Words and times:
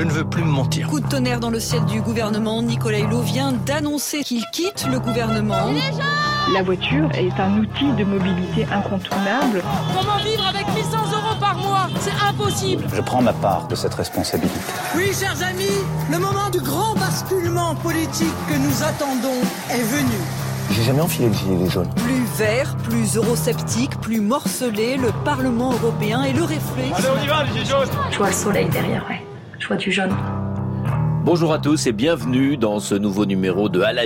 Je 0.00 0.06
ne 0.06 0.12
veux 0.12 0.24
plus 0.24 0.42
me 0.42 0.50
mentir. 0.50 0.88
Coup 0.88 0.98
de 0.98 1.06
tonnerre 1.06 1.40
dans 1.40 1.50
le 1.50 1.60
ciel 1.60 1.84
du 1.84 2.00
gouvernement, 2.00 2.62
Nicolas 2.62 3.00
Hulot 3.00 3.20
vient 3.20 3.52
d'annoncer 3.52 4.22
qu'il 4.24 4.42
quitte 4.50 4.86
le 4.90 4.98
gouvernement. 4.98 5.66
La 6.54 6.62
voiture 6.62 7.10
est 7.12 7.38
un 7.38 7.58
outil 7.58 7.92
de 7.98 8.04
mobilité 8.04 8.66
incontournable. 8.72 9.62
Comment 9.94 10.16
vivre 10.24 10.46
avec 10.46 10.64
800 10.74 10.96
euros 10.96 11.38
par 11.38 11.58
mois? 11.58 11.88
C'est 12.00 12.14
impossible 12.26 12.84
Je 12.90 13.02
prends 13.02 13.20
ma 13.20 13.34
part 13.34 13.68
de 13.68 13.74
cette 13.74 13.92
responsabilité. 13.92 14.58
Oui, 14.96 15.12
chers 15.12 15.42
amis, 15.42 15.84
le 16.10 16.18
moment 16.18 16.48
du 16.50 16.60
grand 16.60 16.94
basculement 16.94 17.74
politique 17.74 18.32
que 18.48 18.56
nous 18.56 18.82
attendons 18.82 19.42
est 19.68 19.82
venu. 19.82 20.16
J'ai 20.70 20.82
jamais 20.82 21.02
enfilé 21.02 21.28
le 21.28 21.34
gilet 21.34 21.68
jaune. 21.68 21.90
Plus 21.96 22.24
vert, 22.38 22.74
plus 22.84 23.18
eurosceptique, 23.18 24.00
plus 24.00 24.22
morcelé, 24.22 24.96
le 24.96 25.12
Parlement 25.26 25.74
européen 25.74 26.22
et 26.22 26.32
le 26.32 26.44
reflet. 26.44 26.90
Allez, 26.96 27.08
on 27.14 27.22
y 27.22 27.26
va, 27.26 27.44
les 27.44 27.50
gilets 27.50 27.66
jaunes 27.66 27.88
Je 28.10 28.16
vois 28.16 28.28
le 28.28 28.32
soleil 28.32 28.70
derrière, 28.70 29.04
ouais. 29.06 29.26
Bonjour 31.22 31.52
à 31.52 31.58
tous 31.58 31.86
et 31.86 31.92
bienvenue 31.92 32.56
dans 32.56 32.80
ce 32.80 32.94
nouveau 32.94 33.26
numéro 33.26 33.68
de 33.68 33.82
À 33.82 33.92
la 33.92 34.02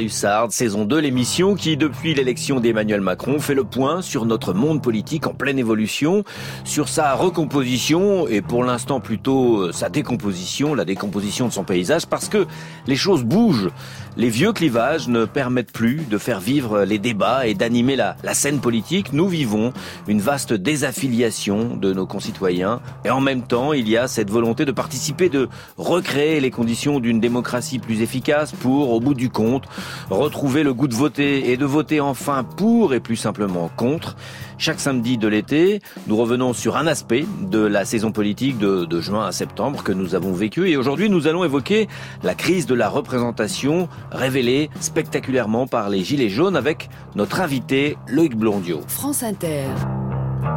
saison 0.50 0.84
2, 0.84 0.98
l'émission 0.98 1.54
qui, 1.54 1.76
depuis 1.76 2.12
l'élection 2.12 2.58
d'Emmanuel 2.58 3.00
Macron, 3.00 3.38
fait 3.38 3.54
le 3.54 3.62
point 3.62 4.02
sur 4.02 4.26
notre 4.26 4.52
monde 4.52 4.82
politique 4.82 5.28
en 5.28 5.32
pleine 5.32 5.58
évolution, 5.58 6.24
sur 6.64 6.88
sa 6.88 7.14
recomposition 7.14 8.26
et 8.26 8.42
pour 8.42 8.64
l'instant 8.64 8.98
plutôt 8.98 9.58
euh, 9.58 9.72
sa 9.72 9.90
décomposition, 9.90 10.74
la 10.74 10.84
décomposition 10.84 11.46
de 11.46 11.52
son 11.52 11.62
paysage, 11.62 12.06
parce 12.06 12.28
que 12.28 12.46
les 12.88 12.96
choses 12.96 13.22
bougent. 13.22 13.70
Les 14.16 14.28
vieux 14.28 14.52
clivages 14.52 15.08
ne 15.08 15.24
permettent 15.24 15.72
plus 15.72 16.02
de 16.08 16.18
faire 16.18 16.38
vivre 16.38 16.84
les 16.84 17.00
débats 17.00 17.48
et 17.48 17.54
d'animer 17.54 17.96
la, 17.96 18.16
scène 18.32 18.60
politique. 18.60 19.12
Nous 19.12 19.26
vivons 19.26 19.72
une 20.06 20.20
vaste 20.20 20.52
désaffiliation 20.52 21.76
de 21.76 21.92
nos 21.92 22.06
concitoyens 22.06 22.80
et 23.04 23.10
en 23.10 23.20
même 23.20 23.42
temps, 23.42 23.72
il 23.72 23.88
y 23.88 23.96
a 23.96 24.06
cette 24.06 24.30
volonté 24.30 24.64
de 24.64 24.70
participer, 24.70 25.28
de 25.28 25.48
recréer 25.78 26.38
les 26.38 26.52
conditions 26.52 27.00
d'une 27.00 27.18
démocratie 27.18 27.80
plus 27.80 28.02
efficace 28.02 28.52
pour, 28.52 28.92
au 28.92 29.00
bout 29.00 29.14
du 29.14 29.30
compte, 29.30 29.64
retrouver 30.10 30.62
le 30.62 30.74
goût 30.74 30.88
de 30.88 30.94
voter 30.94 31.50
et 31.50 31.56
de 31.56 31.64
voter 31.64 32.00
enfin 32.00 32.44
pour 32.44 32.94
et 32.94 33.00
plus 33.00 33.16
simplement 33.16 33.68
contre. 33.76 34.14
Chaque 34.58 34.80
samedi 34.80 35.18
de 35.18 35.28
l'été, 35.28 35.80
nous 36.06 36.16
revenons 36.16 36.52
sur 36.52 36.76
un 36.76 36.86
aspect 36.86 37.24
de 37.42 37.58
la 37.58 37.84
saison 37.84 38.12
politique 38.12 38.58
de, 38.58 39.00
juin 39.00 39.26
à 39.26 39.32
septembre 39.32 39.82
que 39.82 39.92
nous 39.92 40.14
avons 40.14 40.32
vécu 40.32 40.70
et 40.70 40.76
aujourd'hui 40.76 41.10
nous 41.10 41.26
allons 41.26 41.44
évoquer 41.44 41.88
la 42.22 42.34
crise 42.34 42.66
de 42.66 42.74
la 42.74 42.88
représentation 42.88 43.88
révélée 44.12 44.70
spectaculairement 44.80 45.66
par 45.66 45.90
les 45.90 46.04
Gilets 46.04 46.28
jaunes 46.28 46.56
avec 46.56 46.88
notre 47.16 47.40
invité 47.40 47.98
Loïc 48.08 48.36
Blondiot. 48.36 48.80
France 48.86 49.22
Inter, 49.22 49.66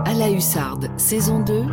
à 0.05 0.13
la 0.13 0.29
Hussarde, 0.29 0.89
saison 0.97 1.39
2. 1.39 1.63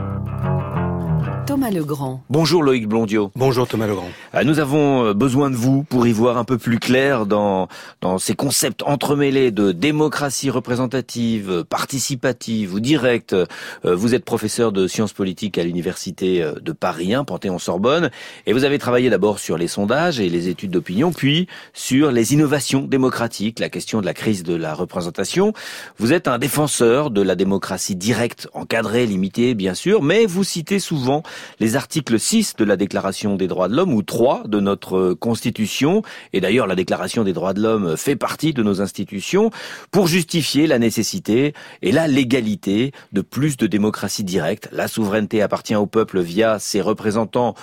Thomas 1.46 1.70
Legrand. 1.70 2.22
Bonjour 2.30 2.62
Loïc 2.62 2.88
Blondiot. 2.88 3.30
Bonjour 3.36 3.68
Thomas 3.68 3.86
Legrand. 3.86 4.08
Euh, 4.34 4.44
Nous 4.44 4.60
avons 4.60 5.04
euh, 5.04 5.14
besoin 5.14 5.50
de 5.50 5.56
vous 5.56 5.82
pour 5.82 6.06
y 6.06 6.12
voir 6.12 6.38
un 6.38 6.44
peu 6.44 6.56
plus 6.56 6.78
clair 6.78 7.26
dans, 7.26 7.68
dans 8.00 8.16
ces 8.18 8.34
concepts 8.34 8.82
entremêlés 8.82 9.50
de 9.50 9.70
démocratie 9.70 10.48
représentative, 10.48 11.64
participative 11.68 12.72
ou 12.72 12.80
directe. 12.80 13.34
Euh, 13.34 13.44
Vous 13.84 14.14
êtes 14.14 14.24
professeur 14.24 14.72
de 14.72 14.86
sciences 14.86 15.12
politiques 15.12 15.58
à 15.58 15.64
l'université 15.64 16.44
de 16.62 16.72
Paris 16.72 17.12
1, 17.12 17.24
Panthéon-Sorbonne, 17.24 18.10
et 18.46 18.52
vous 18.54 18.64
avez 18.64 18.78
travaillé 18.78 19.10
d'abord 19.10 19.38
sur 19.38 19.58
les 19.58 19.68
sondages 19.68 20.20
et 20.20 20.30
les 20.30 20.48
études 20.48 20.70
d'opinion, 20.70 21.12
puis 21.12 21.46
sur 21.74 22.10
les 22.10 22.32
innovations 22.32 22.80
démocratiques, 22.82 23.58
la 23.60 23.68
question 23.68 24.00
de 24.00 24.06
la 24.06 24.14
crise 24.14 24.44
de 24.44 24.54
la 24.54 24.72
représentation. 24.74 25.52
Vous 25.98 26.12
êtes 26.14 26.26
un 26.26 26.38
défenseur 26.38 27.10
de 27.10 27.20
la 27.20 27.34
démocratie 27.34 27.96
directe, 27.96 28.48
encadrée, 28.54 29.04
limitée, 29.06 29.54
bien 29.54 29.74
sûr, 29.74 30.02
mais 30.02 30.24
vous 30.26 30.44
citez 30.44 30.78
souvent 30.78 31.22
les 31.60 31.76
articles 31.76 32.18
6 32.18 32.56
de 32.56 32.64
la 32.64 32.76
Déclaration 32.76 33.36
des 33.36 33.46
droits 33.46 33.68
de 33.68 33.76
l'homme 33.76 33.94
ou 33.94 34.02
3 34.02 34.44
de 34.46 34.60
notre 34.60 35.14
Constitution, 35.14 36.02
et 36.32 36.40
d'ailleurs 36.40 36.66
la 36.66 36.76
Déclaration 36.76 37.24
des 37.24 37.32
droits 37.32 37.54
de 37.54 37.62
l'homme 37.62 37.96
fait 37.96 38.16
partie 38.16 38.52
de 38.52 38.62
nos 38.62 38.80
institutions, 38.80 39.50
pour 39.90 40.06
justifier 40.06 40.66
la 40.66 40.78
nécessité 40.78 41.54
et 41.82 41.92
la 41.92 42.08
légalité 42.08 42.92
de 43.12 43.20
plus 43.20 43.56
de 43.56 43.66
démocratie 43.66 44.24
directe. 44.24 44.68
La 44.72 44.88
souveraineté 44.88 45.42
appartient 45.42 45.76
au 45.76 45.86
peuple 45.86 46.20
via 46.20 46.58
ses 46.58 46.80
représentants 46.80 47.54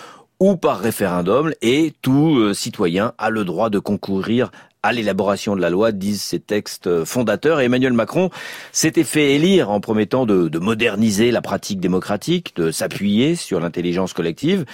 ou 0.41 0.57
par 0.57 0.79
référendum, 0.79 1.53
et 1.61 1.93
tout 2.01 2.37
euh, 2.39 2.55
citoyen 2.55 3.13
a 3.19 3.29
le 3.29 3.45
droit 3.45 3.69
de 3.69 3.77
concourir 3.77 4.49
à 4.83 4.91
l'élaboration 4.91 5.55
de 5.55 5.61
la 5.61 5.69
loi, 5.69 5.91
disent 5.91 6.21
ces 6.21 6.39
textes 6.39 7.05
fondateurs. 7.05 7.61
Et 7.61 7.65
Emmanuel 7.65 7.93
Macron 7.93 8.29
s'était 8.71 9.03
fait 9.03 9.35
élire 9.35 9.69
en 9.69 9.79
promettant 9.79 10.25
de 10.25 10.59
moderniser 10.59 11.31
la 11.31 11.41
pratique 11.41 11.79
démocratique, 11.79 12.55
de 12.55 12.71
s'appuyer 12.71 13.35
sur 13.35 13.59
l'intelligence 13.59 14.13
collective. 14.13 14.65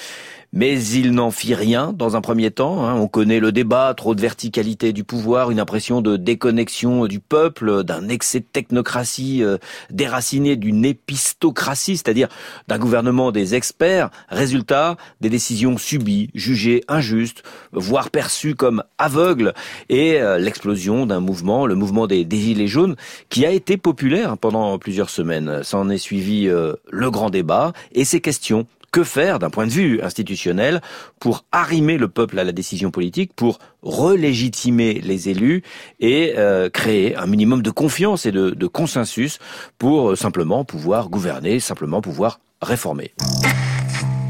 Mais 0.53 0.81
il 0.81 1.11
n'en 1.11 1.29
fit 1.29 1.53
rien 1.53 1.93
dans 1.93 2.15
un 2.15 2.21
premier 2.21 2.51
temps. 2.51 2.85
hein. 2.85 2.95
On 2.95 3.07
connaît 3.07 3.39
le 3.39 3.51
débat, 3.51 3.93
trop 3.95 4.15
de 4.15 4.21
verticalité 4.21 4.93
du 4.93 5.03
pouvoir, 5.03 5.51
une 5.51 5.59
impression 5.59 6.01
de 6.01 6.17
déconnexion 6.17 7.05
du 7.05 7.19
peuple, 7.19 7.83
d'un 7.83 8.07
excès 8.07 8.39
de 8.39 8.45
technocratie 8.51 9.43
euh, 9.43 9.57
déraciné 9.91 10.55
d'une 10.55 10.85
épistocratie, 10.85 11.97
c'est-à-dire 11.97 12.29
d'un 12.67 12.79
gouvernement 12.79 13.31
des 13.31 13.55
experts. 13.55 14.09
Résultat, 14.29 14.97
des 15.21 15.29
décisions 15.29 15.77
subies, 15.77 16.29
jugées 16.33 16.83
injustes, 16.87 17.43
voire 17.73 18.09
perçues 18.09 18.55
comme 18.55 18.83
aveugles, 18.97 19.53
et 19.89 20.19
euh, 20.21 20.37
l'explosion 20.37 21.05
d'un 21.05 21.19
mouvement, 21.19 21.65
le 21.65 21.75
mouvement 21.75 22.07
des, 22.07 22.23
des 22.23 22.37
Gilets 22.37 22.67
jaunes, 22.67 22.95
qui 23.29 23.45
a 23.45 23.51
été 23.51 23.77
populaire 23.77 24.37
pendant 24.37 24.79
plusieurs 24.79 25.09
semaines. 25.09 25.61
S'en 25.63 25.89
est 25.89 25.97
suivi 25.97 26.47
euh, 26.47 26.73
le 26.89 27.11
grand 27.11 27.29
débat 27.29 27.73
et 27.91 28.05
ces 28.05 28.21
questions 28.21 28.65
que 28.91 29.03
faire 29.03 29.39
d'un 29.39 29.49
point 29.49 29.65
de 29.65 29.71
vue 29.71 30.01
institutionnel 30.01 30.81
pour 31.19 31.45
arrimer 31.51 31.97
le 31.97 32.07
peuple 32.07 32.39
à 32.39 32.43
la 32.43 32.51
décision 32.51 32.91
politique, 32.91 33.33
pour 33.35 33.59
relégitimer 33.81 35.01
les 35.01 35.29
élus 35.29 35.63
et 35.99 36.33
euh, 36.37 36.69
créer 36.69 37.15
un 37.15 37.27
minimum 37.27 37.61
de 37.61 37.71
confiance 37.71 38.25
et 38.25 38.31
de, 38.31 38.67
consensus 38.67 39.39
pour 39.77 40.11
euh, 40.11 40.15
simplement 40.15 40.65
pouvoir 40.65 41.09
gouverner, 41.09 41.59
simplement 41.59 42.01
pouvoir 42.01 42.39
réformer. 42.61 43.13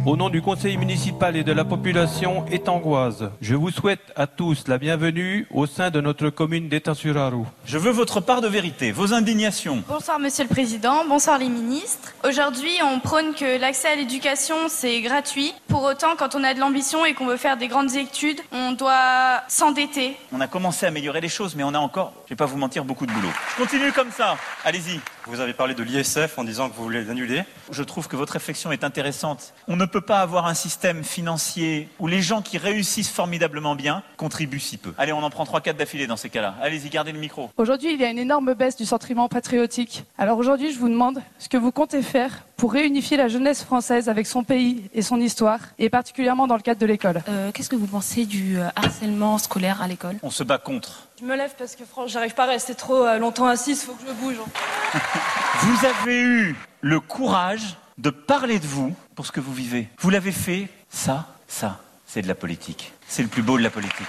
Au 0.07 0.15
nom 0.15 0.29
du 0.29 0.41
conseil 0.41 0.77
municipal 0.77 1.35
et 1.35 1.43
de 1.43 1.51
la 1.51 1.65
population 1.65 2.45
étangoise, 2.49 3.29
je 3.41 3.55
vous 3.55 3.71
souhaite 3.71 4.13
à 4.15 4.25
tous 4.25 4.69
la 4.69 4.77
bienvenue 4.77 5.45
au 5.51 5.65
sein 5.65 5.89
de 5.89 5.99
notre 5.99 6.29
commune 6.29 6.69
d'État-sur-Arou. 6.69 7.45
Je 7.65 7.77
veux 7.77 7.91
votre 7.91 8.21
part 8.21 8.39
de 8.39 8.47
vérité, 8.47 8.93
vos 8.93 9.13
indignations. 9.13 9.83
Bonsoir 9.85 10.17
Monsieur 10.17 10.45
le 10.45 10.49
Président, 10.49 11.03
bonsoir 11.09 11.37
les 11.37 11.49
ministres. 11.49 12.13
Aujourd'hui, 12.23 12.71
on 12.89 13.01
prône 13.01 13.33
que 13.33 13.59
l'accès 13.59 13.89
à 13.89 13.95
l'éducation, 13.97 14.55
c'est 14.69 15.01
gratuit. 15.01 15.53
Pour 15.67 15.83
autant, 15.83 16.15
quand 16.17 16.35
on 16.35 16.43
a 16.45 16.53
de 16.53 16.61
l'ambition 16.61 17.03
et 17.03 17.13
qu'on 17.13 17.25
veut 17.25 17.35
faire 17.35 17.57
des 17.57 17.67
grandes 17.67 17.93
études, 17.97 18.39
on 18.53 18.71
doit 18.71 19.41
s'endetter. 19.49 20.15
On 20.31 20.39
a 20.39 20.47
commencé 20.47 20.85
à 20.85 20.87
améliorer 20.87 21.19
les 21.19 21.27
choses, 21.27 21.53
mais 21.53 21.65
on 21.65 21.73
a 21.73 21.79
encore, 21.79 22.13
je 22.27 22.29
vais 22.29 22.37
pas 22.37 22.45
vous 22.45 22.57
mentir, 22.57 22.85
beaucoup 22.85 23.05
de 23.05 23.11
boulot. 23.11 23.33
Je 23.57 23.61
continue 23.61 23.91
comme 23.91 24.11
ça. 24.11 24.37
Allez-y. 24.63 25.01
Vous 25.29 25.41
avez 25.41 25.53
parlé 25.53 25.73
de 25.75 25.83
l'ISF 25.83 26.37
en 26.37 26.45
disant 26.45 26.69
que 26.69 26.75
vous 26.75 26.83
voulez 26.83 27.03
l'annuler. 27.03 27.43
Je 27.69 27.83
trouve 27.83 28.07
que 28.07 28.15
votre 28.15 28.33
réflexion 28.33 28.71
est 28.71 28.85
intéressante. 28.85 29.53
On 29.67 29.75
ne 29.75 29.85
peut 29.85 29.99
pas 29.99 30.19
avoir 30.19 30.47
un 30.47 30.53
système 30.53 31.03
financier 31.03 31.89
où 31.99 32.07
les 32.07 32.21
gens 32.21 32.41
qui 32.41 32.57
réussissent 32.57 33.09
formidablement 33.11 33.75
bien 33.75 34.03
contribuent 34.15 34.61
si 34.61 34.77
peu. 34.77 34.93
Allez, 34.97 35.11
on 35.11 35.21
en 35.21 35.29
prend 35.29 35.43
3-4 35.43 35.75
d'affilée 35.75 36.07
dans 36.07 36.15
ces 36.15 36.29
cas-là. 36.29 36.55
Allez-y, 36.61 36.89
gardez 36.89 37.11
le 37.11 37.19
micro. 37.19 37.49
Aujourd'hui, 37.57 37.93
il 37.93 37.99
y 37.99 38.05
a 38.05 38.09
une 38.09 38.19
énorme 38.19 38.53
baisse 38.53 38.77
du 38.77 38.85
sentiment 38.85 39.27
patriotique. 39.27 40.05
Alors 40.17 40.37
aujourd'hui, 40.37 40.71
je 40.71 40.79
vous 40.79 40.87
demande 40.89 41.21
ce 41.39 41.49
que 41.49 41.57
vous 41.57 41.73
comptez 41.73 42.01
faire 42.01 42.45
pour 42.55 42.71
réunifier 42.71 43.17
la 43.17 43.27
jeunesse 43.27 43.63
française 43.63 44.07
avec 44.07 44.27
son 44.27 44.43
pays 44.43 44.89
et 44.93 45.01
son 45.01 45.19
histoire, 45.19 45.59
et 45.77 45.89
particulièrement 45.89 46.47
dans 46.47 46.55
le 46.55 46.61
cadre 46.61 46.79
de 46.79 46.85
l'école. 46.85 47.21
Euh, 47.27 47.51
Qu'est-ce 47.53 47.69
que 47.69 47.75
vous 47.75 47.85
pensez 47.85 48.25
du 48.25 48.57
euh, 48.57 48.67
harcèlement 48.75 49.37
scolaire 49.37 49.81
à 49.81 49.87
l'école? 49.87 50.15
On 50.23 50.31
se 50.31 50.43
bat 50.43 50.57
contre. 50.57 51.06
Je 51.19 51.25
me 51.25 51.35
lève 51.35 51.55
parce 51.57 51.75
que 51.75 51.83
franchement, 51.83 52.07
j'arrive 52.07 52.35
pas 52.35 52.43
à 52.43 52.49
rester 52.49 52.75
trop 52.75 53.03
euh, 53.03 53.17
longtemps 53.17 53.47
assise, 53.47 53.81
faut 53.81 53.93
que 53.93 54.03
je 54.07 54.13
bouge. 54.13 54.35
Vous 55.61 55.85
avez 55.85 56.21
eu 56.21 56.55
le 56.81 56.99
courage 56.99 57.75
de 57.97 58.11
parler 58.11 58.59
de 58.59 58.67
vous 58.67 58.93
pour 59.15 59.25
ce 59.25 59.31
que 59.31 59.39
vous 59.39 59.51
vivez. 59.53 59.87
Vous 59.97 60.11
l'avez 60.11 60.31
fait, 60.31 60.67
ça, 60.89 61.25
ça, 61.47 61.79
c'est 62.05 62.21
de 62.21 62.27
la 62.27 62.35
politique. 62.35 62.93
C'est 63.07 63.23
le 63.23 63.29
plus 63.29 63.41
beau 63.41 63.57
de 63.57 63.63
la 63.63 63.71
politique. 63.71 64.05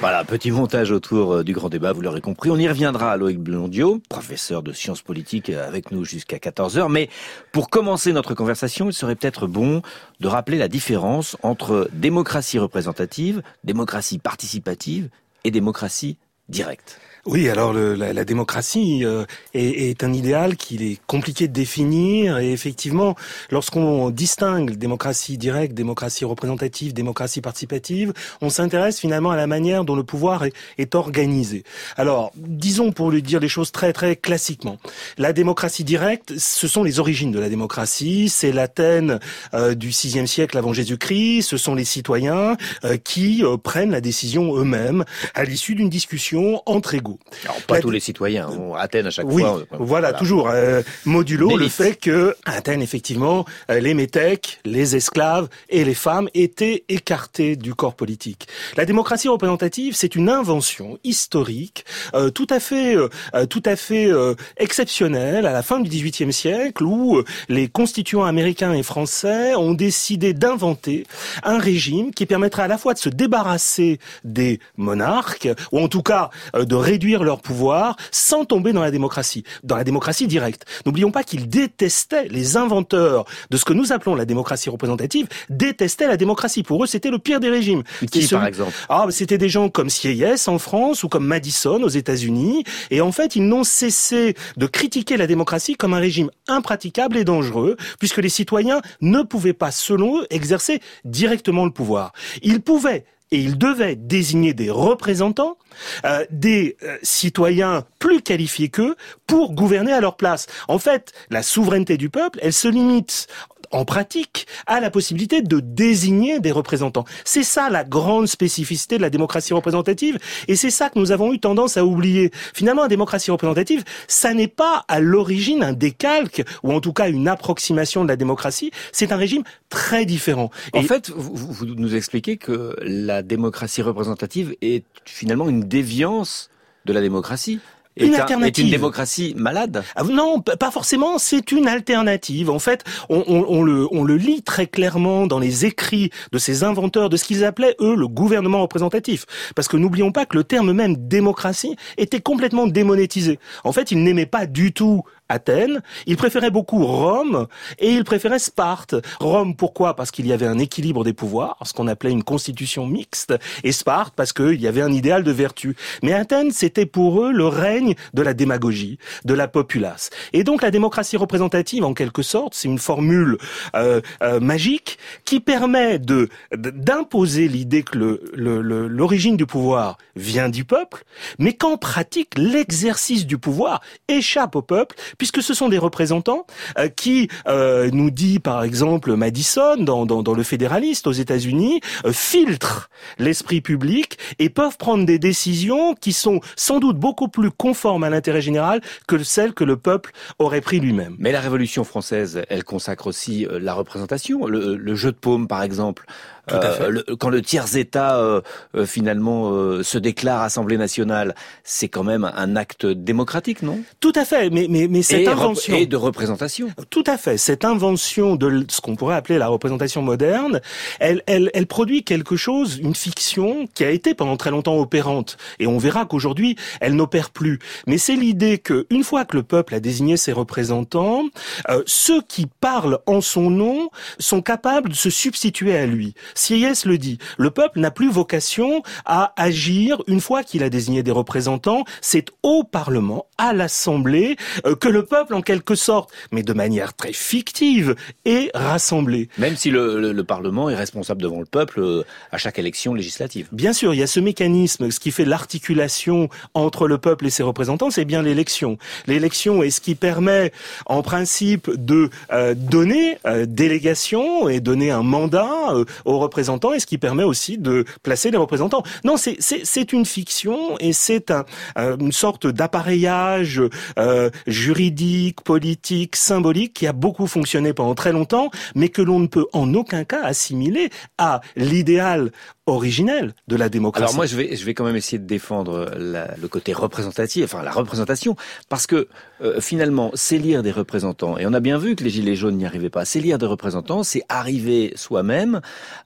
Voilà, 0.00 0.24
petit 0.24 0.50
montage 0.50 0.90
autour 0.90 1.36
euh, 1.36 1.42
du 1.42 1.54
grand 1.54 1.70
débat, 1.70 1.92
vous 1.92 2.02
l'aurez 2.02 2.20
compris. 2.20 2.50
On 2.50 2.58
y 2.58 2.68
reviendra 2.68 3.12
à 3.12 3.16
Loïc 3.16 3.38
Blondiot, 3.38 4.02
professeur 4.10 4.62
de 4.62 4.74
sciences 4.74 5.00
politiques 5.00 5.48
euh, 5.48 5.66
avec 5.66 5.90
nous 5.90 6.04
jusqu'à 6.04 6.36
14h. 6.36 6.90
Mais 6.92 7.08
pour 7.50 7.70
commencer 7.70 8.12
notre 8.12 8.34
conversation, 8.34 8.90
il 8.90 8.92
serait 8.92 9.14
peut-être 9.14 9.46
bon 9.46 9.80
de 10.20 10.28
rappeler 10.28 10.58
la 10.58 10.68
différence 10.68 11.38
entre 11.42 11.88
démocratie 11.94 12.58
représentative, 12.58 13.40
démocratie 13.64 14.18
participative 14.18 15.08
et 15.44 15.50
démocratie 15.50 16.18
directe. 16.48 17.00
Oui, 17.26 17.48
alors 17.48 17.72
le, 17.72 17.94
la, 17.94 18.12
la, 18.12 18.26
démocratie 18.26 19.02
euh, 19.02 19.24
est, 19.54 19.88
est, 19.88 20.04
un 20.04 20.12
idéal 20.12 20.56
qu'il 20.56 20.82
est 20.82 21.00
compliqué 21.06 21.48
de 21.48 21.54
définir 21.54 22.36
et 22.36 22.52
effectivement, 22.52 23.16
lorsqu'on 23.50 24.10
distingue 24.10 24.76
démocratie 24.76 25.38
directe, 25.38 25.72
démocratie 25.72 26.26
représentative, 26.26 26.92
démocratie 26.92 27.40
participative, 27.40 28.12
on 28.42 28.50
s'intéresse 28.50 29.00
finalement 29.00 29.30
à 29.30 29.36
la 29.36 29.46
manière 29.46 29.86
dont 29.86 29.96
le 29.96 30.04
pouvoir 30.04 30.44
est, 30.44 30.52
est, 30.76 30.94
organisé. 30.94 31.64
Alors, 31.96 32.30
disons 32.36 32.92
pour 32.92 33.10
lui 33.10 33.22
dire 33.22 33.40
les 33.40 33.48
choses 33.48 33.72
très 33.72 33.94
très 33.94 34.16
classiquement, 34.16 34.76
la 35.16 35.32
démocratie 35.32 35.84
directe, 35.84 36.34
ce 36.36 36.68
sont 36.68 36.82
les 36.82 37.00
origines 37.00 37.32
de 37.32 37.40
la 37.40 37.48
démocratie, 37.48 38.28
c'est 38.28 38.52
l'Athènes 38.52 39.18
euh, 39.54 39.74
du 39.74 39.88
VIe 39.88 40.28
siècle 40.28 40.58
avant 40.58 40.74
Jésus-Christ, 40.74 41.40
ce 41.48 41.56
sont 41.56 41.74
les 41.74 41.86
citoyens 41.86 42.58
euh, 42.84 42.98
qui 42.98 43.42
euh, 43.42 43.56
prennent 43.56 43.92
la 43.92 44.02
décision 44.02 44.54
eux-mêmes 44.58 45.06
à 45.34 45.44
l'issue 45.44 45.74
d'une 45.74 45.88
discussion 45.88 46.60
entre 46.66 46.92
égaux. 46.92 47.13
Alors, 47.44 47.60
pas 47.62 47.74
la... 47.76 47.80
tous 47.80 47.90
les 47.90 48.00
citoyens. 48.00 48.48
On, 48.48 48.74
Athènes 48.74 49.06
à 49.06 49.10
chaque 49.10 49.26
oui, 49.28 49.42
fois. 49.42 49.62
Voilà, 49.70 49.84
voilà, 49.84 50.12
toujours 50.12 50.48
euh, 50.48 50.82
modulo 51.04 51.56
le 51.56 51.68
fait 51.68 51.94
que 51.94 52.36
Athènes 52.44 52.82
effectivement 52.82 53.44
euh, 53.70 53.80
les 53.80 53.94
métèques, 53.94 54.60
les 54.64 54.96
esclaves 54.96 55.48
et 55.68 55.84
les 55.84 55.94
femmes 55.94 56.28
étaient 56.34 56.84
écartés 56.88 57.56
du 57.56 57.74
corps 57.74 57.94
politique. 57.94 58.48
La 58.76 58.84
démocratie 58.84 59.28
représentative, 59.28 59.94
c'est 59.96 60.14
une 60.14 60.28
invention 60.28 60.98
historique 61.04 61.84
euh, 62.14 62.30
tout 62.30 62.46
à 62.50 62.60
fait 62.60 62.96
euh, 62.96 63.08
tout 63.46 63.62
à 63.64 63.76
fait 63.76 64.06
euh, 64.06 64.34
exceptionnelle 64.56 65.46
à 65.46 65.52
la 65.52 65.62
fin 65.62 65.80
du 65.80 65.88
XVIIIe 65.88 66.32
siècle 66.32 66.84
où 66.84 67.22
les 67.48 67.68
constituants 67.68 68.24
américains 68.24 68.72
et 68.72 68.82
français 68.82 69.54
ont 69.54 69.74
décidé 69.74 70.32
d'inventer 70.32 71.06
un 71.42 71.58
régime 71.58 72.12
qui 72.12 72.26
permettrait 72.26 72.62
à 72.62 72.68
la 72.68 72.78
fois 72.78 72.94
de 72.94 72.98
se 72.98 73.08
débarrasser 73.08 73.98
des 74.24 74.60
monarques 74.76 75.48
ou 75.72 75.80
en 75.80 75.88
tout 75.88 76.02
cas 76.02 76.30
de 76.54 76.74
réduire 76.74 77.03
leur 77.04 77.40
pouvoir 77.40 77.96
sans 78.10 78.44
tomber 78.44 78.72
dans 78.72 78.80
la 78.80 78.90
démocratie, 78.90 79.44
dans 79.62 79.76
la 79.76 79.84
démocratie 79.84 80.26
directe. 80.26 80.64
N'oublions 80.86 81.10
pas 81.10 81.22
qu'ils 81.22 81.48
détestaient, 81.48 82.28
les 82.28 82.56
inventeurs 82.56 83.24
de 83.50 83.56
ce 83.56 83.64
que 83.64 83.72
nous 83.72 83.92
appelons 83.92 84.14
la 84.14 84.24
démocratie 84.24 84.70
représentative, 84.70 85.28
détestaient 85.50 86.06
la 86.06 86.16
démocratie. 86.16 86.62
Pour 86.62 86.82
eux, 86.84 86.86
c'était 86.86 87.10
le 87.10 87.18
pire 87.18 87.40
des 87.40 87.50
régimes. 87.50 87.82
Qui, 88.10 88.26
par 88.28 88.46
exemple? 88.46 88.72
Ah, 88.88 89.06
c'était 89.10 89.38
des 89.38 89.48
gens 89.48 89.68
comme 89.68 89.90
Sieyès 89.90 90.48
en 90.48 90.58
France 90.58 91.02
ou 91.02 91.08
comme 91.08 91.26
Madison 91.26 91.82
aux 91.82 91.88
États-Unis. 91.88 92.64
Et 92.90 93.00
en 93.00 93.12
fait, 93.12 93.36
ils 93.36 93.46
n'ont 93.46 93.64
cessé 93.64 94.34
de 94.56 94.66
critiquer 94.66 95.16
la 95.16 95.26
démocratie 95.26 95.74
comme 95.74 95.94
un 95.94 95.98
régime 95.98 96.30
impraticable 96.48 97.16
et 97.16 97.24
dangereux, 97.24 97.76
puisque 97.98 98.18
les 98.18 98.28
citoyens 98.28 98.80
ne 99.00 99.22
pouvaient 99.22 99.52
pas, 99.52 99.70
selon 99.70 100.20
eux, 100.20 100.26
exercer 100.30 100.80
directement 101.04 101.64
le 101.64 101.70
pouvoir. 101.70 102.12
Ils 102.42 102.60
pouvaient 102.60 103.04
et 103.34 103.38
ils 103.38 103.58
devaient 103.58 103.96
désigner 103.96 104.54
des 104.54 104.70
représentants, 104.70 105.58
euh, 106.04 106.24
des 106.30 106.76
euh, 106.84 106.96
citoyens 107.02 107.84
plus 107.98 108.22
qualifiés 108.22 108.68
qu'eux 108.68 108.94
pour 109.26 109.54
gouverner 109.54 109.92
à 109.92 110.00
leur 110.00 110.16
place. 110.16 110.46
En 110.68 110.78
fait, 110.78 111.12
la 111.30 111.42
souveraineté 111.42 111.96
du 111.96 112.10
peuple, 112.10 112.38
elle 112.42 112.52
se 112.52 112.68
limite 112.68 113.26
en 113.74 113.84
pratique 113.84 114.46
à 114.66 114.80
la 114.80 114.90
possibilité 114.90 115.42
de 115.42 115.60
désigner 115.60 116.40
des 116.40 116.52
représentants. 116.52 117.04
C'est 117.24 117.42
ça 117.42 117.68
la 117.70 117.84
grande 117.84 118.26
spécificité 118.26 118.96
de 118.96 119.02
la 119.02 119.10
démocratie 119.10 119.52
représentative 119.52 120.18
et 120.48 120.56
c'est 120.56 120.70
ça 120.70 120.90
que 120.90 120.98
nous 120.98 121.12
avons 121.12 121.32
eu 121.32 121.40
tendance 121.40 121.76
à 121.76 121.84
oublier. 121.84 122.30
Finalement, 122.54 122.82
la 122.82 122.88
démocratie 122.88 123.30
représentative, 123.30 123.84
ça 124.06 124.32
n'est 124.32 124.48
pas 124.48 124.84
à 124.88 125.00
l'origine 125.00 125.62
un 125.62 125.72
décalque 125.72 126.44
ou 126.62 126.72
en 126.72 126.80
tout 126.80 126.92
cas 126.92 127.08
une 127.08 127.28
approximation 127.28 128.04
de 128.04 128.08
la 128.08 128.16
démocratie, 128.16 128.70
c'est 128.92 129.12
un 129.12 129.16
régime 129.16 129.42
très 129.68 130.06
différent. 130.06 130.50
En 130.72 130.80
et... 130.80 130.84
fait, 130.84 131.10
vous, 131.10 131.34
vous 131.34 131.66
nous 131.66 131.96
expliquez 131.96 132.36
que 132.36 132.76
la 132.80 133.22
démocratie 133.22 133.82
représentative 133.82 134.54
est 134.62 134.84
finalement 135.04 135.48
une 135.48 135.64
déviance 135.64 136.50
de 136.84 136.92
la 136.92 137.00
démocratie 137.00 137.60
une 137.96 138.14
est 138.14 138.20
alternative. 138.20 138.64
Est 138.64 138.68
une 138.68 138.72
démocratie 138.72 139.34
malade 139.36 139.84
ah, 139.94 140.02
Non, 140.04 140.40
pas 140.40 140.70
forcément. 140.70 141.18
C'est 141.18 141.52
une 141.52 141.68
alternative. 141.68 142.50
En 142.50 142.58
fait, 142.58 142.84
on, 143.08 143.24
on, 143.26 143.44
on, 143.48 143.62
le, 143.62 143.86
on 143.92 144.04
le 144.04 144.16
lit 144.16 144.42
très 144.42 144.66
clairement 144.66 145.26
dans 145.26 145.38
les 145.38 145.64
écrits 145.64 146.10
de 146.32 146.38
ces 146.38 146.64
inventeurs 146.64 147.08
de 147.08 147.16
ce 147.16 147.24
qu'ils 147.24 147.44
appelaient 147.44 147.76
eux 147.80 147.94
le 147.94 148.08
gouvernement 148.08 148.62
représentatif. 148.62 149.26
Parce 149.54 149.68
que 149.68 149.76
n'oublions 149.76 150.12
pas 150.12 150.26
que 150.26 150.36
le 150.36 150.44
terme 150.44 150.72
même 150.72 150.96
démocratie 150.96 151.76
était 151.96 152.20
complètement 152.20 152.66
démonétisé. 152.66 153.38
En 153.62 153.72
fait, 153.72 153.90
ils 153.90 154.02
n'aimaient 154.02 154.26
pas 154.26 154.46
du 154.46 154.72
tout 154.72 155.04
Athènes, 155.34 155.82
il 156.06 156.16
préférait 156.16 156.50
beaucoup 156.50 156.84
Rome 156.86 157.46
et 157.78 157.90
il 157.90 158.04
préférait 158.04 158.38
Sparte. 158.38 158.94
Rome 159.20 159.56
pourquoi? 159.56 159.96
Parce 159.96 160.10
qu'il 160.10 160.26
y 160.26 160.32
avait 160.32 160.46
un 160.46 160.58
équilibre 160.58 161.04
des 161.04 161.12
pouvoirs, 161.12 161.58
ce 161.64 161.72
qu'on 161.72 161.88
appelait 161.88 162.12
une 162.12 162.24
constitution 162.24 162.86
mixte, 162.86 163.34
et 163.62 163.72
Sparte 163.72 164.14
parce 164.14 164.32
qu'il 164.32 164.60
y 164.60 164.66
avait 164.66 164.80
un 164.82 164.92
idéal 164.92 165.24
de 165.24 165.30
vertu. 165.32 165.76
Mais 166.02 166.12
Athènes, 166.12 166.52
c'était 166.52 166.86
pour 166.86 167.22
eux 167.22 167.32
le 167.32 167.46
règne 167.46 167.94
de 168.14 168.22
la 168.22 168.34
démagogie, 168.34 168.98
de 169.24 169.34
la 169.34 169.48
populace. 169.48 170.10
Et 170.32 170.44
donc 170.44 170.62
la 170.62 170.70
démocratie 170.70 171.16
représentative, 171.16 171.84
en 171.84 171.94
quelque 171.94 172.22
sorte, 172.22 172.54
c'est 172.54 172.68
une 172.68 172.78
formule 172.78 173.38
euh, 173.74 174.00
euh, 174.22 174.40
magique 174.40 174.98
qui 175.24 175.40
permet 175.40 175.98
de 175.98 176.28
d'imposer 176.56 177.48
l'idée 177.48 177.82
que 177.82 178.20
l'origine 178.34 179.32
le, 179.32 179.36
le, 179.36 179.36
du 179.36 179.46
pouvoir 179.46 179.98
vient 180.16 180.48
du 180.48 180.64
peuple, 180.64 181.04
mais 181.38 181.54
qu'en 181.54 181.76
pratique, 181.76 182.36
l'exercice 182.36 183.26
du 183.26 183.38
pouvoir 183.38 183.80
échappe 184.08 184.56
au 184.56 184.62
peuple 184.62 184.96
puisque 185.24 185.42
ce 185.42 185.54
sont 185.54 185.70
des 185.70 185.78
représentants 185.78 186.44
euh, 186.78 186.88
qui, 186.88 187.30
euh, 187.48 187.88
nous 187.90 188.10
dit 188.10 188.40
par 188.40 188.62
exemple 188.62 189.16
Madison 189.16 189.78
dans, 189.78 190.34
le 190.34 190.42
fédéraliste 190.42 191.06
aux 191.06 191.12
États-Unis, 191.12 191.80
euh, 192.04 192.12
filtrent 192.12 192.90
l'esprit 193.18 193.62
public 193.62 194.18
et 194.38 194.50
peuvent 194.50 194.76
prendre 194.76 195.06
des 195.06 195.18
décisions 195.18 195.94
qui 195.94 196.12
sont 196.12 196.40
sans 196.56 196.78
doute 196.78 196.98
beaucoup 196.98 197.28
plus 197.28 197.50
conformes 197.50 198.04
à 198.04 198.10
l'intérêt 198.10 198.42
général 198.42 198.82
que 199.08 199.22
celles 199.22 199.54
que 199.54 199.64
le 199.64 199.78
peuple 199.78 200.12
aurait 200.38 200.60
pris 200.60 200.78
lui-même. 200.78 201.16
Mais 201.18 201.32
la 201.32 201.40
Révolution 201.40 201.84
française, 201.84 202.42
elle 202.50 202.64
consacre 202.64 203.06
aussi 203.06 203.46
la 203.50 203.72
représentation, 203.72 204.46
le 204.46 204.94
jeu 204.94 205.10
de 205.10 205.16
paume 205.16 205.48
par 205.48 205.62
exemple. 205.62 206.04
Euh, 206.52 206.90
le, 206.90 207.02
quand 207.16 207.30
le 207.30 207.42
tiers 207.42 207.76
état 207.76 208.18
euh, 208.18 208.40
euh, 208.76 208.86
finalement 208.86 209.52
se 209.82 209.98
déclare 209.98 210.42
Assemblée 210.42 210.76
nationale, 210.76 211.34
c'est 211.62 211.88
quand 211.88 212.04
même 212.04 212.30
un 212.34 212.56
acte 212.56 212.86
démocratique, 212.86 213.62
non? 213.62 213.80
Tout 214.00 214.12
à 214.14 214.24
fait, 214.24 214.50
mais 214.50 214.66
mais 214.68 214.88
mais 214.88 215.02
cette 215.02 215.20
et 215.20 215.28
invention 215.28 215.76
et 215.76 215.86
de 215.86 215.96
représentation. 215.96 216.68
Tout 216.90 217.04
à 217.06 217.16
fait, 217.16 217.38
cette 217.38 217.64
invention 217.64 218.36
de 218.36 218.64
ce 218.68 218.80
qu'on 218.80 218.96
pourrait 218.96 219.16
appeler 219.16 219.38
la 219.38 219.48
représentation 219.48 220.02
moderne, 220.02 220.60
elle 221.00 221.22
elle 221.26 221.50
elle 221.54 221.66
produit 221.66 222.04
quelque 222.04 222.36
chose, 222.36 222.78
une 222.78 222.94
fiction 222.94 223.66
qui 223.74 223.84
a 223.84 223.90
été 223.90 224.14
pendant 224.14 224.36
très 224.36 224.50
longtemps 224.50 224.76
opérante 224.76 225.36
et 225.58 225.66
on 225.66 225.78
verra 225.78 226.04
qu'aujourd'hui 226.04 226.56
elle 226.80 226.94
n'opère 226.94 227.30
plus. 227.30 227.58
Mais 227.86 227.98
c'est 227.98 228.16
l'idée 228.16 228.58
que 228.58 228.86
une 228.90 229.04
fois 229.04 229.24
que 229.24 229.36
le 229.36 229.42
peuple 229.42 229.74
a 229.74 229.80
désigné 229.80 230.16
ses 230.16 230.32
représentants, 230.32 231.24
euh, 231.70 231.82
ceux 231.86 232.22
qui 232.22 232.46
parlent 232.46 232.98
en 233.06 233.20
son 233.20 233.50
nom 233.50 233.88
sont 234.18 234.42
capables 234.42 234.90
de 234.90 234.94
se 234.94 235.10
substituer 235.10 235.76
à 235.76 235.86
lui. 235.86 236.14
Sieyès 236.34 236.84
le 236.84 236.98
dit, 236.98 237.18
le 237.38 237.50
peuple 237.50 237.80
n'a 237.80 237.90
plus 237.90 238.10
vocation 238.10 238.82
à 239.04 239.32
agir 239.36 240.02
une 240.06 240.20
fois 240.20 240.42
qu'il 240.42 240.62
a 240.62 240.70
désigné 240.70 241.02
des 241.02 241.10
représentants, 241.10 241.84
c'est 242.00 242.30
au 242.42 242.64
Parlement, 242.64 243.26
à 243.38 243.52
l'Assemblée, 243.52 244.36
euh, 244.66 244.74
que 244.74 244.88
le 244.88 245.04
peuple, 245.04 245.34
en 245.34 245.42
quelque 245.42 245.74
sorte, 245.74 246.10
mais 246.32 246.42
de 246.42 246.52
manière 246.52 246.94
très 246.94 247.12
fictive, 247.12 247.94
est 248.24 248.50
rassemblé. 248.54 249.28
Même 249.38 249.56
si 249.56 249.70
le, 249.70 250.00
le, 250.00 250.12
le 250.12 250.24
Parlement 250.24 250.70
est 250.70 250.74
responsable 250.74 251.22
devant 251.22 251.40
le 251.40 251.46
peuple 251.46 251.80
euh, 251.80 252.04
à 252.32 252.38
chaque 252.38 252.58
élection 252.58 252.94
législative. 252.94 253.48
Bien 253.52 253.72
sûr, 253.72 253.94
il 253.94 254.00
y 254.00 254.02
a 254.02 254.06
ce 254.06 254.20
mécanisme, 254.20 254.90
ce 254.90 255.00
qui 255.00 255.10
fait 255.10 255.24
l'articulation 255.24 256.28
entre 256.54 256.88
le 256.88 256.98
peuple 256.98 257.26
et 257.26 257.30
ses 257.30 257.42
représentants, 257.42 257.90
c'est 257.90 258.04
bien 258.04 258.22
l'élection. 258.22 258.78
L'élection 259.06 259.62
est 259.62 259.70
ce 259.70 259.80
qui 259.80 259.94
permet, 259.94 260.52
en 260.86 261.02
principe, 261.02 261.70
de 261.74 262.10
euh, 262.32 262.54
donner 262.54 263.18
euh, 263.26 263.46
délégation 263.46 264.48
et 264.48 264.60
donner 264.60 264.90
un 264.90 265.02
mandat 265.02 265.72
euh, 265.72 265.84
aux 266.04 266.18
représentants 266.24 266.72
et 266.72 266.80
ce 266.80 266.86
qui 266.86 266.98
permet 266.98 267.24
aussi 267.24 267.58
de 267.58 267.84
placer 268.02 268.30
les 268.30 268.38
représentants. 268.38 268.82
Non, 269.04 269.16
c'est 269.16 269.92
une 269.92 270.04
fiction 270.04 270.76
et 270.80 270.92
c'est 270.92 271.30
un, 271.30 271.44
une 271.76 272.12
sorte 272.12 272.46
d'appareillage 272.46 273.60
euh, 273.98 274.30
juridique, 274.46 275.42
politique, 275.42 276.16
symbolique 276.16 276.74
qui 276.74 276.86
a 276.86 276.92
beaucoup 276.92 277.26
fonctionné 277.26 277.72
pendant 277.72 277.94
très 277.94 278.12
longtemps, 278.12 278.50
mais 278.74 278.88
que 278.88 279.02
l'on 279.02 279.20
ne 279.20 279.26
peut 279.26 279.46
en 279.52 279.72
aucun 279.74 280.04
cas 280.04 280.22
assimiler 280.22 280.90
à 281.18 281.40
l'idéal 281.56 282.30
originel 282.66 283.34
de 283.48 283.56
la 283.56 283.68
démocratie. 283.68 284.04
Alors 284.04 284.14
moi, 284.14 284.26
je 284.26 284.36
vais, 284.36 284.56
je 284.56 284.64
vais 284.64 284.74
quand 284.74 284.84
même 284.84 284.96
essayer 284.96 285.18
de 285.18 285.26
défendre 285.26 285.90
la, 285.98 286.34
le 286.40 286.48
côté 286.48 286.72
représentatif, 286.72 287.44
enfin 287.44 287.62
la 287.62 287.70
représentation, 287.70 288.36
parce 288.68 288.86
que 288.86 289.08
euh, 289.42 289.60
finalement, 289.60 290.10
s'élire 290.14 290.62
des 290.62 290.72
représentants, 290.72 291.36
et 291.38 291.46
on 291.46 291.52
a 291.52 291.60
bien 291.60 291.78
vu 291.78 291.94
que 291.94 292.04
les 292.04 292.10
Gilets 292.10 292.36
jaunes 292.36 292.56
n'y 292.56 292.66
arrivaient 292.66 292.90
pas, 292.90 293.04
s'élire 293.04 293.38
des 293.38 293.46
représentants, 293.46 294.02
c'est 294.02 294.22
arriver 294.28 294.92
soi-même 294.96 295.60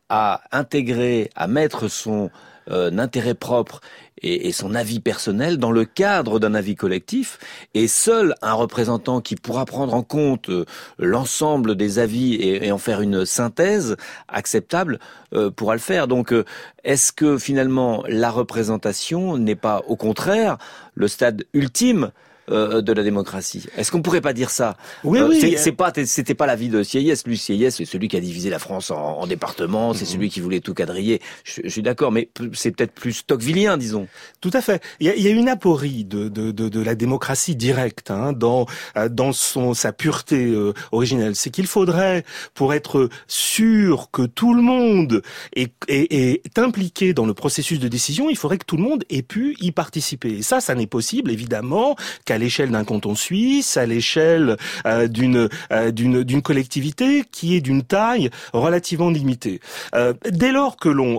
à 0.09 0.43
intégrer, 0.53 1.31
à 1.37 1.47
mettre 1.47 1.89
son 1.89 2.31
euh, 2.71 2.91
intérêt 2.99 3.35
propre 3.35 3.81
et, 4.23 4.53
son 4.53 4.75
avis 4.75 5.01
personnel 5.01 5.59
dans 5.59 5.71
le 5.71 5.85
cadre 5.85 6.39
d'un 6.39 6.55
avis 6.55 6.75
collectif, 6.75 7.39
et 7.75 7.89
seul 7.89 8.35
un 8.43 8.55
représentant 8.55 9.21
qui 9.21 9.37
pourra 9.37 9.65
prendre 9.65 9.95
en 9.95 10.03
compte 10.03 10.49
euh, 10.49 10.65
l'ensemble 10.99 11.77
des 11.77 11.99
avis 11.99 12.35
et, 12.35 12.73
en 12.73 12.79
faire 12.79 13.01
une 13.01 13.25
synthèse 13.25 13.97
acceptable 14.29 14.99
euh, 15.35 15.51
pourra 15.51 15.75
le 15.75 15.81
faire. 15.81 16.09
Donc, 16.09 16.33
euh, 16.33 16.45
est-ce 16.85 17.13
que 17.13 17.39
finalement 17.39 18.05
la 18.09 18.31
représentation 18.31 19.37
n'est 19.37 19.55
pas 19.55 19.83
au 19.89 19.97
contraire 19.97 20.59
le 20.95 21.09
stade 21.09 21.45
ultime 21.53 22.11
euh, 22.51 22.81
de 22.81 22.93
la 22.93 23.03
démocratie. 23.03 23.67
Est-ce 23.77 23.91
qu'on 23.93 24.03
pourrait 24.03 24.21
pas 24.21 24.33
dire 24.33 24.51
ça? 24.51 24.77
Oui, 25.05 25.19
euh, 25.19 25.29
oui. 25.29 25.55
C'est 25.57 25.73
pas, 25.73 25.93
c'était 26.05 26.35
pas 26.35 26.47
l'avis 26.47 26.69
de 26.69 26.83
Sieyès. 26.83 27.27
Lui, 27.27 27.37
Sieyès, 27.37 27.75
c'est 27.75 27.85
celui 27.85 28.09
qui 28.09 28.17
a 28.17 28.21
divisé 28.21 28.51
la 28.51 28.59
France 28.59 28.91
en, 28.91 29.27
départements. 29.27 29.95
C'est 29.95 30.05
mhm. 30.05 30.13
celui 30.13 30.31
qui 30.31 30.41
voulait 30.41 30.61
tout 30.61 30.75
quadriller. 30.75 31.21
Je, 31.45 31.69
suis 31.69 31.83
d'accord, 31.83 32.13
mais 32.13 32.31
c'est 32.53 32.71
peut-être 32.71 32.93
plus 32.93 33.27
tocquevillien, 33.27 33.77
disons. 33.77 34.09
Tout 34.41 34.51
à 34.53 34.61
fait. 34.61 34.83
Il 35.01 35.07
y 35.07 35.29
a, 35.29 35.31
une 35.31 35.49
aporie 35.49 36.05
de, 36.05 36.29
de, 36.29 36.51
de, 36.51 36.69
de 36.69 36.81
la 36.81 36.95
démocratie 36.95 37.55
directe 37.55 38.11
hein, 38.11 38.33
dans 38.33 38.67
euh, 38.97 39.09
dans 39.09 39.33
son 39.33 39.75
sa 39.75 39.93
pureté 39.93 40.55
originelle. 40.93 41.37
C'est 41.37 41.51
qu'il 41.51 41.67
faudrait, 41.67 42.25
pour 42.55 42.75
être 42.75 43.09
sûr 43.27 44.11
que 44.11 44.23
tout 44.23 44.55
le 44.55 44.63
monde 44.63 45.23
est, 45.55 45.73
est, 45.89 46.45
est 46.45 46.59
impliqué 46.59 47.13
dans 47.13 47.27
le 47.27 47.35
processus 47.35 47.79
de 47.79 47.89
décision, 47.89 48.31
il 48.31 48.37
faudrait 48.37 48.59
que 48.59 48.65
tout 48.65 48.77
le 48.77 48.83
monde 48.83 49.05
ait 49.11 49.23
pu 49.23 49.57
y 49.61 49.73
participer. 49.73 50.39
Et 50.39 50.43
ça, 50.43 50.61
ça 50.61 50.75
n'est 50.75 50.87
possible 50.87 51.31
évidemment 51.31 51.97
qu'à 52.25 52.38
à 52.39 52.41
l'échelle 52.41 52.71
d'un 52.71 52.85
canton 52.85 53.17
suisse, 53.17 53.77
à 53.77 53.85
l'échelle 53.85 54.57
euh, 54.87 55.09
d'une 55.09 55.49
euh, 55.73 55.91
d'une 55.91 56.23
d'une 56.23 56.41
collectivité 56.41 57.25
qui 57.33 57.57
est 57.57 57.61
d'une 57.61 57.83
taille 57.83 58.31
relativement 58.53 59.11
limitée. 59.11 59.61
Euh, 59.97 60.15
dès 60.31 60.53
lors 60.53 60.77
que 60.77 60.89
l'on 60.89 61.19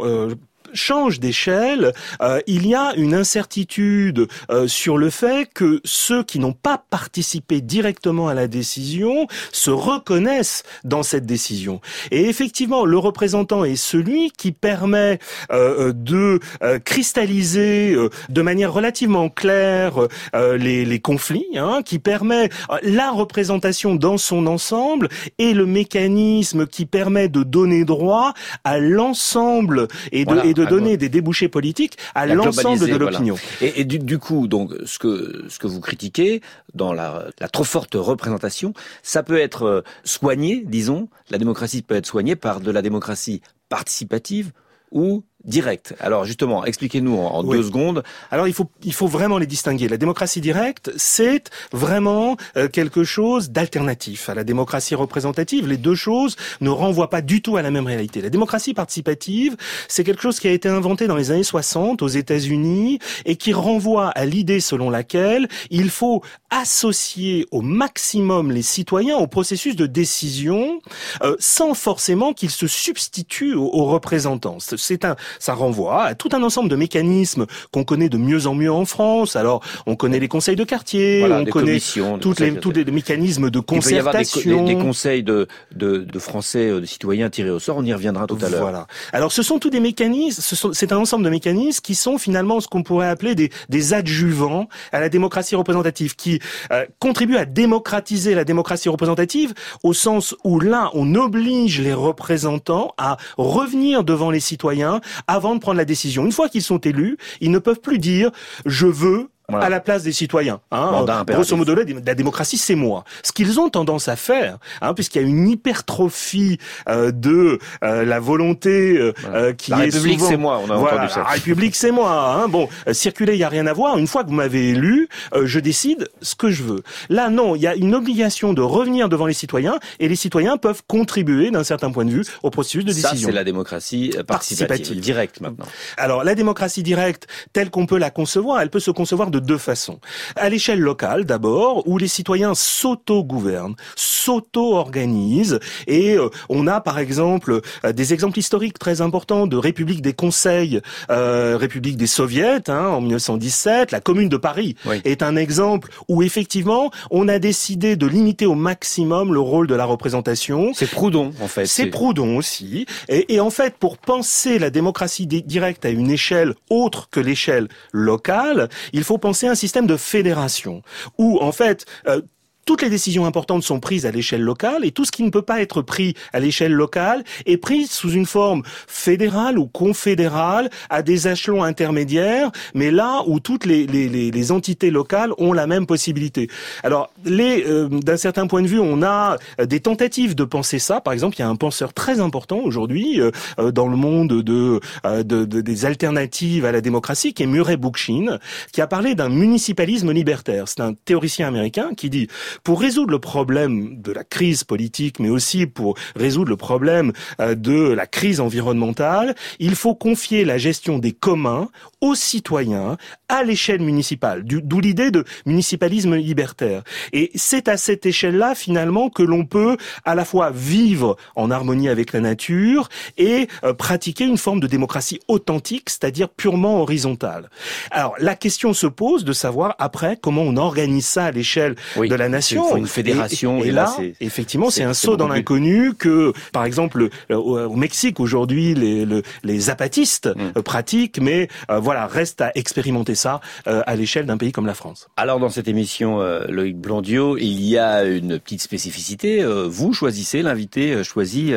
change 0.74 1.20
d'échelle, 1.20 1.94
euh, 2.22 2.40
il 2.48 2.68
y 2.68 2.76
a 2.76 2.94
une 2.96 3.14
incertitude 3.14 4.28
euh, 4.50 4.68
sur 4.68 4.98
le 4.98 5.10
fait 5.10 5.50
que 5.54 5.82
ceux 5.84 6.24
qui 6.24 6.40
n'ont 6.40 6.54
pas 6.54 6.84
participé 6.90 7.62
directement 7.62 8.28
à 8.28 8.34
la 8.34 8.48
décision 8.48 9.28
se 9.52 9.72
reconnaissent 9.72 10.64
dans 10.84 11.04
cette 11.04 11.26
décision. 11.26 11.82
Et 12.12 12.30
effectivement, 12.30 12.86
le 12.86 12.98
représentant 12.98 13.64
est 13.64 13.76
celui 13.76 14.32
qui 14.32 14.52
permet 14.52 15.20
euh, 15.52 15.94
de 15.94 16.40
cristalliser 16.84 17.96
de 18.30 18.42
manière 18.42 18.74
relativement 18.74 19.30
claire 19.30 20.08
les, 20.34 20.86
les, 20.86 21.00
conflits, 21.00 21.48
hein, 21.56 21.82
qui 21.84 22.00
permet 22.00 22.50
la 22.84 23.12
représentation 23.12 23.96
dans 23.96 24.18
son 24.18 24.48
ensemble 24.48 25.10
et 25.38 25.54
le 25.54 25.66
mécanisme 25.66 26.68
qui 26.68 26.86
permet 26.86 27.30
de 27.30 27.44
donner 27.44 27.86
droit 27.86 28.34
à 28.64 28.80
l'ensemble 28.80 29.88
et 30.12 30.26
de, 30.26 30.46
et 30.46 30.54
de 30.54 30.59
de 30.60 30.66
donner 30.66 30.98
des 30.98 31.10
débouchés 31.10 31.50
politiques 31.50 31.98
à 32.16 32.26
l'ensemble 32.26 32.88
de 32.88 32.96
l'opinion. 32.96 33.36
Et, 33.62 33.86
du, 33.86 34.20
coup, 34.20 34.48
donc, 34.48 34.74
ce 34.86 35.00
que 35.00 35.46
ce 35.48 35.60
que 35.60 35.68
vous 35.68 35.82
critiquez 35.82 36.42
dans 36.74 36.94
la, 36.94 37.26
la 37.40 37.48
trop 37.48 37.64
forte 37.64 37.96
représentation, 37.96 38.74
ça 39.04 39.24
peut 39.24 39.40
être 39.40 39.64
euh, 39.64 39.82
soigné, 40.04 40.64
disons. 40.66 41.10
La 41.30 41.38
démocratie 41.38 41.82
peut 41.82 41.96
être 41.96 42.06
soignée 42.06 42.36
par 42.36 42.62
de 42.62 42.72
la 42.72 42.82
démocratie 42.82 43.42
participative 43.70 44.52
ou 44.92 45.24
direct. 45.46 45.96
Alors 46.00 46.26
justement, 46.26 46.66
expliquez-nous 46.66 47.16
en, 47.16 47.44
deux 47.44 47.64
secondes. 47.64 48.04
Alors 48.30 48.48
il 48.48 48.54
faut 48.54 48.70
il 48.84 48.94
faut 48.94 49.08
vraiment 49.08 49.38
les 49.38 49.46
distinguer. 49.46 49.88
La 49.88 49.98
démocratie 49.98 50.42
directe, 50.42 50.92
c'est 50.98 51.50
vraiment 51.72 52.36
euh, 52.58 52.68
quelque 52.68 53.04
chose 53.04 53.50
d'alternatif 53.50 54.30
à 54.30 54.36
la 54.36 54.44
démocratie 54.44 54.96
représentative. 54.96 55.68
Les 55.68 55.78
deux 55.78 55.96
choses 55.96 56.36
ne 56.60 56.70
renvoient 56.70 57.10
pas 57.10 57.22
du 57.22 57.42
tout 57.42 57.56
à 57.56 57.62
la 57.62 57.72
même 57.72 57.88
réalité. 57.88 58.22
La 58.22 58.30
démocratie 58.30 58.74
participative, 58.74 59.56
c'est 59.88 60.04
quelque 60.04 60.22
chose 60.22 60.40
qui 60.40 60.48
a 60.48 60.52
été 60.52 60.68
inventé 60.68 61.08
dans 61.08 61.16
les 61.16 61.32
années 61.32 61.44
60 61.44 62.02
aux 62.02 62.08
États-Unis 62.08 63.00
et 63.26 63.38
qui 63.38 63.54
renvoie 63.54 64.10
à 64.10 64.26
l'idée 64.26 64.60
selon 64.60 64.90
laquelle 64.90 65.48
il 65.70 65.90
faut 65.90 66.22
associer 66.50 67.48
au 67.52 67.62
maximum 67.62 68.52
les 68.52 68.62
citoyens 68.62 69.18
au 69.18 69.28
processus 69.28 69.76
de 69.76 69.86
décision 69.86 70.82
euh, 71.24 71.36
sans 71.40 71.74
forcément 71.74 72.34
qu'ils 72.34 72.50
se 72.50 72.68
substituent 72.68 73.56
aux, 73.56 73.70
aux 73.74 73.86
représentants. 73.86 74.58
C'est 74.60 75.06
un 75.06 75.16
ça 75.38 75.54
renvoie 75.54 76.04
à 76.04 76.16
tout 76.16 76.30
un 76.34 76.44
ensemble 76.44 76.70
de 76.70 76.76
mécanismes 76.76 77.46
qu'on 77.72 77.84
connaît 77.84 78.10
de 78.10 78.18
mieux 78.18 78.48
en 78.48 78.56
mieux 78.56 78.72
en 78.72 78.86
France. 78.86 79.36
Alors, 79.36 79.64
on 79.86 79.96
connaît 79.96 80.20
les 80.20 80.28
conseils 80.28 80.56
de 80.56 80.64
quartier, 80.64 81.26
on 81.30 81.46
connaît 81.46 81.80
toutes 82.20 82.40
les, 82.40 82.56
tous 82.56 82.72
les 82.72 82.86
mécanismes 82.86 83.50
de 83.50 83.60
concertation. 83.60 84.42
Il 84.42 84.48
y 84.48 84.52
avoir 84.52 84.66
des, 84.66 84.76
conseils 84.76 85.24
de, 85.24 85.48
de, 85.76 85.98
de, 85.98 86.20
Français, 86.20 86.70
euh, 86.70 86.82
de 86.82 86.86
citoyens 86.86 87.30
tirés 87.30 87.50
au 87.50 87.60
sort. 87.60 87.78
On 87.78 87.86
y 87.86 87.94
reviendra 87.94 88.28
tout 88.28 88.38
à 88.42 88.50
l'heure. 88.50 88.62
Voilà. 88.62 88.88
Alors, 89.14 89.32
ce 89.32 89.44
sont 89.44 89.60
tous 89.60 89.70
des 89.70 89.80
mécanismes. 89.80 90.42
C'est 90.74 90.92
un 90.92 90.98
ensemble 90.98 91.24
de 91.26 91.30
mécanismes 91.30 91.82
qui 91.82 91.96
sont 91.96 92.18
finalement 92.18 92.60
ce 92.60 92.68
qu'on 92.68 92.84
pourrait 92.84 93.08
appeler 93.08 93.36
des, 93.36 93.52
des 93.70 93.94
adjuvants 93.94 94.68
à 94.92 95.00
la 95.00 95.10
démocratie 95.10 95.56
représentative, 95.56 96.16
qui 96.16 96.40
euh, 96.72 96.86
contribuent 97.00 97.38
à 97.38 97.46
démocratiser 97.46 98.36
la 98.36 98.44
démocratie 98.44 98.90
représentative 98.90 99.54
au 99.84 99.94
sens 99.94 100.36
où 100.44 100.60
là, 100.60 100.90
on 100.94 101.16
oblige 101.16 101.82
les 101.82 101.94
représentants 101.94 102.94
à 102.98 103.18
revenir 103.38 104.04
devant 104.04 104.32
les 104.32 104.40
citoyens 104.40 105.02
avant 105.28 105.56
de 105.56 105.60
prendre 105.60 105.78
la 105.78 105.86
décision. 105.86 106.26
Une 106.26 106.32
fois 106.32 106.50
qu'ils 106.50 106.64
sont 106.64 106.80
élus, 106.80 107.18
ils 107.42 107.52
ne 107.52 107.60
peuvent 107.60 107.82
plus 107.82 108.00
dire 108.00 108.32
je 108.66 108.88
veux 108.88 109.30
à 109.54 109.70
la 109.70 109.80
place 109.80 110.04
des 110.04 110.12
citoyens. 110.12 110.60
Hein. 110.72 111.06
Grosso 111.28 111.56
modo, 111.56 111.76
la 111.76 112.16
démocratie, 112.16 112.58
c'est 112.58 112.76
moi. 112.76 113.04
Ce 113.24 113.32
qu'ils 113.32 113.60
ont 113.60 113.70
tendance 113.70 114.08
à 114.08 114.16
faire, 114.16 114.58
hein, 114.82 114.94
puisqu'il 114.94 115.22
y 115.22 115.26
a 115.26 115.28
une 115.28 115.48
hypertrophie 115.48 116.58
euh, 116.88 117.12
de 117.12 117.60
euh, 117.84 118.06
la 118.06 118.20
volonté 118.20 118.98
euh, 118.98 119.14
euh 119.34 119.54
qui 119.54 119.72
la 119.72 119.78
République, 119.78 120.22
c'est 120.22 120.38
moi. 120.38 120.62
On 120.64 120.70
a 120.70 120.76
voilà, 120.76 120.98
entendu 120.98 121.14
ça. 121.14 121.20
La 121.22 121.30
République, 121.30 121.76
c'est 121.76 121.92
moi. 121.92 122.36
Hein. 122.36 122.48
Bon, 122.48 122.68
euh, 122.88 122.94
circuler, 122.94 123.34
il 123.34 123.40
y 123.40 123.44
a 123.44 123.50
rien 123.50 123.68
à 123.68 123.74
voir. 123.74 123.98
Une 123.98 124.08
fois 124.08 124.24
que 124.24 124.30
vous 124.30 124.36
m'avez 124.36 124.70
élu, 124.70 125.10
euh, 125.34 125.46
je 125.46 125.60
décide 125.60 126.10
ce 126.22 126.36
que 126.36 126.50
je 126.50 126.64
veux. 126.64 126.84
Là, 127.10 127.30
non, 127.30 127.56
il 127.56 127.62
y 127.62 127.68
a 127.68 127.76
une 127.76 127.96
obligation 127.96 128.54
de 128.54 128.62
revenir 128.62 129.10
devant 129.10 129.26
les 129.26 129.34
citoyens, 129.34 129.80
et 130.00 130.08
les 130.08 130.16
citoyens 130.16 130.58
peuvent 130.58 130.84
contribuer, 130.88 131.52
d'un 131.52 131.64
certain 131.64 131.92
point 131.92 132.06
de 132.06 132.12
vue, 132.12 132.24
au 132.44 132.50
processus 132.50 132.84
de 132.84 132.90
décision. 132.90 133.10
Ça, 133.10 133.16
c'est 133.18 133.32
la 133.32 133.44
démocratie 133.44 134.14
participative, 134.28 135.00
directe 135.00 135.42
maintenant. 135.42 135.66
Alors, 135.98 136.24
la 136.24 136.36
démocratie 136.36 136.84
directe, 136.84 137.28
telle 137.54 137.70
qu'on 137.70 137.86
peut 137.86 137.98
la 137.98 138.10
concevoir, 138.10 138.62
elle 138.62 138.70
peut 138.70 138.80
se 138.80 138.92
concevoir 138.92 139.32
de 139.32 139.39
deux 139.40 139.58
façons. 139.58 140.00
À 140.36 140.50
l'échelle 140.50 140.80
locale, 140.80 141.26
d'abord, 141.26 141.88
où 141.88 141.98
les 141.98 142.08
citoyens 142.08 142.54
s'auto-gouvernent, 142.56 143.76
s'auto-organisent, 143.96 145.60
et 145.88 146.16
euh, 146.16 146.30
on 146.50 146.68
a 146.68 146.82
par 146.82 147.00
exemple 147.00 147.62
euh, 147.86 147.94
des 147.94 148.14
exemples 148.14 148.40
historiques 148.40 148.80
très 148.80 149.02
importants 149.02 149.48
de 149.48 149.58
République 149.58 150.02
des 150.02 150.14
Conseils, 150.14 150.82
euh, 151.10 151.58
République 151.58 151.98
des 151.98 152.08
Soviets, 152.08 152.70
hein, 152.70 152.88
en 152.88 153.02
1917, 153.02 153.92
la 153.92 154.00
Commune 154.00 154.30
de 154.30 154.38
Paris 154.38 154.76
est 155.04 155.24
un 155.24 155.36
exemple 155.36 155.90
où 156.08 156.24
effectivement 156.24 156.92
on 157.12 157.28
a 157.28 157.40
décidé 157.40 157.96
de 157.96 158.08
limiter 158.08 158.46
au 158.46 158.56
maximum 158.56 159.34
le 159.34 159.40
rôle 159.40 159.68
de 159.68 159.76
la 159.76 159.86
représentation. 159.86 160.72
C'est 160.74 160.90
Proudhon 160.90 161.32
en 161.42 161.48
fait. 161.48 161.66
C'est 161.66 161.88
Proudhon 161.88 162.38
aussi. 162.38 162.86
Et, 163.08 163.36
et 163.36 163.40
en 163.40 163.50
fait, 163.50 163.76
pour 163.78 163.98
penser 163.98 164.60
la 164.60 164.70
démocratie 164.70 165.28
directe 165.28 165.86
à 165.86 165.90
une 165.90 166.12
échelle 166.12 166.54
autre 166.70 167.10
que 167.10 167.20
l'échelle 167.20 167.68
locale, 167.92 168.70
il 168.94 169.04
faut 169.04 169.18
penser 169.18 169.29
c'est 169.34 169.48
un 169.48 169.56
système 169.56 169.88
de 169.88 169.98
fédération 169.98 170.82
où 171.18 171.40
en 171.40 171.52
fait 171.52 171.86
euh, 172.08 172.22
toutes 172.70 172.84
les 172.84 172.92
décisions 172.92 173.26
importantes 173.26 173.64
sont 173.64 173.80
prises 173.80 174.06
à 174.06 174.12
l'échelle 174.12 174.44
locale 174.44 174.86
et 174.86 174.92
tout 174.92 175.04
ce 175.04 175.12
qui 175.12 175.24
ne 175.24 175.32
peut 175.32 175.42
pas 175.42 175.60
être 175.60 175.82
pris 175.82 176.14
à 176.34 176.40
l'échelle 176.40 176.72
locale 176.72 177.24
est 177.48 177.58
pris 177.58 177.88
sous 177.88 178.12
une 178.12 178.28
forme 178.28 178.62
fédérale 178.86 179.58
ou 179.58 179.66
confédérale 179.66 180.70
à 180.92 181.02
des 181.02 181.28
échelons 181.28 181.64
intermédiaires, 181.64 182.52
mais 182.76 182.92
là 182.92 183.24
où 183.26 183.40
toutes 183.40 183.66
les, 183.66 184.52
entités 184.52 184.92
locales 184.92 185.32
ont 185.40 185.52
la 185.52 185.66
même 185.66 185.88
possibilité. 185.88 186.48
Alors, 186.84 187.12
euh, 187.28 187.90
d'un 187.90 188.18
certain 188.18 188.46
point 188.46 188.62
de 188.62 188.68
vue, 188.68 188.80
on 188.80 189.02
a 189.02 189.38
des 189.66 189.80
tentatives 189.80 190.36
de 190.36 190.44
penser 190.44 190.78
ça. 190.78 191.02
Par 191.02 191.14
exemple, 191.14 191.38
il 191.38 191.40
y 191.40 191.46
a 191.46 191.50
un 191.50 191.56
penseur 191.56 191.92
très 191.92 192.20
important 192.20 192.60
aujourd'hui 192.64 193.20
euh, 193.20 193.32
euh, 193.58 193.72
dans 193.72 193.88
le 193.88 193.98
monde 193.98 194.44
de, 194.44 194.80
de, 195.04 195.46
des 195.46 195.86
alternatives 195.86 196.66
à 196.66 196.72
la 196.72 196.82
démocratie, 196.82 197.34
qui 197.34 197.42
est 197.42 197.48
Murray 197.48 197.78
Bookchin, 197.78 198.38
qui 198.72 198.82
a 198.82 198.86
parlé 198.86 199.16
d'un 199.16 199.30
municipalisme 199.30 200.12
libertaire. 200.12 200.68
C'est 200.68 200.82
un 200.82 200.94
théoricien 200.94 201.48
américain 201.48 201.90
qui 201.98 202.12
dit 202.12 202.28
pour 202.64 202.82
résoudre 202.82 203.12
le 203.12 203.20
problème 203.20 204.02
de 204.02 204.12
la 204.12 204.24
crise 204.24 204.64
politique, 204.64 205.20
mais 205.20 205.30
aussi 205.30 205.66
pour 205.66 205.96
résoudre 206.16 206.50
le 206.50 206.58
problème 206.58 207.14
euh, 207.40 207.56
de 207.56 207.90
la 207.90 208.06
crise 208.06 208.40
environnementale, 208.40 209.36
il 209.60 209.76
faut 209.76 209.96
confier 209.96 210.46
la 210.46 210.58
gestion 210.58 211.00
des 211.00 211.12
communs 211.12 211.70
aux 212.02 212.16
citoyens 212.16 212.98
à 213.28 213.44
l'échelle 213.44 213.82
municipale, 213.82 214.44
d'où 214.44 214.80
l'idée 214.80 215.12
de 215.12 215.24
municipalisme 215.46 216.16
libertaire. 216.16 216.84
Et 217.14 217.32
c'est 217.36 217.68
à 217.68 217.78
cette 217.78 218.06
échelle-là, 218.06 218.56
finalement, 218.56 219.10
que 219.10 219.24
l'on 219.24 219.46
peut 219.46 219.78
à 220.06 220.16
la 220.16 220.26
fois 220.26 220.52
vivre 220.52 221.18
en 221.36 221.52
harmonie 221.52 221.90
avec 221.90 222.14
la 222.14 222.22
nature 222.22 222.90
et 223.18 223.48
euh, 223.64 223.74
pratiquer 223.74 224.26
une 224.26 224.38
forme 224.38 224.60
de 224.60 224.68
démocratie 224.68 225.20
authentique, 225.28 225.90
c'est-à-dire 225.90 226.30
purement 226.30 226.82
horizontale. 226.82 227.50
Alors, 227.92 228.16
la 228.20 228.36
question 228.36 228.74
se 228.74 228.88
pose 228.88 229.24
de 229.24 229.34
savoir 229.34 229.76
après 229.80 230.18
comment 230.22 230.42
on 230.42 230.58
organise 230.58 231.06
ça 231.06 231.26
à 231.26 231.32
l'échelle 231.32 231.76
de 231.96 232.16
la 232.16 232.30
nation 232.30 232.49
fédération. 232.50 232.78
une 232.78 232.88
fédération. 232.88 233.64
Et, 233.64 233.68
et, 233.68 233.72
là, 233.72 233.96
effectivement, 234.20 234.70
c'est 234.70 234.84
un 234.84 234.94
saut 234.94 235.18
dans 235.18 235.28
l'inconnu 235.28 235.94
que, 235.94 236.34
par 236.52 236.66
exemple, 236.66 237.10
au, 237.30 237.76
Mexique 237.76 238.20
aujourd'hui, 238.20 238.74
les, 238.74 239.06
les, 239.06 239.22
les 239.44 239.60
zapatistes 239.60 240.30
mm. 240.36 240.62
pratiquent, 240.62 241.20
mais 241.22 241.48
voilà, 241.70 242.08
reste 242.08 242.42
à 242.42 242.52
expérimenter 242.56 243.16
ça 243.16 243.40
à 243.66 243.96
l'échelle 243.96 244.26
d'un 244.26 244.38
pays 244.38 244.52
comme 244.52 244.66
la 244.66 244.74
France. 244.74 245.08
Alors 245.18 245.40
dans 245.40 245.50
cette 245.50 245.68
émission, 245.68 246.20
Loïc 246.48 246.78
Blondiot, 246.78 247.38
il 247.38 247.64
y 247.64 247.78
a 247.78 248.04
une 248.04 248.40
petite 248.40 248.62
spécificité. 248.62 249.44
vous 249.44 249.94
choisissez, 249.94 250.42
l'invité 250.42 251.04
choisit 251.04 251.54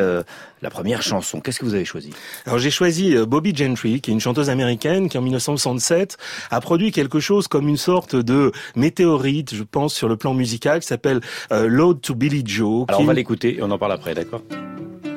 la 0.62 0.70
première 0.70 1.02
chanson. 1.02 1.40
Qu'est-ce 1.40 1.58
que 1.58 1.64
vous 1.64 1.74
avez 1.74 1.84
choisi? 1.84 2.10
Alors 2.46 2.58
j'ai 2.58 2.70
choisi 2.70 3.16
Bobby 3.26 3.54
Gentry, 3.54 4.00
qui 4.00 4.10
est 4.10 4.14
une 4.14 4.20
chanteuse 4.20 4.50
américaine 4.50 5.08
qui 5.08 5.18
en 5.18 5.22
1967 5.22 6.16
a 6.50 6.60
produit 6.60 6.92
quelque 6.92 7.20
chose 7.20 7.48
comme 7.48 7.68
une 7.68 7.76
sorte 7.76 8.16
de 8.16 8.52
météorite, 8.76 9.54
je 9.54 9.62
pense, 9.62 9.94
sur 9.94 10.08
le 10.08 10.16
plan 10.16 10.34
musical, 10.34 10.81
qui 10.82 10.88
s'appelle 10.88 11.20
euh, 11.52 11.66
Load 11.66 12.00
to 12.00 12.14
Billy 12.14 12.42
Joe. 12.44 12.84
Alors 12.88 13.00
on 13.00 13.04
va 13.04 13.14
l'écouter 13.14 13.56
et 13.58 13.62
on 13.62 13.70
en 13.70 13.78
parle 13.78 13.92
après, 13.92 14.14
d'accord? 14.14 14.42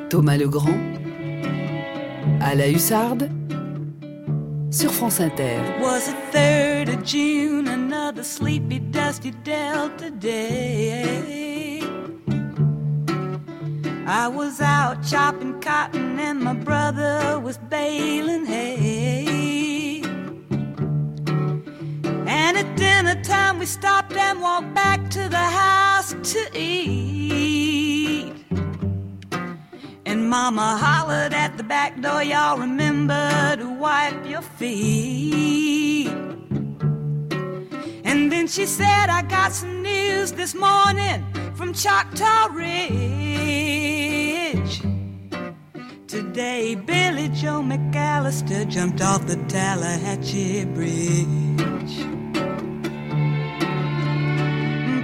Thomas 0.09 0.37
Legrand, 0.37 0.77
à 2.39 2.55
la 2.55 2.69
Hussarde, 2.69 3.29
sur 4.71 4.91
France 4.91 5.19
Inter. 5.19 5.59
Was 5.81 6.07
it 6.07 6.15
3rd 6.33 6.89
of 6.95 7.03
June, 7.03 7.67
another 7.67 8.23
sleepy, 8.23 8.79
dusty 8.79 9.31
Delta 9.43 10.11
day? 10.11 11.81
I 14.07 14.27
was 14.27 14.61
out 14.61 14.97
chopping 15.03 15.59
cotton 15.59 16.19
and 16.19 16.39
my 16.39 16.53
brother 16.53 17.39
was 17.39 17.57
baling 17.57 18.45
hay. 18.45 19.84
And 22.37 22.57
at 22.57 22.75
dinner 22.75 23.15
time 23.23 23.59
we 23.59 23.65
stopped 23.65 24.11
and 24.11 24.41
walked 24.41 24.73
back 24.73 25.09
to 25.11 25.29
the 25.29 25.47
house 25.61 26.13
to 26.33 26.41
eat. 26.53 28.33
And 30.05 30.29
mama 30.29 30.77
hollered 30.77 31.33
at 31.33 31.55
the 31.55 31.63
back 31.63 32.01
door, 32.01 32.21
y'all 32.21 32.57
remember 32.57 33.55
to 33.55 33.69
wipe 33.79 34.25
your 34.29 34.41
feet. 34.41 36.09
And 38.09 38.29
then 38.31 38.47
she 38.47 38.65
said, 38.65 39.09
I 39.09 39.21
got 39.21 39.53
some 39.53 39.81
news 39.81 40.33
this 40.33 40.53
morning 40.53 41.23
from 41.55 41.73
Choctaw 41.73 42.47
Ridge. 42.51 42.73
Today, 46.07 46.75
Billy 46.75 47.29
Joe 47.29 47.61
McAllister 47.61 48.67
jumped 48.69 49.01
off 49.01 49.25
the 49.25 49.37
Tallahatchie 49.47 50.65
Bridge. 50.65 52.24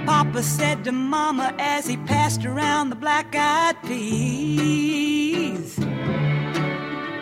Papa 0.04 0.42
said 0.42 0.84
to 0.84 0.92
Mama 0.92 1.54
as 1.58 1.86
he 1.86 1.96
passed 1.96 2.44
around 2.44 2.90
the 2.90 2.96
black 2.96 3.34
eyed 3.36 3.80
peas. 3.84 5.78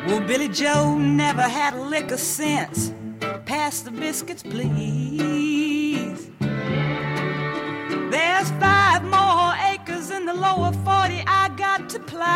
Well, 0.06 0.20
Billy 0.20 0.48
Joe 0.48 0.96
never 0.96 1.42
had 1.42 1.74
a 1.74 1.82
lick 1.82 2.10
of 2.10 2.18
sense. 2.18 2.92
Pass 3.44 3.80
the 3.80 3.90
biscuits, 3.90 4.42
please. 4.42 6.30
There's 8.10 8.50
five 8.52 9.04
more 9.04 9.54
acres 9.72 10.10
in 10.10 10.24
the 10.26 10.34
lower 10.34 10.72
40 10.72 11.22
I 11.26 11.50
got 11.56 11.88
to 11.90 12.00
plow. 12.00 12.30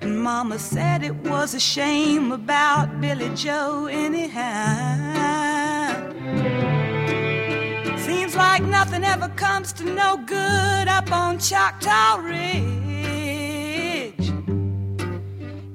And 0.00 0.22
Mama 0.22 0.58
said 0.58 1.02
it 1.02 1.16
was 1.16 1.54
a 1.54 1.60
shame 1.60 2.32
about 2.32 3.00
Billy 3.00 3.30
Joe, 3.34 3.86
anyhow. 3.86 5.09
Like 8.60 8.70
nothing 8.70 9.04
ever 9.04 9.28
comes 9.30 9.72
to 9.72 9.84
no 9.84 10.16
good 10.26 10.88
up 10.88 11.12
on 11.12 11.38
Choctaw 11.38 12.16
Ridge. 12.16 12.42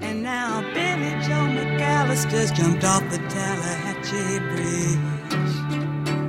And 0.01 0.23
now 0.23 0.61
Billy 0.73 1.11
Joe 1.25 1.47
McAllister's 1.55 2.51
jumped 2.51 2.83
off 2.83 3.03
the 3.09 3.17
Tallahatchie 3.17 4.39
Bridge. 4.39 5.14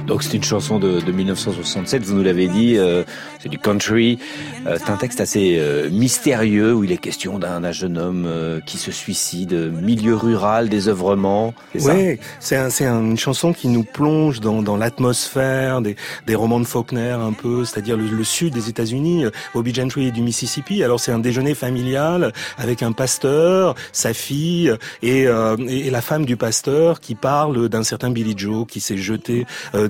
Donc 0.07 0.23
c'est 0.23 0.35
une 0.35 0.45
chanson 0.45 0.79
de, 0.79 1.01
de 1.01 1.13
1967, 1.13 2.03
vous 2.05 2.15
nous 2.15 2.23
l'avez 2.23 2.47
dit, 2.47 2.77
euh, 2.77 3.03
c'est 3.41 3.49
du 3.49 3.59
country. 3.59 4.19
Euh, 4.67 4.77
c'est 4.79 4.91
un 4.91 4.97
texte 4.97 5.21
assez 5.21 5.57
euh, 5.59 5.89
mystérieux 5.91 6.75
où 6.75 6.85
il 6.85 6.93
est 6.93 6.97
question 6.97 7.39
d'un 7.39 7.73
jeune 7.73 7.99
homme 7.99 8.25
euh, 8.27 8.61
qui 8.61 8.79
se 8.79 8.91
suicide, 8.91 9.53
milieu 9.83 10.15
rural, 10.15 10.69
désœuvrement. 10.69 11.55
Oui, 11.75 12.19
c'est 12.41 12.57
un, 12.57 13.01
une 13.01 13.19
chanson 13.19 13.53
qui 13.53 13.69
nous 13.69 13.85
plonge 13.85 14.41
dans, 14.41 14.63
dans 14.63 14.77
l'atmosphère 14.77 15.81
des, 15.83 15.97
des, 16.27 16.35
romans 16.35 16.61
de 16.61 16.65
Faulkner 16.65 17.11
un 17.11 17.33
peu, 17.33 17.65
c'est-à-dire 17.65 17.97
le, 17.97 18.25
sud 18.25 18.55
des 18.55 18.69
États-Unis, 18.69 19.27
Bobby 19.55 19.75
Gentry 19.75 20.13
du 20.13 20.23
Mississippi. 20.23 20.83
Alors 20.83 21.01
c'est 21.01 21.13
un 21.13 21.19
déjeuner 21.19 21.55
familial 21.55 22.33
avec 22.59 22.83
un 22.83 22.93
pasteur, 22.93 23.75
sa 23.93 24.13
fille 24.13 24.73
et, 25.03 25.27
et 25.69 25.91
la 25.91 26.01
femme 26.01 26.25
du 26.25 26.37
pasteur 26.37 27.01
qui 27.01 27.15
parle 27.15 27.69
d'un 27.69 27.85
certain 27.85 28.11
Billy 28.11 28.35
Joe 28.37 28.67
qui 28.67 28.81
s'est 28.81 28.97
jeté 28.97 29.47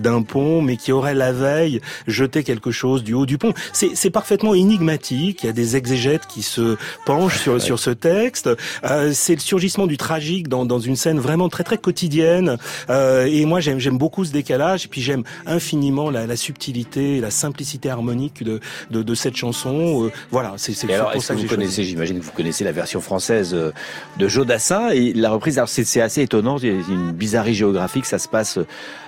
d'un 0.07 0.23
pont, 0.23 0.63
mais 0.63 0.77
qui 0.77 0.93
aurait 0.93 1.15
la 1.15 1.33
veille 1.33 1.81
jeté 2.07 2.45
quelque 2.45 2.71
chose 2.71 3.03
du 3.03 3.13
haut 3.13 3.27
du 3.27 3.39
pont. 3.39 3.53
C'est 3.73 4.11
parfaitement 4.11 4.55
énigmatique. 4.55 5.43
Il 5.43 5.47
y 5.47 5.49
a 5.49 5.53
des 5.53 5.77
exégètes 5.77 6.27
qui 6.27 6.43
se 6.43 6.77
penchent 7.05 7.41
sur, 7.41 7.61
sur 7.61 7.79
ce 7.79 7.91
texte. 7.91 8.49
Euh, 8.85 9.11
c'est 9.13 9.35
le 9.35 9.41
surgissement 9.41 9.87
du 9.87 9.97
tragique 9.97 10.47
dans, 10.49 10.65
dans 10.65 10.79
une 10.79 10.97
scène 10.97 11.19
vraiment 11.19 11.49
très 11.49 11.65
très 11.65 11.79
quotidienne. 11.79 12.57
Euh, 12.89 13.27
et 13.27 13.45
moi 13.47 13.59
j'aime 13.61 13.99
beaucoup 13.99 14.25
ce 14.25 14.33
décalage. 14.33 14.85
Et 14.85 14.89
puis 14.89 15.01
j'aime 15.01 15.25
infiniment 15.45 16.09
la, 16.11 16.27
la 16.27 16.37
subtilité, 16.37 17.21
la 17.21 17.31
simplicité 17.31 17.91
harmonique 17.91 18.43
de 18.45 18.61
de, 18.91 19.03
de 19.03 19.15
cette 19.15 19.37
chanson. 19.37 20.05
Euh, 20.05 20.13
voilà, 20.31 20.55
c'est 20.57 20.73
c'est 20.73 20.87
pour 20.87 21.23
ça 21.23 21.35
que, 21.35 21.41
vous 21.41 21.47
connaissez. 21.49 21.83
J'imagine 21.85 22.21
que 22.21 22.25
vous 22.25 22.33
connaissez 22.33 22.65
la 22.65 22.73
version 22.73 23.01
française 23.01 23.53
euh, 23.55 23.73
de 24.19 24.29
Jodassin 24.29 24.91
et 24.91 25.13
la 25.13 25.31
reprise. 25.31 25.59
Alors 25.59 25.69
c'est 25.69 26.01
assez 26.01 26.23
étonnant. 26.23 26.59
Il 26.59 26.69
y 26.69 26.71
a 26.71 26.75
une 26.89 27.13
bizarrerie 27.13 27.55
géographique. 27.55 28.07
Ça 28.07 28.19
se 28.19 28.29
passe 28.29 28.59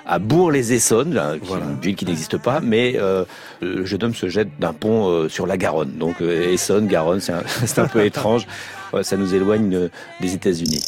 à 0.06 0.18
Bourg-les-Essonnes, 0.88 1.70
une 1.70 1.80
ville 1.80 1.96
qui 1.96 2.04
n'existe 2.04 2.38
pas, 2.38 2.60
mais 2.60 2.94
euh, 2.96 3.24
le 3.60 3.84
jeune 3.84 4.04
homme 4.04 4.14
se 4.14 4.28
jette 4.28 4.58
d'un 4.58 4.72
pont 4.72 5.08
euh, 5.08 5.28
sur 5.28 5.46
la 5.46 5.56
Garonne. 5.56 5.92
Donc 5.98 6.20
euh, 6.20 6.52
Essonne, 6.52 6.86
Garonne, 6.86 7.20
c'est 7.20 7.32
un, 7.32 7.42
un, 7.82 7.88
peu 7.88 8.04
étrange. 8.04 8.46
ça 9.02 9.16
nous 9.16 9.34
éloigne 9.34 9.88
des 10.20 10.34
États-Unis. 10.34 10.84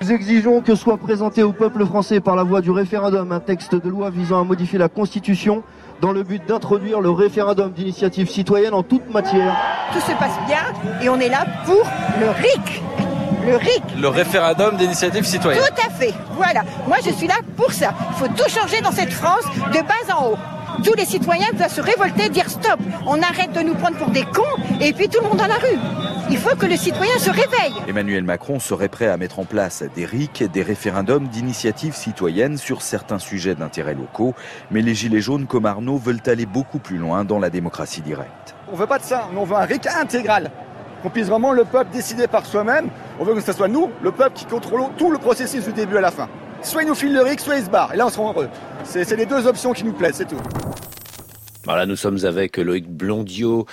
Nous 0.00 0.10
exigeons 0.10 0.62
que 0.62 0.74
soit 0.74 0.96
présenté 0.96 1.42
au 1.42 1.52
peuple 1.52 1.84
français 1.86 2.20
par 2.20 2.34
la 2.34 2.42
voie 2.42 2.60
du 2.60 2.70
référendum 2.70 3.30
un 3.30 3.40
texte 3.40 3.74
de 3.74 3.88
loi 3.88 4.10
visant 4.10 4.40
à 4.40 4.44
modifier 4.44 4.78
la 4.78 4.88
Constitution 4.88 5.62
dans 6.00 6.10
le 6.10 6.24
but 6.24 6.44
d'introduire 6.44 7.00
le 7.00 7.10
référendum 7.10 7.70
d'initiative 7.70 8.28
citoyenne 8.28 8.74
en 8.74 8.82
toute 8.82 9.08
matière. 9.12 9.56
Tout 9.92 10.00
se 10.00 10.16
passe 10.18 10.36
bien 10.48 10.64
et 11.00 11.08
on 11.08 11.20
est 11.20 11.28
là 11.28 11.46
pour 11.64 11.84
le 12.20 12.30
RIC 12.30 12.82
le 13.44 13.56
RIC. 13.56 13.82
Le 14.00 14.08
référendum 14.08 14.76
d'initiative 14.76 15.24
citoyenne. 15.24 15.62
Tout 15.62 15.82
à 15.86 15.90
fait. 15.90 16.14
Voilà. 16.32 16.62
Moi, 16.86 16.98
je 17.04 17.10
suis 17.10 17.26
là 17.26 17.36
pour 17.56 17.72
ça. 17.72 17.94
Il 18.10 18.16
faut 18.16 18.28
tout 18.28 18.48
changer 18.48 18.80
dans 18.80 18.92
cette 18.92 19.12
France 19.12 19.44
de 19.72 19.80
bas 19.80 20.14
en 20.14 20.30
haut. 20.30 20.38
Tous 20.84 20.94
les 20.94 21.04
citoyens 21.04 21.48
doivent 21.52 21.72
se 21.72 21.80
révolter, 21.80 22.28
dire 22.30 22.48
stop. 22.48 22.80
On 23.06 23.20
arrête 23.20 23.52
de 23.52 23.60
nous 23.60 23.74
prendre 23.74 23.96
pour 23.98 24.10
des 24.10 24.24
cons 24.24 24.42
et 24.80 24.92
puis 24.92 25.08
tout 25.08 25.20
le 25.22 25.28
monde 25.28 25.38
dans 25.38 25.46
la 25.46 25.56
rue. 25.56 25.78
Il 26.30 26.38
faut 26.38 26.56
que 26.56 26.66
le 26.66 26.76
citoyen 26.76 27.18
se 27.18 27.30
réveille. 27.30 27.74
Emmanuel 27.86 28.24
Macron 28.24 28.58
serait 28.58 28.88
prêt 28.88 29.08
à 29.08 29.16
mettre 29.16 29.38
en 29.38 29.44
place 29.44 29.84
des 29.94 30.06
RIC, 30.06 30.50
des 30.50 30.62
référendums 30.62 31.28
d'initiative 31.28 31.94
citoyenne 31.94 32.56
sur 32.56 32.80
certains 32.80 33.18
sujets 33.18 33.54
d'intérêt 33.54 33.94
locaux. 33.94 34.34
Mais 34.70 34.80
les 34.80 34.94
Gilets 34.94 35.20
jaunes 35.20 35.46
comme 35.46 35.66
Arnaud 35.66 35.98
veulent 35.98 36.22
aller 36.26 36.46
beaucoup 36.46 36.78
plus 36.78 36.96
loin 36.96 37.24
dans 37.24 37.38
la 37.38 37.50
démocratie 37.50 38.00
directe. 38.00 38.54
On 38.72 38.76
veut 38.76 38.86
pas 38.86 38.98
de 38.98 39.04
ça, 39.04 39.28
on 39.36 39.44
veut 39.44 39.56
un 39.56 39.66
RIC 39.66 39.86
intégral 39.86 40.50
qu'on 41.02 41.10
puisse 41.10 41.26
vraiment 41.26 41.52
le 41.52 41.64
peuple 41.64 41.90
décider 41.92 42.26
par 42.26 42.46
soi-même. 42.46 42.88
On 43.18 43.24
veut 43.24 43.34
que 43.34 43.40
ce 43.40 43.52
soit 43.52 43.68
nous, 43.68 43.90
le 44.02 44.12
peuple, 44.12 44.32
qui 44.34 44.44
contrôlons 44.44 44.90
tout 44.96 45.10
le 45.10 45.18
processus 45.18 45.64
du 45.64 45.72
début 45.72 45.96
à 45.96 46.00
la 46.00 46.10
fin. 46.10 46.28
Soit 46.62 46.82
il 46.82 46.88
nous 46.88 46.94
file 46.94 47.12
le 47.12 47.22
RIC, 47.22 47.40
soit 47.40 47.56
il 47.56 47.64
se 47.64 47.70
barre. 47.70 47.92
Et 47.92 47.96
là, 47.96 48.06
on 48.06 48.10
sera 48.10 48.28
heureux. 48.28 48.48
C'est 48.84 49.16
les 49.16 49.26
deux 49.26 49.46
options 49.46 49.72
qui 49.72 49.84
nous 49.84 49.92
plaisent, 49.92 50.16
c'est 50.16 50.28
tout. 50.28 50.36
Voilà, 51.64 51.86
nous 51.86 51.94
sommes 51.94 52.18
avec 52.24 52.56
Loïc 52.56 52.88
Blondiot, 52.88 53.66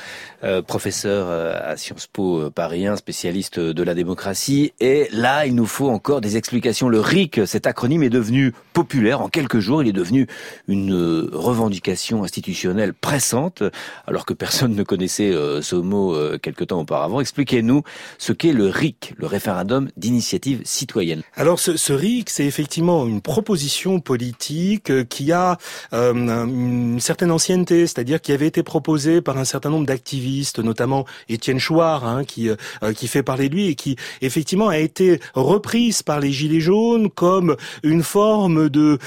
euh, 0.44 0.62
professeur 0.62 1.26
euh, 1.28 1.60
à 1.60 1.76
Sciences 1.76 2.06
Po 2.06 2.40
euh, 2.40 2.50
Paris 2.52 2.86
1, 2.86 2.98
spécialiste 2.98 3.60
de 3.60 3.84
la 3.84 3.96
démocratie. 3.96 4.74
Et 4.80 5.08
là, 5.12 5.48
il 5.48 5.56
nous 5.56 5.66
faut 5.66 5.90
encore 5.90 6.22
des 6.22 6.38
explications. 6.38 6.88
Le 6.88 7.00
RIC, 7.00 7.48
cet 7.48 7.66
acronyme 7.66 8.04
est 8.04 8.12
devenu 8.12 8.54
populaire. 8.74 9.22
En 9.22 9.28
quelques 9.28 9.58
jours, 9.58 9.82
il 9.82 9.90
est 9.90 9.94
devenu 9.94 10.28
une 10.68 11.30
revendication 11.34 12.24
institutionnelle 12.24 12.94
pressante, 12.94 13.64
alors 14.06 14.28
que 14.28 14.34
personne 14.36 14.76
ne 14.76 14.84
connaissait 14.84 15.34
ce 15.62 15.76
mot 15.76 16.16
quelque 16.38 16.64
temps 16.64 16.82
auparavant. 16.82 17.20
Expliquez-nous 17.20 17.82
ce 18.20 18.34
qu'est 18.34 18.54
le 18.54 18.68
RIC, 18.68 19.16
le 19.18 19.26
référendum 19.26 19.90
d'initiative 19.98 20.62
citoyenne. 20.64 21.24
Alors, 21.36 21.60
ce, 21.60 21.76
ce 21.76 21.94
RIC, 21.94 22.30
c'est 22.30 22.46
effectivement 22.46 23.08
une 23.08 23.22
proposition 23.22 24.00
politique 24.00 25.08
qui 25.10 25.32
a 25.32 25.58
une 25.92 27.00
certaine 27.00 27.32
ancienneté 27.32 27.79
c'est-à-dire 27.88 28.22
qui 28.22 28.32
avait 28.32 28.48
été 28.48 28.64
proposée 28.64 29.22
par 29.22 29.38
un 29.38 29.46
certain 29.46 29.70
nombre 29.70 29.86
d'activistes, 29.86 30.60
notamment 30.60 31.06
Étienne 31.28 31.60
Chouard, 31.60 32.06
hein, 32.06 32.24
qui 32.24 32.50
qui 32.96 33.08
fait 33.08 33.24
parler 33.24 33.50
de 33.50 33.56
lui 33.56 33.68
et 33.68 33.76
qui 33.76 33.96
effectivement 34.22 34.70
a 34.70 34.78
été 34.78 35.20
reprise 35.34 36.04
par 36.04 36.20
les 36.20 36.32
Gilets 36.32 36.60
jaunes 36.60 37.10
comme 37.10 37.56
une 37.84 38.04
forme 38.04 38.70
de 38.70 38.98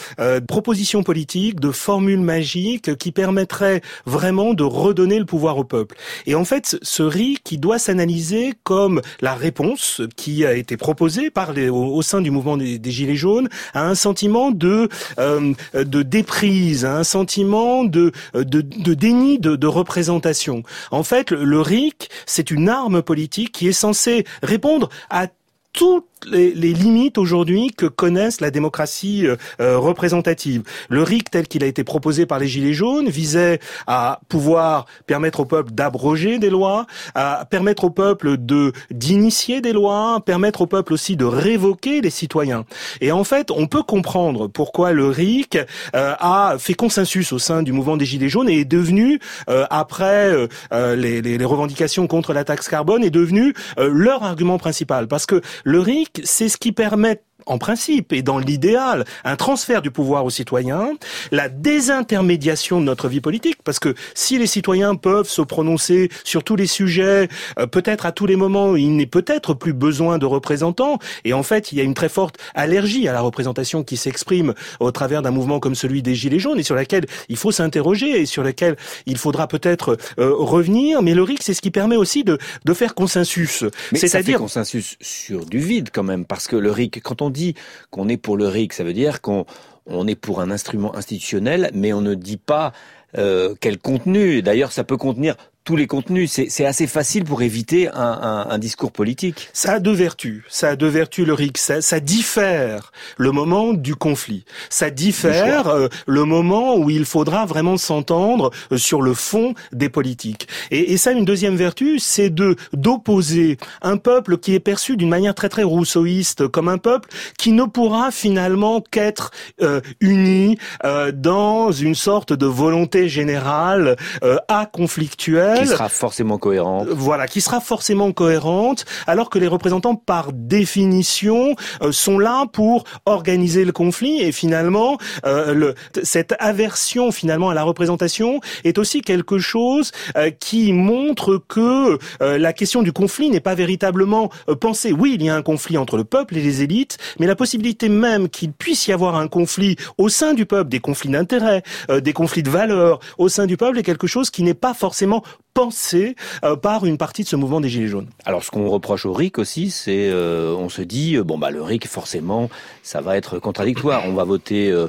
proposition 0.47 1.03
politique, 1.03 1.61
de 1.61 1.71
formule 1.71 2.21
magique 2.21 2.97
qui 2.97 3.13
permettrait 3.13 3.83
vraiment 4.07 4.55
de 4.55 4.63
redonner 4.63 5.19
le 5.19 5.25
pouvoir 5.25 5.59
au 5.59 5.65
peuple. 5.65 5.97
Et 6.27 6.35
en 6.35 6.45
fait, 6.45 6.79
ce 6.83 7.03
RIC 7.03 7.43
qui 7.43 7.59
doit 7.59 7.79
s'analyser 7.79 8.55
comme 8.65 9.01
la 9.21 9.35
réponse 9.35 10.01
qui 10.17 10.45
a 10.45 10.55
été 10.55 10.77
proposée 10.77 11.31
par 11.31 11.53
les, 11.53 11.69
au, 11.69 12.03
sein 12.03 12.21
du 12.21 12.31
mouvement 12.31 12.57
des, 12.57 12.81
Gilets 12.93 13.17
jaunes 13.17 13.49
à 13.75 13.87
un 13.87 13.95
sentiment 13.95 14.51
de 14.51 14.89
euh, 15.19 15.55
de 15.75 16.03
déprise, 16.03 16.85
à 16.85 16.99
un 16.99 17.05
sentiment 17.05 17.85
de 17.85 18.13
de, 18.35 18.61
de 18.63 18.95
déni 18.95 19.39
de, 19.39 19.57
de, 19.57 19.67
représentation. 19.67 20.63
En 20.91 21.03
fait, 21.03 21.31
le, 21.31 21.61
RIC, 21.61 22.11
c'est 22.27 22.51
une 22.51 22.69
arme 22.69 23.03
politique 23.03 23.53
qui 23.53 23.69
est 23.69 23.73
censée 23.73 24.25
répondre 24.43 24.89
à 25.11 25.29
toutes 25.73 26.07
les, 26.27 26.53
limites 26.73 27.19
aujourd'hui 27.19 27.71
que 27.77 27.87
connaissent 27.87 28.41
la 28.41 28.51
démocratie 28.51 29.27
euh, 29.27 29.37
euh, 29.61 29.79
représentative. 29.79 30.63
Le 30.89 31.03
RIC 31.03 31.31
tel 31.31 31.49
qu'il 31.49 31.65
a 31.65 31.67
été 31.67 31.85
proposé 31.85 32.27
par 32.27 32.39
les 32.39 32.49
Gilets 32.49 32.73
jaunes 32.73 33.09
visait 33.09 33.61
à 33.87 34.21
pouvoir 34.29 34.87
permettre 35.07 35.41
au 35.41 35.45
peuple 35.45 35.73
d'abroger 35.73 36.39
des 36.39 36.51
lois, 36.51 36.87
à 37.15 37.47
permettre 37.49 37.85
au 37.85 37.91
peuple 37.91 38.37
de 38.39 38.73
d'initier 38.91 39.61
des 39.61 39.73
lois, 39.73 40.21
permettre 40.25 40.63
au 40.63 40.67
peuple 40.67 40.93
aussi 40.93 41.17
de 41.17 41.25
révoquer 41.25 42.01
les 42.01 42.11
citoyens. 42.11 42.65
Et 43.01 43.13
en 43.13 43.25
fait, 43.25 43.51
on 43.51 43.67
peut 43.67 43.83
comprendre 43.83 44.49
pourquoi 44.49 44.93
le 44.93 45.09
RIC 45.09 45.57
euh, 45.95 46.15
a 46.19 46.57
fait 46.59 46.75
consensus 46.75 47.33
au 47.33 47.39
sein 47.39 47.63
du 47.63 47.73
mouvement 47.73 47.97
des 47.97 48.05
Gilets 48.05 48.29
jaunes 48.29 48.49
et 48.49 48.61
est 48.61 48.65
devenu, 48.65 49.21
après 49.49 50.33
les, 50.73 51.21
les, 51.23 51.39
les, 51.39 51.45
revendications 51.45 52.07
contre 52.07 52.33
la 52.33 52.45
taxe 52.45 52.69
carbone, 52.69 53.05
est 53.05 53.11
devenu 53.11 53.55
leur 53.77 54.23
argument 54.23 54.59
principal. 54.59 55.09
Parce 55.09 55.27
que 55.27 55.41
le 55.65 55.81
RIC, 55.81 56.12
c'est 56.25 56.49
ce 56.49 56.57
qui 56.57 56.73
permet 56.73 57.23
en 57.47 57.59
principe 57.59 58.13
et 58.13 58.23
dans 58.23 58.39
l'idéal, 58.39 59.05
un 59.25 59.37
transfert 59.37 59.83
du 59.83 59.91
pouvoir 59.91 60.25
aux 60.25 60.31
citoyens, 60.31 60.91
la 61.31 61.49
désintermédiation 61.49 62.81
de 62.81 62.87
notre 62.87 63.09
vie 63.09 63.21
politique, 63.21 63.59
parce 63.65 63.79
que 63.79 63.95
si 64.15 64.39
les 64.39 64.47
citoyens 64.47 64.95
peuvent 64.95 65.29
se 65.29 65.43
prononcer 65.43 66.11
sur 66.25 66.45
tous 66.45 66.57
les 66.57 66.67
sujets, 66.67 67.29
euh, 67.59 67.67
peut-être 67.67 68.07
à 68.07 68.13
tous 68.13 68.27
les 68.27 68.37
moments, 68.37 68.77
il 68.77 68.97
n'est 68.97 69.07
peut-être 69.07 69.55
plus 69.55 69.73
besoin 69.73 70.19
de 70.19 70.27
représentants, 70.27 70.99
et 71.25 71.33
en 71.33 71.43
fait, 71.43 71.73
il 71.73 71.79
y 71.79 71.81
a 71.81 71.85
une 71.85 71.95
très 71.95 72.09
forte 72.09 72.37
allergie 72.55 73.09
à 73.09 73.13
la 73.13 73.21
représentation 73.21 73.83
qui 73.83 73.97
s'exprime 73.97 74.55
au 74.81 74.91
travers 74.91 75.23
d'un 75.23 75.31
mouvement 75.31 75.61
comme 75.61 75.75
celui 75.75 76.03
des 76.03 76.15
Gilets 76.15 76.39
jaunes, 76.39 76.59
et 76.59 76.63
sur 76.63 76.75
laquelle 76.75 77.07
il 77.29 77.37
faut 77.37 77.53
s'interroger, 77.53 78.21
et 78.21 78.27
sur 78.27 78.43
laquelle 78.43 78.77
il 79.07 79.19
faudra 79.19 79.47
peut-être 79.49 79.97
euh, 80.19 80.33
revenir, 80.35 81.03
mais 81.03 81.15
le 81.15 81.23
RIC, 81.23 81.43
c'est 81.43 81.55
ce 81.55 81.61
qui 81.61 81.71
permet 81.71 81.97
aussi 81.97 82.25
de, 82.25 82.39
de 82.65 82.75
faire 82.75 82.95
consensus. 82.95 83.65
C'est-à-dire 83.95 84.39
consensus 84.39 84.97
sur 85.01 85.47
du 85.47 85.59
vide 85.59 85.91
quand 85.93 86.03
même, 86.03 86.25
parce 86.25 86.47
que 86.47 86.57
le 86.57 86.71
RIC, 86.71 87.03
quand 87.03 87.23
on 87.23 87.31
dit 87.33 87.55
qu'on 87.91 88.09
est 88.09 88.17
pour 88.17 88.37
le 88.37 88.47
RIC, 88.47 88.73
ça 88.73 88.85
veut 88.85 88.93
dire 88.93 89.21
qu'on 89.21 89.45
on 89.87 90.07
est 90.07 90.15
pour 90.15 90.41
un 90.41 90.51
instrument 90.51 90.95
institutionnel, 90.95 91.71
mais 91.75 91.93
on 91.93 92.01
ne 92.01 92.15
dit 92.15 92.37
pas 92.37 92.73
euh, 93.19 93.55
quel 93.61 93.79
contenu. 93.79 94.43
D'ailleurs, 94.43 94.73
ça 94.73 94.85
peut 94.85 94.97
contenir 94.97 95.37
tous 95.65 95.77
les 95.77 95.87
contenus. 95.87 96.31
C'est 96.49 96.65
assez 96.65 96.87
facile 96.87 97.25
pour 97.25 97.43
éviter 97.43 97.89
un, 97.89 97.95
un, 97.95 98.51
un, 98.51 98.59
discours 98.59 98.93
politique. 98.93 99.49
Ça 99.53 99.75
a 99.75 99.81
deux 99.81 99.93
vertus. 99.93 100.43
Ça 100.49 100.71
a 100.71 100.77
deux 100.77 100.89
vertus, 100.89 101.27
le 101.27 101.35
RIC. 101.35 101.59
Ça, 101.59 101.81
ça 101.81 102.01
diffère 102.01 102.93
le 103.17 103.31
moment 103.33 103.73
du 103.73 103.95
conflit. 103.95 104.45
Ça 104.71 104.91
diffère 104.91 105.69
euh, 105.69 105.89
le 106.07 106.25
moment 106.25 106.77
où 106.77 106.91
il 106.91 107.05
faudra 107.05 107.47
vraiment 107.47 107.77
s'entendre 107.77 108.51
euh, 108.73 108.77
sur 108.77 109.03
le 109.03 109.15
fond 109.15 109.55
des 109.73 109.89
politiques. 109.89 110.49
Et, 110.71 110.93
et 110.93 110.97
ça, 110.97 111.13
une 111.13 111.25
deuxième 111.25 111.57
vertu, 111.57 111.99
c'est 111.99 112.31
de 112.31 112.57
d'opposer 112.73 113.59
un 113.83 113.97
peuple 113.97 114.39
qui 114.39 114.55
est 114.55 114.61
perçu 114.61 114.97
d'une 114.97 115.09
manière 115.09 115.35
très 115.35 115.49
très 115.49 115.63
rousseauiste 115.63 116.49
comme 116.49 116.69
un 116.69 116.79
peuple 116.79 117.09
qui 117.39 117.53
ne 117.53 117.65
pourra 117.65 118.11
finalement 118.11 118.81
qu'être 118.81 119.31
euh, 119.63 119.81
uni 120.01 120.59
euh, 120.85 121.13
dans 121.13 121.73
une 121.73 121.95
sorte 121.95 122.33
de 122.33 122.47
volonté 122.47 123.09
générale 123.09 123.97
euh, 124.25 124.39
conflictuelle 124.73 125.52
qui 125.59 125.67
sera 125.67 125.89
forcément 125.89 126.39
cohérente. 126.39 126.89
Voilà, 126.89 127.27
qui 127.27 127.41
sera 127.41 127.61
forcément 127.61 128.13
cohérente, 128.13 128.85
alors 129.07 129.31
que 129.31 129.39
les 129.39 129.47
représentants, 129.49 129.95
par 129.95 130.33
définition, 130.33 131.55
euh, 131.83 131.93
sont 131.93 132.19
là 132.19 132.47
pour 132.53 132.85
organiser 133.07 133.65
le 133.65 133.73
conflit 133.73 134.21
et 134.21 134.33
finalement, 134.33 134.99
euh, 135.27 135.55
le, 135.55 135.75
cette 136.03 136.35
aversion 136.39 137.13
finalement 137.13 137.51
à 137.51 137.55
la 137.55 137.63
représentation 137.63 138.41
est 138.65 138.79
aussi 138.79 139.01
quelque 139.01 139.39
chose 139.39 139.93
euh, 140.17 140.31
qui 140.31 140.73
montre 140.73 141.43
que 141.49 141.99
la 142.21 142.53
question 142.53 142.83
du 142.83 142.93
conflit 142.93 143.31
n'est 143.31 143.41
pas 143.41 143.55
véritablement 143.55 144.31
pensée. 144.61 144.93
Oui, 144.93 145.17
il 145.19 145.25
y 145.25 145.29
a 145.29 145.35
un 145.35 145.43
conflit 145.43 145.77
entre 145.77 145.97
le 145.97 146.05
peuple 146.05 146.37
et 146.37 146.41
les 146.41 146.63
élites, 146.63 146.99
mais 147.19 147.27
la 147.27 147.37
possibilité 147.37 147.89
même 147.89 148.29
qu'il 148.29 148.53
puisse 148.53 148.87
y 148.87 148.93
avoir 148.93 149.17
un 149.17 149.29
conflit 149.29 149.77
au 149.99 150.09
sein 150.09 150.35
du 150.35 150.47
peuple, 150.47 150.71
des 150.71 150.81
conflits 150.81 151.11
d'intérêts, 151.11 151.63
des 151.89 152.13
conflits 152.13 152.43
de 152.43 152.51
valeurs 152.51 153.01
au 153.19 153.29
sein 153.29 153.47
du 153.47 153.57
peuple 153.57 153.79
est 153.79 153.83
quelque 153.83 154.07
chose 154.07 154.31
qui 154.31 154.43
n'est 154.43 154.55
pas 154.55 154.75
forcément 154.75 155.23
pensé 155.55 156.17
euh, 156.45 156.57
par 156.57 156.87
une 156.87 156.99
partie 156.99 157.23
de 157.23 157.29
ce 157.29 157.37
mouvement 157.37 157.61
des 157.61 157.69
Gilets 157.69 157.89
jaunes. 157.89 158.09
Alors 158.25 158.45
ce 158.45 158.51
qu'on 158.51 158.69
reproche 158.69 159.07
au 159.07 159.13
RIC 159.13 159.39
aussi, 159.39 159.71
c'est 159.71 160.09
euh, 160.11 160.55
on 160.55 160.69
se 160.69 160.83
dit 160.83 161.17
euh, 161.17 161.25
bon 161.25 161.39
bah 161.39 161.51
le 161.51 161.63
RIC 161.63 161.87
forcément 161.87 162.49
ça 162.83 163.01
va 163.01 163.17
être 163.17 163.39
contradictoire. 163.39 164.05
On 164.07 164.15
va 164.15 164.25
voter 164.25 164.71
euh, 164.71 164.89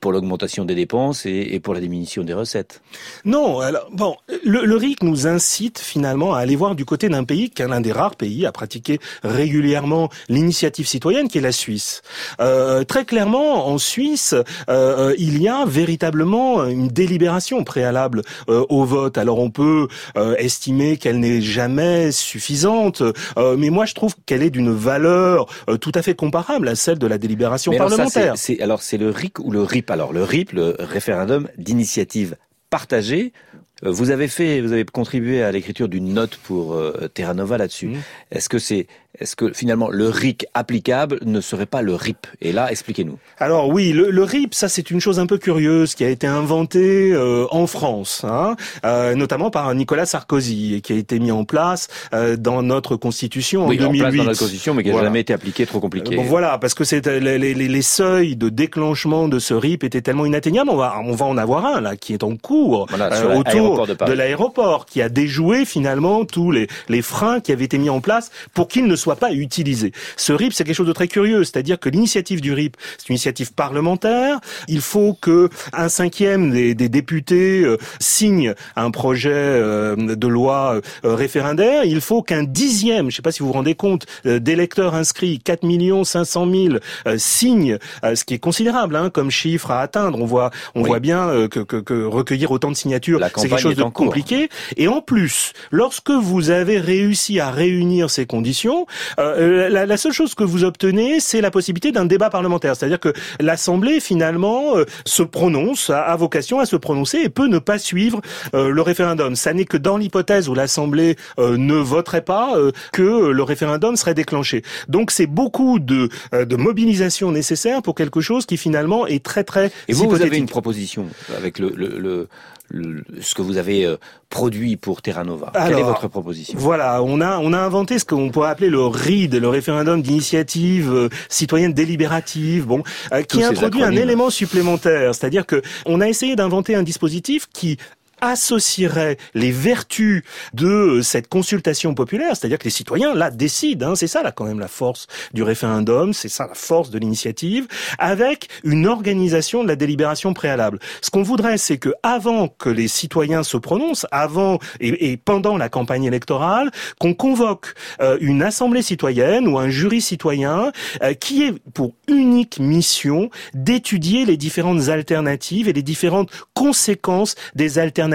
pour 0.00 0.12
l'augmentation 0.12 0.64
des 0.64 0.74
dépenses 0.74 1.26
et, 1.26 1.48
et, 1.52 1.60
pour 1.60 1.74
la 1.74 1.80
diminution 1.80 2.22
des 2.22 2.34
recettes. 2.34 2.82
Non, 3.24 3.60
alors 3.60 3.88
bon, 3.92 4.16
le, 4.44 4.64
le, 4.64 4.76
RIC 4.76 5.02
nous 5.02 5.26
incite 5.26 5.78
finalement 5.78 6.34
à 6.34 6.40
aller 6.40 6.56
voir 6.56 6.74
du 6.74 6.84
côté 6.84 7.08
d'un 7.08 7.24
pays 7.24 7.50
qui 7.50 7.62
est 7.62 7.68
l'un 7.68 7.80
des 7.80 7.92
rares 7.92 8.16
pays 8.16 8.46
à 8.46 8.52
pratiquer 8.52 8.98
régulièrement 9.22 10.10
l'initiative 10.28 10.86
citoyenne, 10.86 11.28
qui 11.28 11.38
est 11.38 11.40
la 11.40 11.52
Suisse. 11.52 12.02
très 12.38 13.04
clairement, 13.04 13.68
en 13.68 13.78
Suisse, 13.78 14.34
il 14.68 15.42
y 15.42 15.48
a 15.48 15.64
véritablement 15.66 16.64
une 16.64 16.88
délibération 16.88 17.64
préalable 17.64 18.22
au 18.48 18.84
vote. 18.84 19.18
Alors 19.18 19.38
on 19.38 19.50
peut 19.50 19.88
euh, 20.16 20.34
estimer 20.36 20.96
qu'elle 20.96 21.20
n'est 21.20 21.40
jamais 21.40 22.12
suffisante, 22.12 23.02
euh, 23.36 23.56
mais 23.56 23.70
moi 23.70 23.86
je 23.86 23.94
trouve 23.94 24.14
qu'elle 24.26 24.42
est 24.42 24.50
d'une 24.50 24.72
valeur 24.72 25.46
euh, 25.68 25.76
tout 25.76 25.92
à 25.94 26.02
fait 26.02 26.14
comparable 26.14 26.68
à 26.68 26.74
celle 26.74 26.98
de 26.98 27.06
la 27.06 27.18
délibération 27.18 27.72
parlementaire. 27.72 28.34
c'est, 28.36 28.60
alors 28.60 28.82
c'est 28.82 28.98
le 28.98 29.10
RIC 29.10 29.38
ou 29.38 29.50
le 29.50 29.62
RIP 29.62 29.90
Alors 29.90 30.12
le 30.12 30.22
RIP, 30.22 30.52
le 30.52 30.76
référendum 30.78 31.48
d'initiative 31.58 32.36
partagée 32.70 33.32
vous 33.82 34.10
avez 34.10 34.28
fait, 34.28 34.60
vous 34.60 34.72
avez 34.72 34.84
contribué 34.84 35.42
à 35.42 35.52
l'écriture 35.52 35.88
d'une 35.88 36.14
note 36.14 36.36
pour 36.36 36.80
Terra 37.12 37.34
Nova 37.34 37.58
là-dessus. 37.58 37.88
Mmh. 37.88 38.02
Est-ce 38.30 38.48
que 38.48 38.58
c'est 38.58 38.86
est-ce 39.20 39.36
que 39.36 39.52
finalement 39.52 39.90
le 39.90 40.08
RIC 40.08 40.46
applicable 40.54 41.20
ne 41.24 41.40
serait 41.40 41.66
pas 41.66 41.82
le 41.82 41.94
RIP? 41.94 42.26
Et 42.40 42.50
là, 42.50 42.72
expliquez-nous. 42.72 43.16
Alors 43.38 43.68
oui, 43.68 43.92
le, 43.92 44.10
le, 44.10 44.24
RIP, 44.24 44.54
ça 44.54 44.68
c'est 44.68 44.90
une 44.90 45.00
chose 45.00 45.20
un 45.20 45.26
peu 45.26 45.38
curieuse 45.38 45.94
qui 45.94 46.02
a 46.02 46.08
été 46.08 46.26
inventée 46.26 47.12
euh, 47.12 47.46
en 47.52 47.68
France, 47.68 48.24
hein, 48.24 48.56
euh, 48.84 49.14
notamment 49.14 49.50
par 49.50 49.72
Nicolas 49.72 50.04
Sarkozy 50.04 50.74
et 50.74 50.80
qui 50.80 50.92
a 50.94 50.96
été 50.96 51.20
mis 51.20 51.30
en 51.30 51.44
place 51.44 51.86
euh, 52.12 52.36
dans 52.36 52.62
notre 52.62 52.96
constitution 52.96 53.68
oui, 53.68 53.76
en 53.76 53.92
2008. 53.92 54.00
En 54.00 54.02
place 54.02 54.16
dans 54.16 54.24
notre 54.24 54.38
constitution, 54.40 54.74
mais 54.74 54.82
qui 54.82 54.92
n'a 54.92 55.00
jamais 55.00 55.20
été 55.20 55.32
appliqué, 55.32 55.64
trop 55.64 55.78
compliqué. 55.78 56.16
Bon, 56.16 56.24
voilà, 56.24 56.58
parce 56.58 56.74
que 56.74 56.82
c'est 56.82 57.06
les, 57.06 57.38
les, 57.38 57.54
les, 57.54 57.82
seuils 57.82 58.34
de 58.34 58.48
déclenchement 58.48 59.28
de 59.28 59.38
ce 59.38 59.54
RIP 59.54 59.84
étaient 59.84 60.02
tellement 60.02 60.26
inatteignables. 60.26 60.70
On 60.70 60.76
va, 60.76 60.96
on 61.04 61.14
va 61.14 61.26
en 61.26 61.36
avoir 61.36 61.64
un 61.66 61.80
là 61.80 61.94
qui 61.94 62.14
est 62.14 62.24
en 62.24 62.34
cours 62.36 62.86
voilà, 62.88 63.36
autour 63.36 63.63
de, 63.64 64.04
de 64.04 64.12
l'aéroport, 64.12 64.86
qui 64.86 65.02
a 65.02 65.08
déjoué 65.08 65.64
finalement 65.64 66.24
tous 66.24 66.50
les, 66.50 66.68
les 66.88 67.02
freins 67.02 67.40
qui 67.40 67.52
avaient 67.52 67.64
été 67.64 67.78
mis 67.78 67.90
en 67.90 68.00
place 68.00 68.30
pour 68.52 68.68
qu'il 68.68 68.86
ne 68.86 68.96
soit 68.96 69.16
pas 69.16 69.32
utilisé. 69.32 69.92
Ce 70.16 70.32
RIP, 70.32 70.52
c'est 70.52 70.64
quelque 70.64 70.76
chose 70.76 70.86
de 70.86 70.92
très 70.92 71.08
curieux, 71.08 71.44
c'est-à-dire 71.44 71.78
que 71.78 71.88
l'initiative 71.88 72.40
du 72.40 72.52
RIP, 72.52 72.76
c'est 72.98 73.08
une 73.08 73.14
initiative 73.14 73.52
parlementaire. 73.52 74.40
Il 74.68 74.80
faut 74.80 75.16
que 75.20 75.48
un 75.72 75.88
cinquième 75.88 76.50
des, 76.50 76.74
des 76.74 76.88
députés 76.88 77.62
euh, 77.62 77.78
signe 78.00 78.54
un 78.76 78.90
projet 78.90 79.30
euh, 79.32 79.96
de 80.16 80.28
loi 80.28 80.80
euh, 81.04 81.14
référendaire. 81.14 81.84
Il 81.84 82.00
faut 82.00 82.22
qu'un 82.22 82.44
dixième, 82.44 83.10
je 83.10 83.14
ne 83.14 83.16
sais 83.16 83.22
pas 83.22 83.32
si 83.32 83.40
vous 83.40 83.46
vous 83.46 83.52
rendez 83.52 83.74
compte, 83.74 84.06
d'électeurs 84.24 84.94
inscrits, 84.94 85.38
4 85.38 85.64
500 86.04 86.46
000, 86.50 87.16
signent, 87.16 87.78
ce 88.02 88.24
qui 88.24 88.34
est 88.34 88.38
considérable 88.38 88.96
hein, 88.96 89.10
comme 89.10 89.30
chiffre 89.30 89.70
à 89.70 89.80
atteindre. 89.80 90.18
On 90.20 90.26
voit, 90.26 90.50
on 90.74 90.82
voit 90.82 91.00
bien 91.00 91.48
que, 91.48 91.60
que, 91.60 91.76
que, 91.76 92.04
recueillir 92.04 92.50
autant 92.50 92.70
de 92.70 92.76
signatures, 92.76 93.20
c'est 93.36 93.48
quelque 93.48 93.53
chose 93.58 93.76
de 93.76 93.82
compliqué. 93.84 94.48
Et 94.76 94.88
en 94.88 95.00
plus, 95.00 95.52
lorsque 95.70 96.10
vous 96.10 96.50
avez 96.50 96.78
réussi 96.78 97.40
à 97.40 97.50
réunir 97.50 98.10
ces 98.10 98.26
conditions, 98.26 98.86
Euh, 99.18 99.68
la, 99.68 99.86
la, 99.86 99.96
seule 99.96 100.12
chose 100.12 100.34
que 100.34 100.44
vous 100.44 100.64
obtenez, 100.64 101.20
c'est 101.20 101.40
la 101.40 101.50
possibilité 101.50 101.92
d'un 101.92 102.04
débat 102.04 102.30
parlementaire. 102.30 102.76
C'est-à-dire 102.76 103.00
que 103.00 103.12
l'Assemblée, 103.40 104.00
finalement, 104.00 104.76
euh, 104.76 104.84
se 105.04 105.22
prononce, 105.22 105.90
a, 105.90 106.14
vocation 106.16 106.58
à 106.58 106.66
se 106.66 106.76
prononcer 106.76 107.18
et 107.18 107.28
peut 107.28 107.46
ne 107.46 107.58
pas 107.58 107.78
suivre 107.78 108.20
euh, 108.54 108.68
le 108.70 108.82
référendum. 108.82 109.36
Ça 109.36 109.52
n'est 109.52 109.64
que 109.64 109.76
dans 109.76 109.96
l'hypothèse 109.96 110.48
où 110.48 110.54
l'Assemblée 110.54 111.16
ne 111.38 111.74
voterait 111.74 112.22
pas 112.24 112.54
que 112.92 113.30
le 113.30 113.42
référendum 113.42 113.96
serait 113.96 114.14
déclenché. 114.14 114.62
Donc 114.88 115.10
c'est 115.10 115.26
beaucoup 115.26 115.78
de, 115.78 116.08
de 116.32 116.56
mobilisation 116.56 117.32
nécessaire 117.32 117.82
pour 117.82 117.94
quelque 117.94 118.20
chose 118.20 118.46
qui 118.46 118.56
finalement 118.56 119.06
est 119.06 119.24
très 119.24 119.44
très 119.44 119.70
Et 119.88 119.92
vous, 119.92 120.08
vous 120.08 120.22
avez 120.22 120.38
une 120.38 120.48
proposition 120.48 121.06
avec 121.36 121.58
le, 121.58 121.72
le, 121.76 121.98
le 121.98 122.28
ce 122.70 123.34
que 123.34 123.42
vous 123.42 123.56
avez 123.56 123.84
euh, 123.84 123.96
produit 124.30 124.76
pour 124.76 125.02
Terra 125.02 125.24
Nova. 125.24 125.52
Quelle 125.54 125.78
est 125.78 125.82
votre 125.82 126.08
proposition? 126.08 126.58
Voilà, 126.58 127.02
on 127.02 127.20
a 127.20 127.38
on 127.38 127.52
a 127.52 127.58
inventé 127.58 127.98
ce 127.98 128.04
qu'on 128.04 128.30
pourrait 128.30 128.50
appeler 128.50 128.70
le 128.70 128.84
RID, 128.84 129.34
le 129.34 129.48
référendum 129.48 130.02
d'initiative 130.02 130.92
euh, 130.92 131.08
citoyenne 131.28 131.72
délibérative, 131.72 132.66
bon, 132.66 132.82
euh, 133.12 133.22
qui 133.22 133.42
introduit 133.42 133.82
un 133.82 133.92
élément 133.92 134.30
supplémentaire, 134.30 135.14
c'est-à-dire 135.14 135.46
que 135.46 135.62
on 135.86 136.00
a 136.00 136.08
essayé 136.08 136.36
d'inventer 136.36 136.74
un 136.74 136.82
dispositif 136.82 137.46
qui 137.52 137.78
associerait 138.24 139.18
les 139.34 139.52
vertus 139.52 140.22
de 140.54 140.66
euh, 140.66 141.02
cette 141.02 141.28
consultation 141.28 141.94
populaire, 141.94 142.34
c'est-à-dire 142.36 142.58
que 142.58 142.64
les 142.64 142.70
citoyens 142.70 143.14
là 143.14 143.30
décident, 143.30 143.90
hein, 143.90 143.94
c'est 143.94 144.06
ça 144.06 144.22
là 144.22 144.32
quand 144.32 144.44
même 144.44 144.60
la 144.60 144.68
force 144.68 145.06
du 145.34 145.42
référendum, 145.42 146.12
c'est 146.14 146.28
ça 146.28 146.46
la 146.46 146.54
force 146.54 146.90
de 146.90 146.98
l'initiative, 146.98 147.66
avec 147.98 148.48
une 148.64 148.86
organisation 148.86 149.62
de 149.62 149.68
la 149.68 149.76
délibération 149.76 150.32
préalable. 150.32 150.78
Ce 151.02 151.10
qu'on 151.10 151.22
voudrait, 151.22 151.58
c'est 151.58 151.78
que 151.78 151.90
avant 152.02 152.48
que 152.48 152.70
les 152.70 152.88
citoyens 152.88 153.42
se 153.42 153.56
prononcent, 153.56 154.06
avant 154.10 154.58
et, 154.80 155.16
pendant 155.16 155.56
la 155.56 155.68
campagne 155.68 156.04
électorale, 156.04 156.70
qu'on 156.98 157.14
convoque 157.14 157.74
euh, 158.00 158.16
une 158.20 158.42
assemblée 158.42 158.82
citoyenne 158.82 159.46
ou 159.48 159.58
un 159.58 159.68
jury 159.68 160.00
citoyen 160.00 160.72
euh, 161.02 161.12
qui 161.14 161.44
ait 161.44 161.54
pour 161.74 161.92
unique 162.08 162.58
mission 162.58 163.30
d'étudier 163.52 164.24
les 164.24 164.36
différentes 164.36 164.88
alternatives 164.88 165.68
et 165.68 165.72
les 165.72 165.82
différentes 165.82 166.30
conséquences 166.54 167.34
des 167.54 167.78
alternatives 167.78 168.13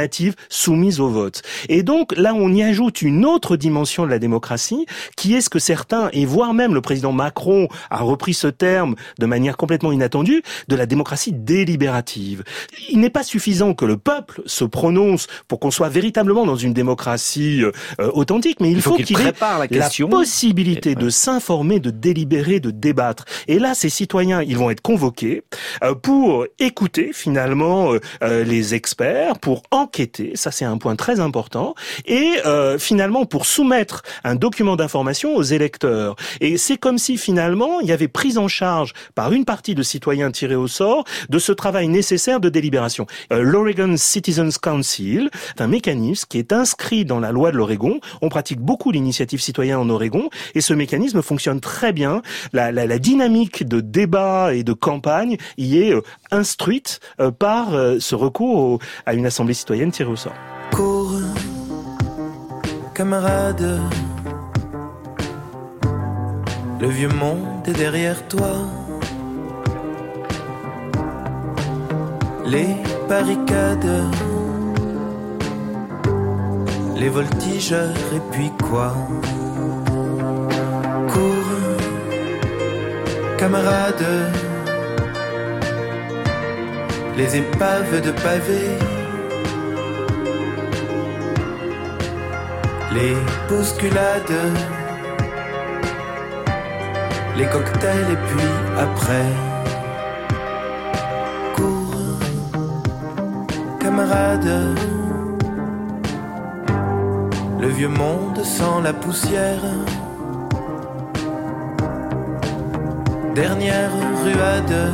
soumise 0.49 0.99
au 0.99 1.09
vote. 1.09 1.41
Et 1.67 1.83
donc 1.83 2.15
là, 2.15 2.33
on 2.33 2.53
y 2.53 2.63
ajoute 2.63 3.01
une 3.01 3.25
autre 3.25 3.57
dimension 3.57 4.05
de 4.05 4.09
la 4.09 4.19
démocratie, 4.19 4.85
qui 5.15 5.35
est 5.35 5.41
ce 5.41 5.49
que 5.49 5.59
certains, 5.59 6.09
et 6.13 6.25
voire 6.25 6.53
même 6.53 6.73
le 6.73 6.81
président 6.81 7.11
Macron 7.11 7.67
a 7.89 8.01
repris 8.01 8.33
ce 8.33 8.47
terme 8.47 8.95
de 9.19 9.25
manière 9.25 9.57
complètement 9.57 9.91
inattendue, 9.91 10.43
de 10.67 10.75
la 10.75 10.85
démocratie 10.85 11.33
délibérative. 11.33 12.43
Il 12.89 12.99
n'est 12.99 13.09
pas 13.09 13.23
suffisant 13.23 13.73
que 13.73 13.85
le 13.85 13.97
peuple 13.97 14.41
se 14.45 14.63
prononce 14.63 15.27
pour 15.47 15.59
qu'on 15.59 15.71
soit 15.71 15.89
véritablement 15.89 16.45
dans 16.45 16.55
une 16.55 16.73
démocratie 16.73 17.63
euh, 17.63 17.71
authentique, 18.13 18.59
mais 18.59 18.71
il, 18.71 18.81
faut, 18.81 18.95
qu'il 18.95 19.19
ait 19.21 19.33
la, 19.41 19.67
la, 19.69 19.89
possibilité 20.09 20.95
de 20.95 21.09
s'informer, 21.09 21.79
de 21.79 21.91
délibérer, 21.91 22.59
de 22.59 22.71
débattre. 22.71 23.25
Et 23.47 23.59
là, 23.59 23.73
ces 23.73 23.89
citoyens, 23.89 24.41
ils 24.41 24.57
vont 24.57 24.69
être 24.69 24.81
convoqués 24.81 25.43
euh, 25.83 25.95
pour 25.95 26.45
écouter 26.59 27.11
finalement 27.13 27.93
euh, 28.23 28.43
les 28.43 28.73
experts, 28.73 29.39
pour 29.39 29.63
enquêter, 29.89 30.33
ça 30.35 30.51
c'est 30.51 30.65
un 30.65 30.77
point 30.77 30.95
très 30.95 31.19
important, 31.19 31.73
et 32.05 32.27
euh, 32.45 32.77
finalement 32.77 33.25
pour 33.25 33.47
soumettre 33.47 34.03
un 34.23 34.35
document 34.35 34.75
d'information 34.75 35.35
aux 35.35 35.41
électeurs. 35.41 36.15
Et 36.41 36.57
c'est 36.57 36.77
comme 36.77 36.99
si 36.99 37.17
finalement 37.17 37.79
il 37.81 37.87
y 37.87 37.91
avait 37.91 38.07
prise 38.07 38.37
en 38.37 38.47
charge 38.47 38.93
par 39.15 39.33
une 39.33 39.45
partie 39.45 39.73
de 39.73 39.81
citoyens 39.81 40.29
tirés 40.29 40.55
au 40.55 40.67
sort 40.67 41.05
de 41.27 41.39
ce 41.39 41.51
travail 41.51 41.87
nécessaire 41.87 42.39
de 42.39 42.49
délibération. 42.49 43.07
Euh, 43.33 43.41
L'Oregon 43.41 43.95
Citizens 43.97 44.59
Council 44.61 45.31
est 45.57 45.61
un 45.61 45.67
mécanisme 45.67 46.27
qui 46.29 46.37
est 46.37 46.53
inscrit 46.53 47.03
dans 47.03 47.19
la 47.19 47.31
loi 47.31 47.51
de 47.51 47.57
l'Oregon. 47.57 47.99
On 48.21 48.29
pratique 48.29 48.59
beaucoup 48.59 48.91
l'initiative 48.91 49.41
citoyenne 49.41 49.77
en 49.77 49.89
Oregon 49.89 50.29
et 50.53 50.61
ce 50.61 50.75
mécanisme 50.75 51.23
fonctionne 51.23 51.61
très 51.61 51.93
bien. 51.93 52.21
La, 52.53 52.71
la, 52.71 52.85
la 52.85 52.99
dynamique 52.99 53.67
de 53.67 53.81
débat 53.81 54.53
et 54.53 54.63
de 54.63 54.73
campagne 54.73 55.37
y 55.57 55.79
est 55.79 55.93
euh, 55.93 56.01
instruite 56.29 56.99
euh, 57.19 57.31
par 57.31 57.71
ce 57.99 58.13
recours 58.15 58.79
à 59.07 59.13
une 59.15 59.25
assemblée 59.25 59.55
citoyenne 59.55 59.68
citoyenne 59.69 59.91
tirée. 59.91 60.15
Cours, 60.71 61.11
camarade, 62.95 63.79
le 66.81 66.87
vieux 66.87 67.09
monde 67.09 67.67
est 67.67 67.73
derrière 67.73 68.27
toi. 68.27 68.53
Les 72.47 72.77
barricades, 73.07 74.03
les 76.95 77.09
voltigeurs 77.09 77.95
et 78.15 78.21
puis 78.31 78.51
quoi? 78.67 78.95
Cours, 81.13 81.51
camarade, 83.37 84.07
les 87.15 87.37
épaves 87.37 88.01
de 88.01 88.11
pavés 88.23 88.88
les 92.93 93.15
bousculades, 93.47 94.39
les 97.37 97.45
cocktails 97.45 98.11
et 98.11 98.21
puis 98.27 98.51
après, 98.77 99.29
cours, 101.55 102.19
camarade, 103.79 104.49
le 107.59 107.67
vieux 107.67 107.89
monde 107.89 108.43
sans 108.43 108.81
la 108.81 108.93
poussière. 108.93 109.65
Dernière 113.35 113.91
ruade, 114.23 114.93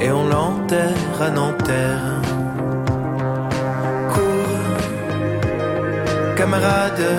et 0.00 0.10
on 0.10 0.26
l'enterre 0.26 1.20
à 1.20 1.30
Nanterre. 1.30 2.13
Camarade. 6.44 7.10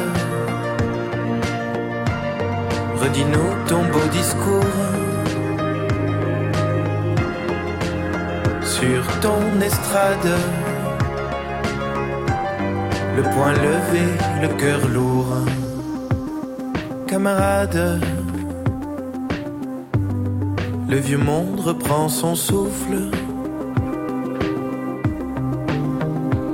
Redis-nous 3.02 3.52
ton 3.70 3.82
beau 3.92 4.08
discours. 4.20 4.82
Sur 8.76 9.02
ton 9.24 9.42
estrade, 9.70 10.32
le 13.18 13.24
poing 13.34 13.54
levé, 13.66 14.06
le 14.44 14.50
cœur 14.62 14.82
lourd. 14.96 15.32
Camarade, 17.08 18.00
le 20.88 20.98
vieux 20.98 21.24
monde 21.30 21.60
reprend 21.62 22.10
son 22.10 22.36
souffle. 22.36 22.98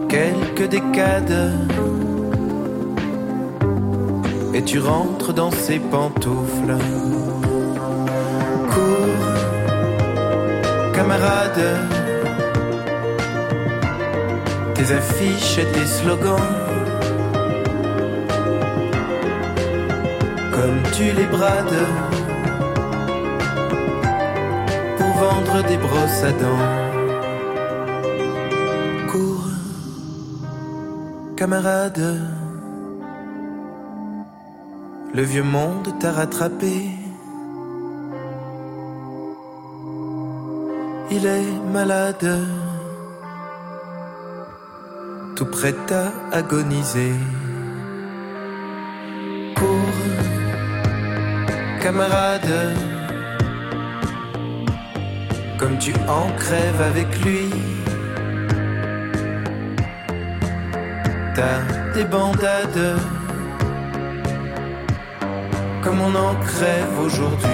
Quelques 0.08 0.68
décades 0.70 1.52
tu 4.66 4.80
rentres 4.80 5.34
dans 5.34 5.52
ses 5.52 5.80
pantoufles. 5.80 6.78
Cours, 8.74 9.28
camarade, 10.94 11.64
tes 14.76 14.94
affiches 14.94 15.58
et 15.58 15.66
tes 15.66 15.86
slogans. 15.86 16.52
Comme 20.52 20.82
tu 20.96 21.04
les 21.04 21.26
brades 21.26 21.86
pour 24.98 25.12
vendre 25.24 25.64
des 25.68 25.78
brosses 25.78 26.24
à 26.24 26.32
dents. 26.32 26.68
Cours, 29.12 29.50
camarade 31.36 32.41
le 35.14 35.24
vieux 35.24 35.44
monde 35.44 35.88
t'a 36.00 36.12
rattrapé. 36.12 36.90
Il 41.12 41.26
est 41.26 41.52
malade, 41.74 42.30
tout 45.36 45.46
prêt 45.46 45.76
à 45.92 46.36
agoniser. 46.36 47.14
Pour 49.56 49.86
camarade, 51.82 52.56
comme 55.60 55.78
tu 55.78 55.94
en 56.08 56.32
crèves 56.38 56.82
avec 56.82 57.10
lui. 57.26 57.50
T'as 61.36 61.94
des 61.94 62.06
bandades 62.06 63.21
comme 65.82 66.00
on 66.00 66.16
en 66.16 66.36
crève 66.36 67.00
aujourd'hui. 67.00 67.50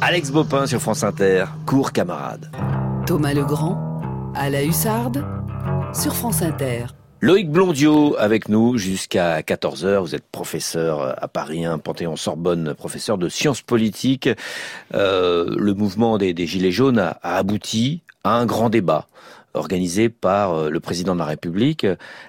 Alex 0.00 0.30
Bopin 0.30 0.66
sur 0.66 0.80
France 0.80 1.04
Inter, 1.04 1.44
cours 1.66 1.92
camarade. 1.92 2.50
Thomas 3.06 3.34
Legrand, 3.34 4.00
à 4.34 4.48
la 4.48 4.64
Hussarde, 4.64 5.24
sur 5.92 6.14
France 6.14 6.42
Inter. 6.42 6.86
Loïc 7.20 7.50
Blondiot 7.50 8.14
avec 8.16 8.48
nous 8.48 8.78
jusqu'à 8.78 9.40
14h. 9.40 9.98
Vous 9.98 10.14
êtes 10.14 10.24
professeur 10.30 11.20
à 11.20 11.26
Paris 11.26 11.64
Panthéon-Sorbonne, 11.82 12.74
professeur 12.74 13.18
de 13.18 13.28
sciences 13.28 13.60
politiques. 13.60 14.28
Euh, 14.94 15.52
le 15.58 15.74
mouvement 15.74 16.16
des, 16.16 16.46
Gilets 16.46 16.70
jaunes 16.70 17.00
a, 17.00 17.18
abouti 17.22 18.02
à 18.22 18.38
un 18.38 18.46
grand 18.46 18.70
débat 18.70 19.08
organisé 19.54 20.10
par 20.10 20.52
euh, 20.54 20.70
le 20.70 20.78
président 20.78 21.14
de 21.14 21.18
la 21.18 21.24
République. 21.24 21.84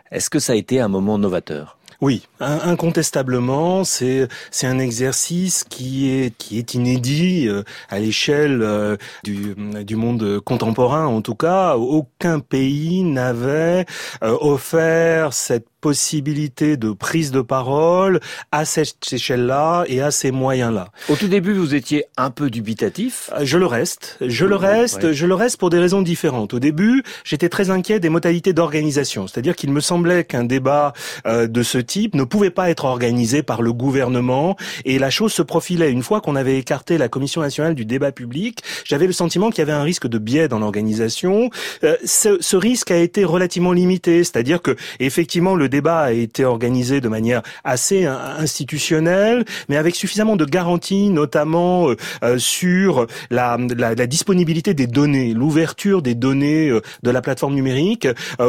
Est-ce 0.10 0.32
que 0.32 0.40
ça 0.40 0.54
a 0.54 0.56
été 0.56 0.80
un 0.80 0.88
moment 0.88 1.20
novateur? 1.20 1.79
Oui, 2.02 2.26
incontestablement, 2.40 3.84
c'est 3.84 4.30
un 4.64 4.80
exercice 4.80 5.66
qui 5.66 6.10
est 6.10 6.34
qui 6.38 6.58
est 6.58 6.74
inédit 6.74 7.50
euh, 7.50 7.64
à 7.90 8.00
l'échelle 8.00 8.62
euh, 8.62 8.96
du 9.26 9.54
du 9.84 9.96
monde 9.98 10.40
contemporain. 10.40 11.08
En 11.08 11.22
tout 11.22 11.36
cas, 11.36 11.76
aucun 11.76 12.40
pays 12.40 13.04
n'avait 13.04 13.86
euh, 14.24 14.38
offert 14.40 15.34
cette 15.34 15.68
possibilité 15.82 16.78
de 16.78 16.92
prise 16.92 17.32
de 17.32 17.42
parole 17.42 18.20
à 18.52 18.66
cette 18.66 19.12
échelle-là 19.12 19.86
et 19.88 20.02
à 20.02 20.12
ces 20.12 20.32
moyens-là. 20.32 20.90
Au 21.10 21.16
tout 21.16 21.28
début, 21.28 21.54
vous 21.54 21.76
étiez 21.76 22.06
un 22.18 22.30
peu 22.30 22.50
dubitatif. 22.50 23.30
Je 23.42 23.58
le 23.58 23.66
reste. 23.66 24.18
Je 24.22 24.46
le 24.46 24.56
reste. 24.56 25.12
Je 25.12 25.26
le 25.26 25.36
reste 25.36 25.58
pour 25.58 25.70
des 25.70 25.80
raisons 25.80 26.02
différentes. 26.02 26.54
Au 26.54 26.60
début, 26.60 27.04
j'étais 27.24 27.50
très 27.50 27.70
inquiet 27.70 28.00
des 28.00 28.10
modalités 28.10 28.54
d'organisation. 28.54 29.28
C'est-à-dire 29.28 29.56
qu'il 29.56 29.72
me 29.72 29.82
semblait 29.82 30.24
qu'un 30.24 30.44
débat 30.44 30.94
de 31.26 31.64
ce 31.64 31.78
type 31.78 32.16
ne 32.16 32.24
pouvait 32.24 32.50
pas 32.50 32.70
être 32.70 32.86
organisé 32.86 33.44
par 33.44 33.62
le 33.62 33.74
gouvernement 33.74 34.56
et 34.86 35.00
la 35.00 35.10
chose 35.10 35.34
se 35.34 35.42
profilait. 35.42 35.92
Une 35.92 36.04
fois 36.04 36.22
qu'on 36.22 36.36
avait 36.36 36.58
écarté 36.58 36.98
la 36.98 37.10
Commission 37.10 37.42
nationale 37.42 37.76
du 37.76 37.86
débat 37.86 38.12
public, 38.12 38.62
j'avais 38.84 39.08
le 39.08 39.14
sentiment 39.14 39.50
qu'il 39.50 39.60
y 39.60 39.62
avait 39.62 39.72
un 39.72 39.84
risque 39.84 40.08
de 40.08 40.18
biais 40.18 40.48
dans 40.48 40.60
l'organisation. 40.60 41.50
Euh, 41.84 41.96
ce, 42.04 42.38
ce, 42.42 42.58
risque 42.58 42.92
a 42.92 42.98
été 42.98 43.24
relativement 43.24 43.72
limité, 43.72 44.24
c'est-à-dire 44.24 44.62
que 44.62 44.76
effectivement 45.00 45.56
le 45.56 45.69
débat 45.70 46.00
a 46.00 46.12
été 46.12 46.46
organisé 46.46 47.02
de 47.02 47.08
manière 47.08 47.42
assez 47.64 48.06
institutionnelle, 48.06 49.46
mais 49.70 49.78
avec 49.78 49.96
suffisamment 49.96 50.36
de 50.36 50.46
garanties, 50.46 51.10
notamment 51.10 51.90
euh, 51.90 51.96
euh, 52.24 52.38
sur 52.38 53.08
la, 53.30 53.58
la, 53.78 53.96
la, 53.96 54.08
disponibilité 54.08 54.74
des 54.74 54.88
données, 54.88 55.34
l'ouverture 55.34 56.02
des 56.02 56.16
données 56.16 56.72
de 57.04 57.12
la 57.12 57.22
plateforme 57.22 57.54
numérique, 57.54 58.08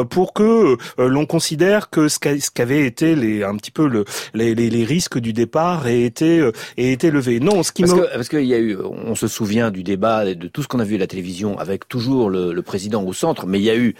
pour 0.09 0.33
que 0.33 0.77
l'on 0.97 1.25
considère 1.25 1.89
que 1.89 2.07
ce 2.07 2.19
qu'avaient 2.19 2.85
été 2.85 3.15
les 3.15 3.43
un 3.43 3.55
petit 3.55 3.71
peu 3.71 3.87
le, 3.87 4.05
les, 4.33 4.55
les, 4.55 4.69
les, 4.69 4.83
risques 4.83 5.19
du 5.19 5.33
départ 5.33 5.87
aient 5.87 6.03
été, 6.03 6.39
euh, 6.39 6.51
aient 6.77 6.91
été 6.91 7.11
levés. 7.11 7.39
Non, 7.39 7.63
ce 7.63 7.71
qui 7.71 7.83
parce 7.83 7.93
que 7.93 8.13
parce 8.13 8.29
qu'il 8.29 8.45
y 8.45 8.53
a 8.53 8.59
eu, 8.59 8.77
on 8.77 9.15
se 9.15 9.27
souvient 9.27 9.71
du 9.71 9.83
débat 9.83 10.33
de 10.33 10.47
tout 10.47 10.63
ce 10.63 10.67
qu'on 10.67 10.79
a 10.79 10.83
vu 10.83 10.95
à 10.95 10.99
la 10.99 11.07
télévision 11.07 11.57
avec 11.57 11.87
toujours 11.87 12.29
le, 12.29 12.53
le 12.53 12.61
président 12.61 13.03
au 13.03 13.13
centre, 13.13 13.45
mais 13.45 13.59
il 13.59 13.63
y 13.63 13.69
a 13.69 13.75
eu 13.75 13.95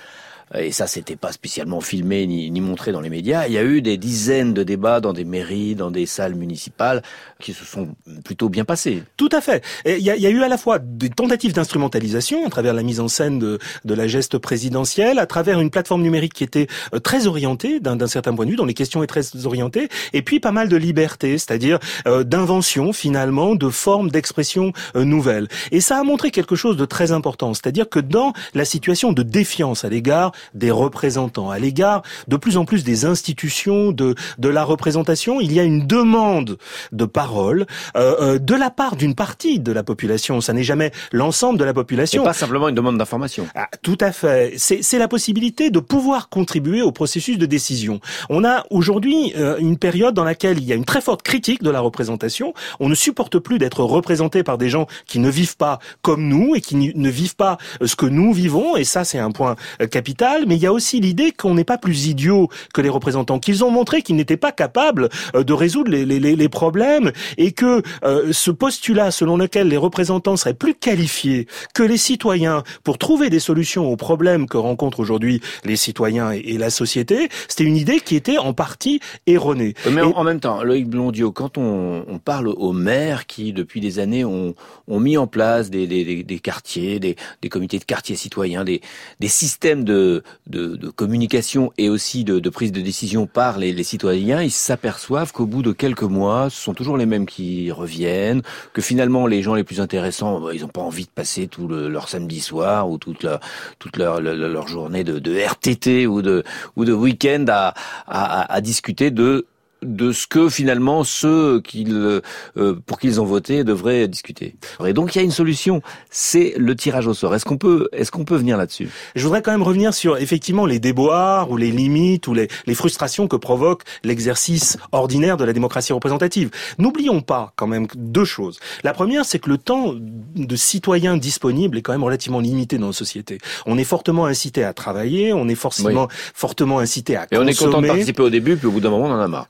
et 0.58 0.72
ça 0.72 0.88
c'était 0.88 1.16
pas 1.16 1.32
spécialement 1.32 1.82
filmé 1.82 2.28
ni, 2.28 2.52
ni, 2.52 2.62
montré 2.62 2.92
dans 2.92 3.02
les 3.02 3.10
médias, 3.10 3.48
il 3.48 3.54
y 3.54 3.58
a 3.58 3.64
eu 3.64 3.82
des 3.82 3.98
dizaines 3.98 4.54
de 4.54 4.64
débats 4.64 5.00
dans 5.00 5.14
des 5.14 5.24
mairies, 5.24 5.76
dans 5.76 5.92
des 5.92 6.06
salles 6.06 6.36
municipales 6.36 7.02
qui 7.40 7.54
se 7.54 7.66
sont 7.66 7.90
plutôt 8.24 8.50
bien 8.50 8.66
passés. 8.66 9.04
Tout 9.18 9.30
à 9.32 9.42
fait. 9.42 9.64
Il, 9.86 9.98
y 9.98 10.04
y 10.04 10.28
a 10.28 10.30
eu 10.30 10.44
à 10.44 10.48
la 10.48 10.58
fois 10.58 10.80
des 10.80 11.10
tentatives 11.10 11.54
d'instrumentalisation 11.54 12.46
à 12.46 12.50
travers 12.50 12.74
la 12.74 12.84
mise 12.84 13.00
en 13.00 13.08
scène 13.08 13.40
de, 13.40 13.60
de, 13.86 13.94
la 13.94 14.08
geste 14.08 14.38
présidentielle, 14.38 15.20
à 15.20 15.26
travers 15.26 15.60
une 15.60 15.70
plateforme 15.70 16.02
numérique 16.02 16.34
qui 16.34 16.44
était 16.44 16.68
euh, 16.94 17.00
très 17.00 17.28
orientée 17.28 17.80
d'un 17.80 18.08
certain 18.08 18.34
point 18.34 18.46
de 18.46 18.52
vue, 18.52 18.58
dont 18.58 18.66
les 18.66 18.74
questions 18.74 19.04
étaient 19.04 19.22
très 19.22 19.46
orientées, 19.46 19.90
et 20.14 20.22
puis 20.22 20.40
pas 20.40 20.52
mal 20.52 20.70
de 20.70 20.78
liberté, 20.78 21.38
c'est-à-dire 21.38 21.80
euh, 22.08 22.24
d'invention 22.24 22.94
finalement, 22.94 23.56
de 23.56 23.70
formes 23.70 24.10
d'expression 24.10 24.74
euh, 24.96 25.04
nouvelles. 25.04 25.48
Et 25.72 25.82
ça 25.82 26.00
a 26.00 26.04
montré 26.04 26.32
quelque 26.32 26.56
chose 26.56 26.78
de 26.78 26.86
très 26.86 27.12
important, 27.12 27.54
c'est-à-dire 27.54 27.90
que 27.90 28.00
dans 28.00 28.34
la 28.54 28.66
situation 28.66 29.14
de 29.14 29.24
défiance 29.24 29.84
à 29.86 29.90
l'égard 29.90 30.32
des 30.54 30.72
représentants, 30.72 31.50
à 31.50 31.60
l'égard 31.60 32.02
de 32.28 32.38
plus 32.38 32.58
en 32.58 32.66
plus 32.66 32.84
des 32.84 33.06
institutions 33.06 33.92
de, 33.92 34.16
de 34.38 34.50
la 34.50 34.64
représentation. 34.64 35.40
Il 35.42 35.54
y 35.54 35.60
a 35.60 35.64
une 35.64 35.88
demande 35.88 36.58
de 36.92 37.06
parole 37.06 37.66
euh, 37.96 38.16
euh 38.20 38.40
de 38.40 38.56
la 38.56 38.70
part 38.70 38.96
d'une 38.96 39.16
partie 39.16 39.60
de 39.60 39.72
la 39.72 39.84
population. 39.84 40.42
Ça 40.42 40.54
n'est 40.54 40.64
jamais 40.64 40.92
l'ensemble 41.12 41.60
de 41.60 41.64
la 41.64 41.74
population. 41.74 42.24
Et 42.24 42.26
pas 42.26 42.34
simplement 42.34 42.70
une 42.70 42.76
demande 42.76 42.98
d'information. 42.98 43.48
Ah, 43.56 43.68
tout 43.82 43.98
à 44.00 44.12
fait. 44.12 44.54
C'est 44.58 44.98
la 44.98 45.08
possibilité 45.08 45.70
de 45.70 45.80
pouvoir 45.80 46.30
contribuer 46.30 46.82
au 46.82 46.92
processus 46.92 47.38
de 47.38 47.46
décision. 47.46 48.00
On 48.30 48.44
a 48.44 48.66
aujourd'hui 48.70 49.34
euh, 49.38 49.58
une 49.60 49.78
période 49.78 50.14
dans 50.14 50.24
laquelle 50.24 50.58
il 50.58 50.66
y 50.66 50.74
a 50.74 50.76
une 50.76 50.86
très 50.86 51.02
forte 51.02 51.22
critique 51.22 51.64
de 51.64 51.70
la 51.70 51.80
représentation. 51.80 52.54
On 52.80 52.90
ne 52.90 52.96
supporte 52.96 53.40
plus 53.40 53.58
d'être 53.58 53.84
représenté 53.84 54.44
par 54.44 54.58
des 54.58 54.70
gens 54.70 54.88
qui 55.06 55.20
ne 55.20 55.30
vivent 55.30 55.58
pas 55.58 55.80
comme 56.02 56.28
nous 56.28 56.56
et 56.56 56.62
qui 56.62 56.76
ne 56.76 57.10
vivent 57.10 57.36
pas 57.36 57.58
euh, 57.82 57.88
ce 57.88 57.96
que 57.96 58.06
nous 58.06 58.34
vivons. 58.34 58.76
Et 58.76 58.84
ça, 58.84 59.04
c'est 59.04 59.20
un 59.20 59.32
point 59.32 59.56
capital 59.92 60.31
mais 60.48 60.56
il 60.56 60.62
y 60.62 60.65
a 60.65 60.74
aussi 60.74 61.00
l'idée 61.00 61.32
qu'on 61.32 61.56
n'est 61.56 61.63
pas 61.63 61.78
plus 61.78 62.08
idiot 62.08 62.50
que 62.74 62.82
les 62.82 62.89
représentants, 62.89 63.39
qu'ils 63.39 63.63
ont 63.63 63.72
montré 63.72 64.02
qu'ils 64.02 64.15
n'étaient 64.15 64.38
pas 64.38 64.52
capables 64.52 65.10
euh, 65.36 65.44
de 65.44 65.54
résoudre 65.54 65.91
les, 65.91 66.06
les, 66.06 66.20
les 66.20 66.50
problèmes 66.50 67.12
et 67.38 67.52
que 67.52 67.82
euh, 68.04 68.32
ce 68.32 68.52
postulat 68.52 69.12
selon 69.12 69.38
lequel 69.38 69.67
les 69.67 69.78
représentants 69.78 70.38
seraient 70.38 70.54
plus 70.54 70.76
qualifiés 70.76 71.48
que 71.74 71.84
les 71.84 71.98
citoyens 71.98 72.63
pour 72.84 72.98
trouver 72.98 73.30
des 73.30 73.39
solutions 73.39 73.91
aux 73.91 73.98
problèmes 73.98 74.48
que 74.48 74.58
rencontrent 74.58 75.00
aujourd'hui 75.00 75.41
les 75.63 75.76
citoyens 75.76 76.32
et, 76.32 76.58
la 76.62 76.70
société, 76.70 77.30
c'était 77.48 77.63
une 77.63 77.78
idée 77.78 78.00
qui 78.00 78.15
était 78.15 78.38
en 78.38 78.54
partie 78.54 79.00
erronée. 79.26 79.74
Mais 79.89 80.02
en, 80.02 80.24
même 80.24 80.39
temps, 80.39 80.63
Loïc 80.63 80.88
Blondiot, 80.88 81.32
quand 81.32 81.58
on, 81.58 82.06
on, 82.08 82.20
parle 82.20 82.50
aux 82.50 82.74
maires 82.74 83.26
qui, 83.26 83.52
depuis 83.52 83.80
des 83.80 83.98
années, 83.98 84.24
ont, 84.24 84.54
ont 84.88 85.00
mis 85.00 85.17
en 85.17 85.26
place 85.26 85.72
des, 85.72 85.88
des, 85.88 86.24
des 86.24 86.39
quartiers, 86.39 87.00
des, 87.00 87.15
des 87.41 87.50
comités 87.50 87.80
de 87.80 87.84
quartiers 87.84 88.15
citoyens, 88.15 88.63
des, 88.63 88.82
des 89.20 89.28
systèmes 89.28 89.84
de, 89.84 90.21
de, 90.48 90.90
communication 90.90 91.72
et 91.78 91.90
aussi 91.90 92.24
de, 92.24 92.50
prise 92.50 92.72
de 92.72 92.82
décision 92.82 93.28
par 93.28 93.58
les, 93.58 93.84
citoyens, 93.84 94.42
ils 94.42 94.52
s'aperçoivent 94.52 95.32
qu'au 95.32 95.46
bout 95.46 95.64
de 95.64 95.72
quelques 95.72 96.04
mois, 96.04 96.50
ce 96.50 96.62
sont 96.62 96.74
toujours 96.74 96.98
les 96.98 97.06
mêmes 97.06 97.26
qui 97.26 97.72
reviennent, 97.72 98.42
que 98.74 98.82
finalement 98.82 99.28
les 99.28 99.42
gens 99.42 99.56
les 99.56 99.64
plus 99.64 99.80
intéressants, 99.80 100.40
bah, 100.40 100.52
ils 100.54 100.62
n'ont 100.62 100.68
pas 100.68 100.82
envie 100.82 101.06
de 101.06 101.10
passer 101.10 101.48
tout 101.48 101.68
leur 101.68 102.10
samedi 102.10 102.40
soir 102.40 102.90
ou 102.90 102.98
toute 102.98 103.24
leur 103.24 103.40
toute 103.80 103.98
leur, 103.98 104.22
leur, 104.22 104.68
journée 104.68 105.04
de, 105.04 105.20
de, 105.20 105.40
RTT 105.40 106.08
ou 106.08 106.22
de 106.22 106.44
ou 106.76 106.86
de 106.86 106.94
week-end 106.94 107.46
à, 107.50 107.74
à, 108.08 108.54
à 108.54 108.62
discuter 108.62 109.12
de 109.12 109.48
de 109.84 110.12
ce 110.12 110.28
que 110.28 110.50
finalement 110.50 111.04
ceux 111.04 111.62
qu'ils, 111.62 112.22
euh, 112.58 112.76
pour 112.86 113.00
qui 113.00 113.08
ils 113.08 113.22
ont 113.22 113.26
voté 113.26 113.63
devraient 113.63 114.08
discuter. 114.08 114.56
Et 114.86 114.94
donc 114.94 115.15
il 115.15 115.17
y 115.17 115.22
a 115.22 115.24
une 115.24 115.32
solution, 115.32 115.82
c'est 116.10 116.54
le 116.58 116.76
tirage 116.76 117.08
au 117.08 117.13
sort. 117.13 117.34
Est-ce 117.36 117.46
qu'on 117.46 117.58
peut, 117.58 117.89
est-ce 117.91 118.12
qu'on 118.12 118.26
peut 118.26 118.36
venir 118.36 118.58
là-dessus? 118.58 118.89
Je 119.15 119.24
voudrais 119.24 119.41
quand 119.41 119.52
même 119.52 119.63
revenir 119.63 119.94
sur 119.94 120.17
effectivement 120.17 120.65
les 120.65 120.80
déboires 120.80 121.52
ou 121.52 121.58
les 121.58 121.72
limites 121.72 122.28
ou 122.28 122.34
les, 122.34 122.48
les 122.65 122.76
frustrations 122.76 123.28
que 123.28 123.36
provoque 123.36 123.84
l'exercice 124.04 124.78
ordinaire 124.91 125.38
de 125.38 125.46
la 125.46 125.54
démocratie 125.54 125.94
représentative. 125.94 126.52
N'oublions 126.78 127.22
pas 127.22 127.54
quand 127.56 127.67
même 127.67 127.88
deux 127.96 128.26
choses. 128.26 128.60
La 128.84 128.94
première, 128.94 129.26
c'est 129.26 129.39
que 129.39 129.50
le 129.50 129.58
temps 129.58 129.94
de 129.94 130.56
citoyen 130.56 131.17
disponible 131.17 131.78
est 131.78 131.82
quand 131.82 131.91
même 131.94 132.04
relativement 132.04 132.39
limité 132.39 132.78
dans 132.78 132.88
nos 132.88 132.94
sociétés. 132.94 133.39
On 133.65 133.78
est 133.78 133.84
fortement 133.84 134.26
incité 134.26 134.63
à 134.63 134.74
travailler, 134.74 135.34
on 135.34 135.48
est 135.48 135.56
forcément 135.56 136.08
fortement 136.34 136.80
incité 136.80 137.15
à 137.15 137.28
Et 137.32 137.38
on 137.38 137.48
est 137.48 137.58
content 137.58 137.82
de 137.82 137.88
participer 137.88 138.24
au 138.24 138.30
début, 138.30 138.58
puis 138.58 138.67
au 138.67 138.72
bout 138.72 138.80
d'un 138.80 138.89
moment, 138.89 139.06
on 139.06 139.13
en 139.13 139.20
a 139.20 139.28
marre. 139.28 139.48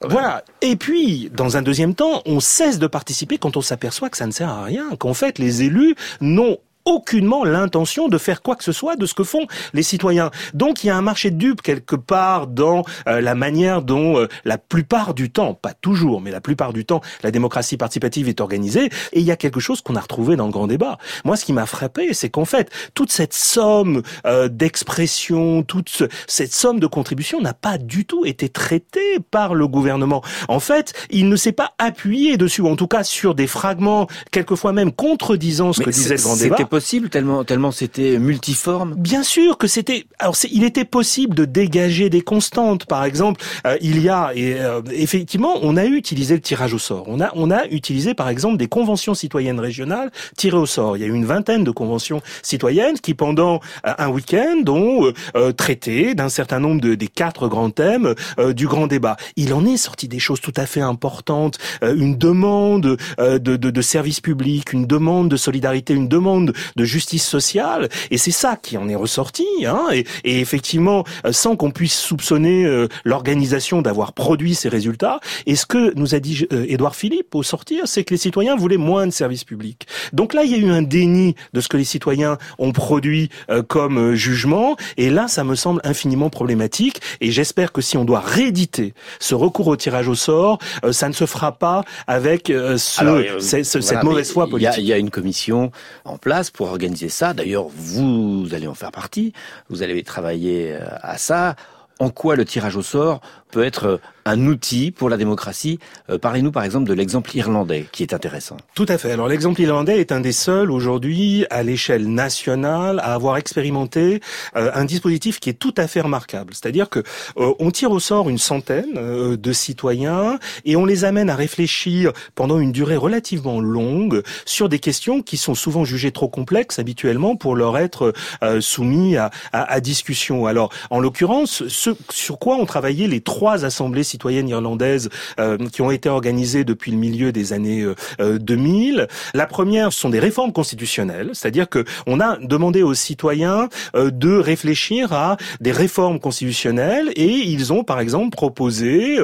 Et 0.61 0.75
puis, 0.75 1.31
dans 1.33 1.57
un 1.57 1.61
deuxième 1.61 1.95
temps, 1.95 2.21
on 2.25 2.39
cesse 2.39 2.79
de 2.79 2.87
participer 2.87 3.37
quand 3.37 3.57
on 3.57 3.61
s'aperçoit 3.61 4.09
que 4.09 4.17
ça 4.17 4.27
ne 4.27 4.31
sert 4.31 4.49
à 4.49 4.63
rien, 4.63 4.95
qu'en 4.97 5.13
fait, 5.13 5.39
les 5.39 5.63
élus 5.63 5.95
n'ont 6.19 6.57
aucunement 6.85 7.43
l'intention 7.43 8.07
de 8.07 8.17
faire 8.17 8.41
quoi 8.41 8.55
que 8.55 8.63
ce 8.63 8.71
soit 8.71 8.95
de 8.95 9.05
ce 9.05 9.13
que 9.13 9.23
font 9.23 9.47
les 9.73 9.83
citoyens. 9.83 10.31
Donc 10.53 10.83
il 10.83 10.87
y 10.87 10.89
a 10.89 10.95
un 10.95 11.01
marché 11.01 11.31
de 11.31 11.37
dupes 11.37 11.61
quelque 11.61 11.95
part 11.95 12.47
dans 12.47 12.83
euh, 13.07 13.21
la 13.21 13.35
manière 13.35 13.81
dont 13.81 14.17
euh, 14.17 14.27
la 14.45 14.57
plupart 14.57 15.13
du 15.13 15.29
temps, 15.31 15.53
pas 15.53 15.73
toujours, 15.73 16.21
mais 16.21 16.31
la 16.31 16.41
plupart 16.41 16.73
du 16.73 16.85
temps, 16.85 17.01
la 17.23 17.31
démocratie 17.31 17.77
participative 17.77 18.29
est 18.29 18.41
organisée. 18.41 18.85
Et 19.13 19.19
il 19.19 19.25
y 19.25 19.31
a 19.31 19.35
quelque 19.35 19.59
chose 19.59 19.81
qu'on 19.81 19.95
a 19.95 20.01
retrouvé 20.01 20.35
dans 20.35 20.45
le 20.45 20.51
grand 20.51 20.67
débat. 20.67 20.97
Moi, 21.25 21.35
ce 21.35 21.45
qui 21.45 21.53
m'a 21.53 21.65
frappé, 21.65 22.13
c'est 22.13 22.29
qu'en 22.29 22.45
fait, 22.45 22.69
toute 22.93 23.11
cette 23.11 23.33
somme 23.33 24.01
euh, 24.25 24.47
d'expression, 24.47 25.63
toute 25.63 26.03
cette 26.27 26.53
somme 26.53 26.79
de 26.79 26.87
contribution 26.87 27.41
n'a 27.41 27.53
pas 27.53 27.77
du 27.77 28.05
tout 28.05 28.25
été 28.25 28.49
traitée 28.49 29.19
par 29.31 29.53
le 29.53 29.67
gouvernement. 29.67 30.23
En 30.47 30.59
fait, 30.59 30.93
il 31.09 31.29
ne 31.29 31.35
s'est 31.35 31.51
pas 31.51 31.73
appuyé 31.77 32.37
dessus, 32.37 32.61
en 32.61 32.75
tout 32.75 32.87
cas 32.87 33.03
sur 33.03 33.35
des 33.35 33.47
fragments, 33.47 34.07
quelquefois 34.31 34.73
même 34.73 34.91
contredisant 34.91 35.73
ce 35.73 35.81
que 35.81 35.89
disait 35.89 36.15
le 36.15 36.21
grand 36.21 36.35
débat 36.37 36.57
impossible 36.71 37.09
tellement 37.09 37.43
tellement 37.43 37.71
c'était 37.71 38.17
multiforme. 38.17 38.95
Bien 38.95 39.23
sûr 39.23 39.57
que 39.57 39.67
c'était. 39.67 40.05
Alors 40.19 40.37
il 40.49 40.63
était 40.63 40.85
possible 40.85 41.35
de 41.35 41.43
dégager 41.43 42.09
des 42.09 42.21
constantes. 42.21 42.85
Par 42.85 43.03
exemple, 43.03 43.41
euh, 43.67 43.77
il 43.81 44.01
y 44.01 44.07
a 44.07 44.31
et 44.33 44.55
euh, 44.57 44.81
effectivement, 44.93 45.59
on 45.63 45.75
a 45.75 45.83
utilisé 45.83 46.33
le 46.33 46.39
tirage 46.39 46.73
au 46.73 46.79
sort. 46.79 47.03
On 47.07 47.19
a 47.19 47.29
on 47.35 47.51
a 47.51 47.65
utilisé 47.67 48.13
par 48.13 48.29
exemple 48.29 48.55
des 48.55 48.69
conventions 48.69 49.13
citoyennes 49.13 49.59
régionales 49.59 50.11
tirées 50.37 50.59
au 50.59 50.65
sort. 50.65 50.95
Il 50.95 51.01
y 51.01 51.03
a 51.03 51.07
eu 51.07 51.13
une 51.13 51.25
vingtaine 51.25 51.65
de 51.65 51.71
conventions 51.71 52.21
citoyennes 52.41 52.97
qui 52.99 53.15
pendant 53.15 53.59
euh, 53.85 53.93
un 53.97 54.07
week-end 54.07 54.63
ont 54.67 55.11
traité 55.57 56.15
d'un 56.15 56.29
certain 56.29 56.61
nombre 56.61 56.79
de 56.79 56.95
des 56.95 57.07
quatre 57.07 57.49
grands 57.49 57.69
thèmes 57.69 58.15
du 58.55 58.67
grand 58.67 58.87
débat. 58.87 59.17
Il 59.35 59.53
en 59.53 59.65
est 59.65 59.75
sorti 59.75 60.07
des 60.07 60.19
choses 60.19 60.39
tout 60.39 60.53
à 60.55 60.65
fait 60.65 60.81
importantes. 60.81 61.57
une 61.81 62.17
demande 62.17 62.97
de, 63.17 63.37
de, 63.37 63.57
de 63.57 63.81
services 63.81 64.21
publics, 64.21 64.71
une 64.71 64.85
demande 64.85 65.27
de 65.27 65.35
solidarité, 65.35 65.93
une 65.93 66.07
demande 66.07 66.53
de 66.75 66.85
justice 66.85 67.25
sociale. 67.25 67.89
Et 68.09 68.17
c'est 68.17 68.31
ça 68.31 68.57
qui 68.61 68.77
en 68.77 68.87
est 68.89 68.95
ressorti. 68.95 69.45
Hein, 69.65 69.87
et, 69.91 70.05
et, 70.23 70.39
effectivement, 70.39 71.03
euh, 71.25 71.31
sans 71.31 71.55
qu'on 71.55 71.71
puisse 71.71 71.97
soupçonner 71.97 72.65
euh, 72.65 72.87
l'organisation 73.03 73.81
d'avoir 73.81 74.13
produit 74.13 74.55
ces 74.55 74.69
résultats, 74.69 75.19
et 75.45 75.55
ce 75.55 75.65
que 75.65 75.93
nous 75.95 76.15
a 76.15 76.19
dit 76.19 76.47
euh, 76.51 76.65
Édouard 76.67 76.95
Philippe 76.95 77.33
au 77.35 77.43
sortir, 77.43 77.83
c'est 77.85 78.03
que 78.03 78.13
les 78.13 78.17
citoyens 78.17 78.55
voulaient 78.55 78.77
moins 78.77 79.07
de 79.07 79.11
services 79.11 79.43
publics. 79.43 79.87
Donc 80.13 80.33
là, 80.33 80.43
il 80.43 80.51
y 80.51 80.55
a 80.55 80.57
eu 80.57 80.69
un 80.69 80.81
déni 80.81 81.35
de 81.53 81.61
ce 81.61 81.67
que 81.67 81.77
les 81.77 81.83
citoyens 81.83 82.37
ont 82.57 82.71
produit 82.71 83.29
comme 83.67 84.13
jugement, 84.13 84.75
et 84.97 85.09
là, 85.09 85.27
ça 85.27 85.43
me 85.43 85.55
semble 85.55 85.81
infiniment 85.83 86.29
problématique. 86.29 87.01
Et 87.21 87.31
j'espère 87.31 87.71
que 87.71 87.81
si 87.81 87.97
on 87.97 88.05
doit 88.05 88.19
rééditer 88.19 88.93
ce 89.19 89.35
recours 89.35 89.67
au 89.67 89.75
tirage 89.75 90.07
au 90.07 90.15
sort, 90.15 90.59
ça 90.91 91.07
ne 91.07 91.13
se 91.13 91.25
fera 91.25 91.53
pas 91.53 91.83
avec 92.07 92.47
ce, 92.47 93.63
cette 93.63 94.03
mauvaise 94.03 94.31
foi 94.31 94.47
politique. 94.47 94.77
Il 94.77 94.85
y, 94.85 94.87
y, 94.87 94.93
a 94.93 94.97
une 94.97 95.09
commission 95.09 95.71
en 96.05 96.17
place 96.17 96.50
pour 96.53 96.69
organiser 96.69 97.09
ça. 97.09 97.33
D'ailleurs, 97.33 97.67
vous 97.67 98.47
allez 98.51 98.67
en 98.67 98.73
faire 98.73 98.91
partie. 98.91 99.33
Vous 99.69 99.83
allez 99.83 100.03
travailler 100.03 100.77
à 101.01 101.17
ça. 101.17 101.55
En 101.99 102.09
quoi 102.09 102.35
le 102.35 102.45
tirage 102.45 102.75
au 102.75 102.81
sort 102.81 103.21
peut 103.51 103.63
être 103.63 103.99
un 104.25 104.45
outil 104.47 104.91
pour 104.91 105.09
la 105.09 105.17
démocratie. 105.17 105.79
Euh, 106.09 106.17
parlez-nous 106.17 106.51
par 106.51 106.63
exemple 106.63 106.87
de 106.87 106.93
l'exemple 106.93 107.35
irlandais 107.35 107.85
qui 107.91 108.03
est 108.03 108.13
intéressant. 108.13 108.57
Tout 108.75 108.85
à 108.87 108.97
fait. 108.97 109.11
Alors 109.11 109.27
l'exemple 109.27 109.61
irlandais 109.61 109.99
est 109.99 110.11
un 110.11 110.19
des 110.19 110.31
seuls 110.31 110.71
aujourd'hui 110.71 111.45
à 111.49 111.63
l'échelle 111.63 112.07
nationale 112.07 112.99
à 112.99 113.13
avoir 113.13 113.37
expérimenté 113.37 114.21
euh, 114.55 114.71
un 114.73 114.85
dispositif 114.85 115.39
qui 115.39 115.49
est 115.49 115.53
tout 115.53 115.73
à 115.77 115.87
fait 115.87 116.01
remarquable. 116.01 116.53
C'est-à-dire 116.53 116.89
que 116.89 116.99
euh, 117.37 117.53
on 117.59 117.71
tire 117.71 117.91
au 117.91 117.99
sort 117.99 118.29
une 118.29 118.37
centaine 118.37 118.93
de 118.93 119.53
citoyens 119.53 120.39
et 120.65 120.75
on 120.75 120.85
les 120.85 121.05
amène 121.05 121.29
à 121.29 121.35
réfléchir 121.35 122.11
pendant 122.35 122.59
une 122.59 122.71
durée 122.71 122.97
relativement 122.97 123.59
longue 123.59 124.23
sur 124.45 124.69
des 124.69 124.79
questions 124.79 125.21
qui 125.21 125.37
sont 125.37 125.55
souvent 125.55 125.85
jugées 125.85 126.11
trop 126.11 126.29
complexes 126.29 126.79
habituellement 126.79 127.35
pour 127.35 127.55
leur 127.55 127.77
être 127.77 128.13
soumis 128.59 129.17
à, 129.17 129.31
à, 129.51 129.71
à 129.71 129.79
discussion. 129.79 130.45
Alors 130.45 130.71
en 130.89 130.99
l'occurrence, 130.99 131.67
ce 131.67 131.91
sur 132.09 132.39
quoi 132.39 132.57
ont 132.57 132.65
travaillé 132.65 133.07
les 133.07 133.21
trois 133.21 133.65
assemblées 133.65 134.03
citoyennes 134.11 134.49
irlandaises 134.49 135.09
euh, 135.39 135.57
qui 135.71 135.81
ont 135.81 135.91
été 135.91 136.09
organisées 136.09 136.63
depuis 136.63 136.91
le 136.91 136.97
milieu 136.97 137.31
des 137.31 137.53
années 137.53 137.85
2000. 138.19 138.99
Euh, 138.99 139.05
la 139.33 139.45
première, 139.45 139.93
sont 139.93 140.09
des 140.09 140.19
réformes 140.19 140.51
constitutionnelles, 140.51 141.29
c'est-à-dire 141.33 141.69
que 141.69 141.83
on 142.07 142.19
a 142.19 142.37
demandé 142.37 142.83
aux 142.83 142.93
citoyens 142.93 143.69
euh, 143.95 144.11
de 144.11 144.35
réfléchir 144.35 145.13
à 145.13 145.37
des 145.59 145.71
réformes 145.71 146.19
constitutionnelles 146.19 147.09
et 147.15 147.29
ils 147.29 147.71
ont 147.73 147.83
par 147.83 147.99
exemple 147.99 148.31
proposé 148.31 149.17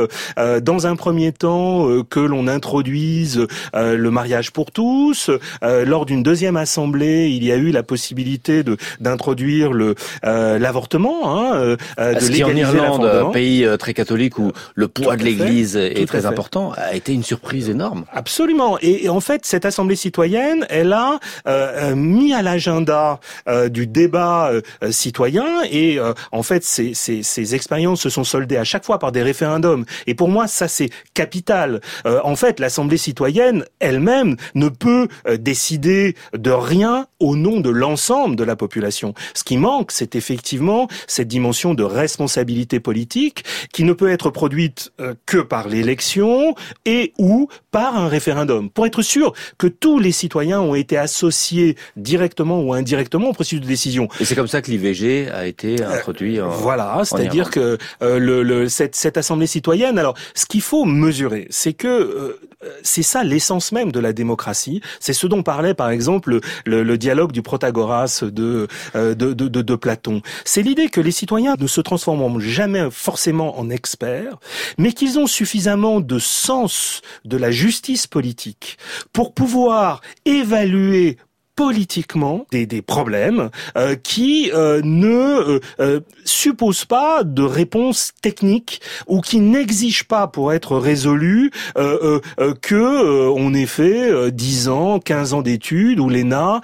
dans 0.62 0.88
un 0.88 0.96
premier 0.96 1.32
temps 1.32 2.04
que 2.04 2.20
l'on 2.20 2.48
introduise 2.48 3.48
le 3.74 4.10
mariage 4.10 4.52
pour 4.52 4.72
tous. 4.72 5.30
lors 5.62 6.06
d'une 6.06 6.24
deuxième 6.24 6.58
assemblée, 6.58 7.30
il 7.30 7.44
y 7.44 7.52
a 7.52 7.56
eu 7.56 7.72
la 7.72 7.84
possibilité 7.84 8.64
de 8.64 8.78
d'introduire 9.00 9.72
le 9.72 9.96
l'avortement, 10.24 11.20
hein, 11.26 11.76
de 11.98 12.32
légaliser 12.32 12.44
en 12.44 12.74
Irlande, 12.74 13.34
pays 13.34 13.68
très 13.80 13.94
catholique 13.94 14.38
où 14.40 14.52
le 14.78 14.88
poids 14.88 15.18
de 15.18 15.24
l'Église 15.24 15.76
est 15.76 16.08
très 16.08 16.28
important, 16.28 16.72
a 16.78 16.94
été 16.94 17.12
une 17.12 17.24
surprise 17.24 17.68
énorme. 17.68 18.06
Absolument. 18.14 18.78
Et, 18.82 19.10
en 19.10 19.20
fait, 19.20 19.44
cette 19.44 19.66
assemblée 19.66 19.96
citoyenne, 19.96 20.68
elle 20.70 20.94
a 20.94 21.20
euh, 21.48 21.92
euh, 21.92 21.96
mis 21.96 22.32
à 22.32 22.44
l'agenda 22.44 23.20
euh, 23.50 23.70
du 23.70 23.88
débat 23.88 24.52
citoyen. 24.92 25.64
Et 25.72 25.98
en 26.32 26.44
fait, 26.44 26.64
ces, 26.64 26.94
ces, 26.94 27.24
ces, 27.24 27.56
expériences 27.56 28.02
se 28.02 28.10
sont 28.10 28.24
soldées 28.24 28.58
à 28.58 28.64
chaque 28.64 28.86
fois 28.86 29.00
par 29.00 29.12
des 29.12 29.24
référendums. 29.24 29.84
Et 30.06 30.14
pour 30.14 30.30
moi, 30.30 30.48
ça 30.48 30.68
c'est 30.68 30.90
capital. 31.16 31.82
en 32.06 32.36
fait, 32.36 32.60
l'assemblée 32.60 32.98
citoyenne 32.98 33.66
elle-même 33.80 34.36
ne 34.54 34.70
peut 34.70 35.08
décider 35.40 36.16
de 36.38 36.52
rien 36.52 37.08
au 37.20 37.36
nom 37.36 37.62
de 37.62 37.72
l'ensemble 37.72 38.36
de 38.36 38.44
la 38.44 38.56
population. 38.56 39.16
Ce 39.34 39.44
qui 39.44 39.58
manque, 39.58 39.92
c'est 39.92 40.16
effectivement 40.16 40.88
cette 41.08 41.28
dimension 41.28 41.74
de 41.74 41.84
responsabilité 41.84 42.80
politique 42.80 43.44
qui 43.74 43.84
ne 43.84 43.94
peut 43.94 44.12
être 44.12 44.30
produite 44.30 44.67
euh, 45.00 45.14
que 45.26 45.38
par 45.38 45.68
l'élection 45.68 46.56
et 46.86 47.14
ou 47.18 47.48
par 47.72 47.96
un 47.96 48.08
référendum, 48.08 48.70
pour 48.70 48.86
être 48.86 49.02
sûr 49.02 49.34
que 49.58 49.68
tous 49.68 50.00
les 50.00 50.12
citoyens 50.12 50.62
ont 50.62 50.76
été 50.76 50.98
associés 50.98 51.76
directement 51.96 52.62
ou 52.62 52.74
indirectement 52.74 53.30
au 53.30 53.34
processus 53.34 53.62
de 53.62 53.68
décision. 53.68 54.08
Et 54.20 54.26
c'est 54.26 54.36
comme 54.36 54.48
ça 54.48 54.62
que 54.62 54.72
l'IVG 54.72 55.30
a 55.30 55.48
été 55.48 55.82
euh, 55.82 55.90
introduit. 55.90 56.42
En, 56.42 56.50
voilà, 56.50 57.02
c'est-à-dire 57.04 57.50
que 57.50 57.78
euh, 58.02 58.20
le, 58.20 58.44
le, 58.44 58.70
cette, 58.70 58.96
cette, 58.96 59.18
assemblée 59.18 59.48
citoyenne. 59.48 59.98
Alors, 59.98 60.16
ce 60.36 60.46
qu'il 60.46 60.62
faut 60.62 60.86
mesurer, 60.86 61.48
c'est 61.50 61.74
que 61.74 62.40
c'est 62.84 63.04
ça 63.04 63.24
l'essence 63.24 63.72
même 63.72 63.92
de 63.92 64.00
la 64.00 64.14
démocratie. 64.14 64.82
C'est 65.00 65.14
ce 65.14 65.28
dont 65.28 65.44
parlait 65.44 65.74
par 65.74 65.90
exemple 65.90 66.40
le, 66.66 66.84
le 66.84 66.98
dialogue 66.98 67.32
du 67.32 67.42
Protagoras 67.42 68.22
de, 68.24 68.68
de, 68.96 69.14
de, 69.14 69.34
de, 69.34 69.62
de 69.62 69.76
Platon. 69.76 70.22
C'est 70.46 70.62
l'idée 70.62 70.90
que 70.90 71.02
les 71.02 71.12
citoyens 71.12 71.56
ne 71.60 71.68
se 71.68 71.82
transformeront 71.82 72.40
jamais 72.40 72.90
forcément 72.92 73.60
en 73.60 73.70
experts, 73.70 74.38
mais 74.78 74.94
qu'ils 74.94 75.20
ont 75.20 75.28
suffisamment 75.28 76.00
de 76.00 76.20
sens 76.20 77.02
de 77.26 77.38
la 77.38 77.52
justice 77.52 78.08
politique 78.08 78.78
pour 79.14 79.34
pouvoir 79.34 80.02
évaluer 80.26 81.18
politiquement 81.58 82.46
des, 82.52 82.68
des 82.68 82.84
problèmes 82.84 83.50
euh, 83.78 83.96
qui 83.96 84.52
euh, 84.54 84.80
ne 84.84 85.08
euh, 85.08 85.60
euh, 85.80 86.00
supposent 86.24 86.86
pas 86.86 87.24
de 87.24 87.42
réponse 87.42 88.12
technique 88.22 88.80
ou 89.08 89.22
qui 89.22 89.40
n'exigent 89.40 90.06
pas 90.06 90.28
pour 90.28 90.54
être 90.54 90.78
résolus 90.78 91.52
que 91.76 93.30
on 93.30 93.54
ait 93.54 93.66
fait 93.66 94.32
10 94.32 94.70
ans, 94.70 95.00
15 95.00 95.34
ans 95.34 95.42
d'études 95.42 96.00
ou 96.00 96.10
l'ENA 96.10 96.62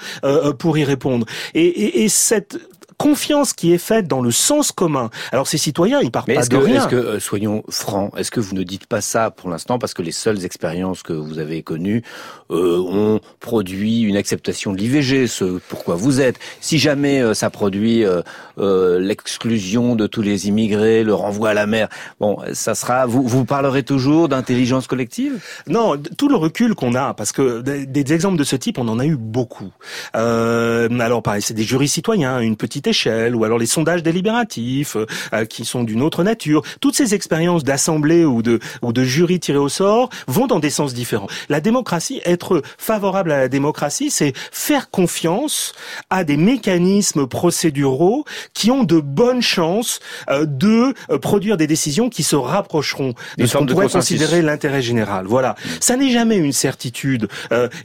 pour 0.59 0.77
y 0.77 0.83
répondre. 0.83 1.25
Et, 1.55 1.65
et, 1.65 2.03
et 2.03 2.09
cette 2.09 2.59
confiance 3.03 3.53
qui 3.53 3.73
est 3.73 3.77
faite 3.77 4.07
dans 4.07 4.21
le 4.21 4.31
sens 4.31 4.71
commun. 4.71 5.09
Alors 5.31 5.47
ces 5.47 5.57
citoyens, 5.57 5.99
ils 6.01 6.11
partent 6.11 6.33
pas 6.33 6.45
de 6.45 6.55
rien. 6.55 6.81
Est-ce 6.81 6.87
que, 6.87 6.95
euh, 6.95 7.19
soyons 7.19 7.63
francs, 7.69 8.13
est-ce 8.17 8.31
que 8.31 8.39
vous 8.39 8.55
ne 8.55 8.63
dites 8.63 8.87
pas 8.87 9.01
ça 9.01 9.31
pour 9.31 9.49
l'instant 9.49 9.79
parce 9.79 9.93
que 9.93 10.01
les 10.01 10.11
seules 10.11 10.45
expériences 10.45 11.03
que 11.03 11.13
vous 11.13 11.39
avez 11.39 11.63
connues 11.63 12.01
euh, 12.49 12.79
ont 12.79 13.19
produit 13.43 14.01
une 14.01 14.17
acceptation 14.17 14.71
de 14.71 14.77
l'IVG, 14.77 15.27
ce 15.27 15.59
pourquoi 15.69 15.95
vous 15.95 16.19
êtes. 16.19 16.39
Si 16.61 16.79
jamais 16.79 17.21
euh, 17.21 17.35
ça 17.35 17.51
produit 17.51 18.03
l'exclusion 18.57 19.95
de 19.95 20.07
tous 20.07 20.21
les 20.21 20.47
immigrés, 20.47 21.03
le 21.03 21.13
renvoi 21.13 21.49
à 21.49 21.53
la 21.53 21.67
mer, 21.67 21.89
bon, 22.19 22.39
ça 22.53 22.73
sera. 22.73 23.05
Vous 23.05 23.27
vous 23.27 23.45
parlerez 23.45 23.83
toujours 23.83 24.29
d'intelligence 24.29 24.87
collective? 24.87 25.39
Non, 25.67 26.01
tout 26.17 26.29
le 26.29 26.35
recul 26.35 26.73
qu'on 26.73 26.95
a, 26.95 27.13
parce 27.13 27.31
que 27.31 27.61
des, 27.61 27.85
des, 27.85 28.13
exemples 28.13 28.37
de 28.37 28.43
ce 28.43 28.55
type, 28.55 28.79
on 28.79 28.87
en 28.87 28.99
a 28.99 29.05
eu 29.05 29.17
beaucoup. 29.17 29.71
alors 30.13 31.21
pareil, 31.21 31.41
c'est 31.41 31.53
des 31.53 31.63
jurys 31.63 31.87
citoyens, 31.87 32.39
une 32.39 32.55
petite 32.55 32.87
échelle, 32.87 33.35
ou 33.35 33.43
alors 33.43 33.59
les 33.59 33.65
sondages 33.65 34.03
délibératifs 34.03 34.95
euh, 35.33 35.45
qui 35.45 35.65
sont 35.65 35.83
d'une 35.83 36.01
autre 36.01 36.23
nature. 36.23 36.61
Toutes 36.79 36.95
ces 36.95 37.13
expériences 37.13 37.63
d'assemblée 37.63 38.25
ou 38.25 38.41
de 38.41 38.59
ou 38.81 38.93
de 38.93 39.03
jury 39.03 39.39
tiré 39.39 39.57
au 39.57 39.69
sort 39.69 40.09
vont 40.27 40.47
dans 40.47 40.59
des 40.59 40.69
sens 40.69 40.93
différents. 40.93 41.27
La 41.49 41.59
démocratie, 41.59 42.21
être 42.25 42.61
favorable 42.77 43.31
la 43.37 43.47
démocratie, 43.47 44.09
c'est 44.11 44.33
faire 44.51 44.89
confiance 44.89 45.73
à 46.09 46.23
des 46.23 46.37
mécanismes 46.37 47.27
procéduraux 47.27 48.25
qui 48.53 48.71
ont 48.71 48.83
de 48.83 48.99
bonnes 48.99 49.41
chances 49.41 49.99
euh, 50.29 50.45
de 50.45 50.93
euh, 51.09 51.17
produire 51.19 51.57
des 51.57 51.67
décisions 51.67 52.09
qui 52.09 52.23
se 52.23 52.35
rapprocheront 52.35 53.13
de 53.37 53.45
ce 53.45 53.57
qu'on 53.57 53.65
pourrait 53.65 53.89
considérer 53.89 54.41
l'intérêt 54.41 54.81
général. 54.81 55.25
Voilà. 55.27 55.55
Ça 55.79 55.95
n'est 55.95 56.11
jamais 56.11 56.37
une 56.37 56.53
certitude. 56.53 57.27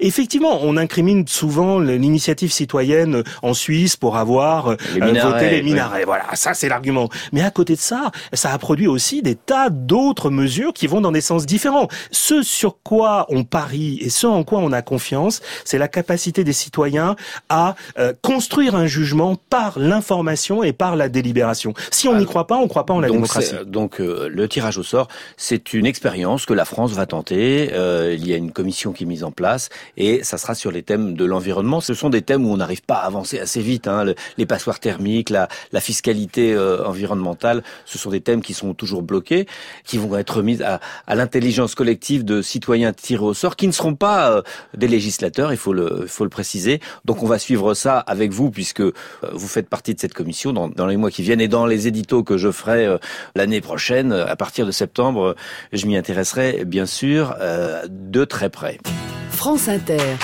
effectivement, 0.00 0.60
on 0.62 0.76
incrimine 0.76 1.26
souvent 1.26 1.78
l'initiative 1.78 2.52
citoyenne 2.52 3.22
en 3.42 3.54
Suisse 3.54 3.96
pour 3.96 4.16
avoir 4.16 4.76
voter 4.96 5.50
les 5.50 5.62
minarets. 5.62 6.04
Voilà, 6.04 6.24
ça 6.34 6.54
c'est 6.54 6.68
l'argument. 6.68 7.08
Mais 7.32 7.42
à 7.42 7.50
côté 7.50 7.74
de 7.74 7.80
ça, 7.80 8.10
ça 8.32 8.52
a 8.52 8.58
produit 8.58 8.86
aussi 8.86 9.22
des 9.22 9.34
tas 9.34 9.70
d'autres 9.70 10.30
mesures 10.30 10.72
qui 10.72 10.86
vont 10.86 11.00
dans 11.00 11.12
des 11.12 11.20
sens 11.20 11.46
différents. 11.46 11.88
Ce 12.10 12.42
sur 12.42 12.82
quoi 12.82 13.26
on 13.28 13.44
parie 13.44 13.98
et 14.00 14.10
ce 14.10 14.26
en 14.26 14.44
quoi 14.44 14.58
on 14.60 14.72
a 14.72 14.82
confiance, 14.82 15.37
c'est 15.64 15.78
la 15.78 15.88
capacité 15.88 16.44
des 16.44 16.52
citoyens 16.52 17.16
à 17.48 17.74
construire 18.22 18.74
un 18.74 18.86
jugement 18.86 19.36
par 19.50 19.78
l'information 19.78 20.62
et 20.62 20.72
par 20.72 20.96
la 20.96 21.08
délibération. 21.08 21.74
Si 21.90 22.08
on 22.08 22.16
n'y 22.16 22.26
croit 22.26 22.46
pas, 22.46 22.56
on 22.56 22.64
ne 22.64 22.68
croit 22.68 22.86
pas 22.86 22.94
en 22.94 23.00
la 23.00 23.08
démocratie. 23.08 23.54
Donc 23.66 23.98
le 23.98 24.48
tirage 24.48 24.78
au 24.78 24.82
sort, 24.82 25.08
c'est 25.36 25.72
une 25.74 25.86
expérience 25.86 26.46
que 26.46 26.54
la 26.54 26.64
France 26.64 26.92
va 26.92 27.06
tenter. 27.06 27.70
il 28.14 28.26
y 28.26 28.32
a 28.32 28.36
une 28.36 28.52
commission 28.52 28.92
qui 28.92 29.04
est 29.04 29.06
mise 29.06 29.24
en 29.24 29.32
place 29.32 29.68
et 29.96 30.22
ça 30.24 30.38
sera 30.38 30.54
sur 30.54 30.70
les 30.70 30.82
thèmes 30.82 31.14
de 31.14 31.24
l'environnement. 31.24 31.80
Ce 31.80 31.94
sont 31.94 32.10
des 32.10 32.22
thèmes 32.22 32.46
où 32.46 32.52
on 32.52 32.56
n'arrive 32.56 32.82
pas 32.82 32.96
à 32.96 33.06
avancer 33.06 33.38
assez 33.38 33.60
vite. 33.60 33.88
Hein. 33.88 34.14
les 34.36 34.46
passoires 34.46 34.80
thermiques, 34.80 35.30
la, 35.30 35.48
la 35.72 35.80
fiscalité 35.80 36.52
euh, 36.54 36.84
environnementale, 36.84 37.62
ce 37.84 37.98
sont 37.98 38.10
des 38.10 38.20
thèmes 38.20 38.42
qui 38.42 38.54
sont 38.54 38.74
toujours 38.74 39.02
bloqués, 39.02 39.46
qui 39.84 39.98
vont 39.98 40.16
être 40.16 40.42
mis 40.42 40.62
à, 40.62 40.80
à 41.06 41.14
l'intelligence 41.14 41.74
collective 41.74 42.24
de 42.24 42.42
citoyens 42.42 42.92
tirés 42.92 43.24
au 43.24 43.34
sort, 43.34 43.56
qui 43.56 43.66
ne 43.66 43.72
seront 43.72 43.94
pas 43.94 44.30
euh, 44.30 44.42
des 44.76 44.88
il 45.36 45.56
faut 45.56 45.72
le, 45.72 46.06
préciser. 46.30 46.80
Donc 47.04 47.22
on 47.22 47.26
va 47.26 47.38
suivre 47.38 47.74
ça 47.74 47.98
avec 47.98 48.32
vous, 48.32 48.50
puisque 48.50 48.80
euh, 48.80 48.92
vous 49.32 49.48
faites 49.48 49.68
partie 49.68 49.94
de 49.94 50.00
cette 50.00 50.14
commission 50.14 50.52
dans, 50.52 50.86
les 50.86 50.96
mois 50.96 51.10
qui 51.10 51.22
viennent 51.22 51.40
et 51.40 51.48
dans 51.48 51.66
les 51.66 51.86
éditos 51.86 52.22
que 52.22 52.36
je 52.36 52.50
ferai 52.50 52.96
l'année 53.34 53.60
prochaine, 53.60 54.12
à 54.12 54.36
partir 54.36 54.66
de 54.66 54.70
septembre, 54.70 55.36
je 55.72 55.86
m'y 55.86 55.96
intéresserai 55.96 56.64
bien 56.64 56.86
sûr 56.86 57.34
de 57.88 58.24
très 58.24 58.50
près. 58.50 58.78
France 59.30 59.68
Inter. 59.68 60.16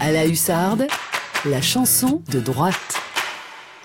À 0.00 0.12
la 0.12 0.26
hussarde, 0.26 0.86
la 1.44 1.60
chanson 1.60 2.22
de 2.30 2.40
droite. 2.40 3.09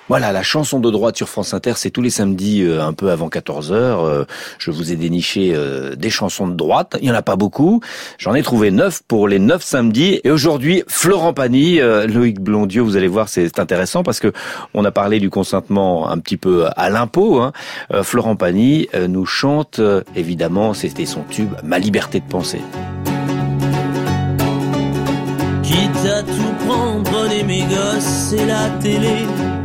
Voilà, 0.07 0.31
la 0.31 0.43
chanson 0.43 0.79
de 0.79 0.91
droite 0.91 1.17
sur 1.17 1.27
France 1.27 1.55
Inter, 1.55 1.73
c'est 1.77 1.89
tous 1.89 2.03
les 2.03 2.11
samedis 2.11 2.61
euh, 2.61 2.85
un 2.85 2.93
peu 2.93 3.09
avant 3.09 3.27
14h. 3.27 3.73
Euh, 3.73 4.25
je 4.59 4.69
vous 4.69 4.91
ai 4.91 4.95
déniché 4.95 5.53
euh, 5.55 5.95
des 5.95 6.11
chansons 6.11 6.47
de 6.47 6.53
droite. 6.53 6.95
Il 7.01 7.05
n'y 7.05 7.11
en 7.11 7.15
a 7.15 7.23
pas 7.23 7.35
beaucoup. 7.35 7.81
J'en 8.19 8.35
ai 8.35 8.43
trouvé 8.43 8.69
neuf 8.69 9.01
pour 9.07 9.27
les 9.27 9.39
neuf 9.39 9.63
samedis. 9.63 10.21
Et 10.23 10.29
aujourd'hui, 10.29 10.83
Florent 10.87 11.33
Pagny, 11.33 11.79
Loïc 11.79 12.39
Blondieu, 12.39 12.83
vous 12.83 12.97
allez 12.97 13.07
voir, 13.07 13.29
c'est 13.29 13.57
intéressant 13.57 14.03
parce 14.03 14.19
que 14.19 14.31
on 14.75 14.85
a 14.85 14.91
parlé 14.91 15.19
du 15.19 15.31
consentement 15.31 16.07
un 16.07 16.19
petit 16.19 16.37
peu 16.37 16.67
à 16.75 16.89
l'impôt. 16.89 17.41
Hein. 17.41 17.51
Florent 18.03 18.35
Pagny 18.35 18.87
nous 19.07 19.25
chante, 19.25 19.81
évidemment, 20.15 20.73
c'était 20.73 21.05
son 21.05 21.23
tube, 21.23 21.53
Ma 21.63 21.79
liberté 21.79 22.19
de 22.19 22.25
penser. 22.25 22.61
Quitte 25.63 26.05
à 26.05 26.21
tout 26.21 26.65
prendre, 26.67 27.03
prenez 27.09 27.43
mes 27.43 27.63
et 27.63 28.45
la 28.45 28.69
télé. 28.81 29.64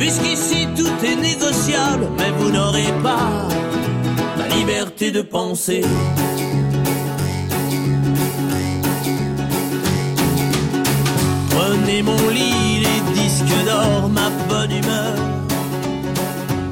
Puisqu'ici 0.00 0.66
tout 0.74 1.04
est 1.04 1.16
négociable, 1.16 2.08
mais 2.16 2.30
vous 2.38 2.50
n'aurez 2.50 2.90
pas 3.02 3.46
la 4.38 4.48
liberté 4.56 5.10
de 5.10 5.20
penser. 5.20 5.82
Prenez 11.50 12.02
mon 12.02 12.28
lit, 12.30 12.80
les 12.80 13.12
disques 13.12 13.64
d'or, 13.66 14.08
ma 14.08 14.30
bonne 14.48 14.70
humeur, 14.70 15.16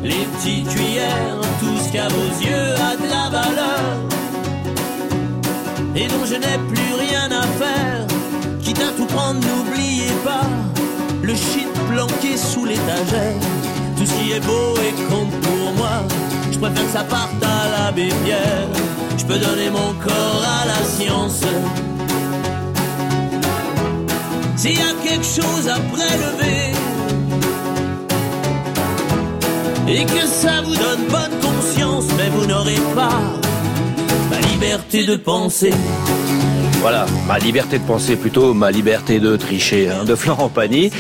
les 0.02 0.24
petites 0.32 0.68
cuillères, 0.70 1.42
tout 1.60 1.76
ce 1.84 1.92
qu'à 1.92 2.08
vos 2.08 2.30
yeux 2.42 2.72
a 2.88 2.96
de 2.96 3.08
la 3.10 3.28
valeur 3.28 4.08
et 5.94 6.06
dont 6.08 6.24
je 6.24 6.36
n'ai 6.36 6.58
plus 6.72 6.94
rien 6.98 7.30
à 7.30 7.42
faire. 7.42 8.06
Quitte 8.62 8.80
à 8.80 8.90
tout 8.96 9.04
prendre, 9.04 9.40
n'oubliez 9.46 10.14
pas 10.24 10.57
le 11.28 11.34
shit 11.34 11.68
planqué 11.90 12.36
sous 12.38 12.64
l'étagère. 12.64 13.34
Tout 13.96 14.06
ce 14.06 14.14
qui 14.14 14.32
est 14.32 14.40
beau 14.40 14.74
et 14.86 14.94
compte 15.10 15.30
pour 15.42 15.72
moi, 15.76 16.02
je 16.50 16.58
préfère 16.58 16.84
que 16.86 16.92
ça 16.92 17.04
parte 17.04 17.42
à 17.42 17.86
la 17.86 17.92
Pierre. 17.92 18.68
Je 19.18 19.24
peux 19.26 19.38
donner 19.38 19.68
mon 19.68 19.92
corps 20.02 20.44
à 20.60 20.66
la 20.66 20.82
science. 20.84 21.42
S'il 24.56 24.78
y 24.78 24.82
a 24.82 24.94
quelque 25.06 25.30
chose 25.38 25.68
à 25.68 25.78
prélever 25.94 26.72
et 29.86 30.04
que 30.04 30.26
ça 30.26 30.62
vous 30.64 30.74
donne 30.74 31.04
bonne 31.10 31.36
conscience, 31.40 32.06
mais 32.16 32.28
vous 32.30 32.46
n'aurez 32.46 32.80
pas 32.94 33.38
liberté 34.58 35.06
de 35.06 35.16
penser. 35.16 35.72
Voilà, 36.80 37.06
ma 37.26 37.38
liberté 37.38 37.78
de 37.78 37.84
penser, 37.84 38.16
plutôt 38.16 38.54
ma 38.54 38.70
liberté 38.70 39.20
de 39.20 39.36
tricher, 39.36 39.88
hein, 39.88 40.04
de 40.04 40.14
Florent 40.14 40.48
Pagny. 40.48 40.90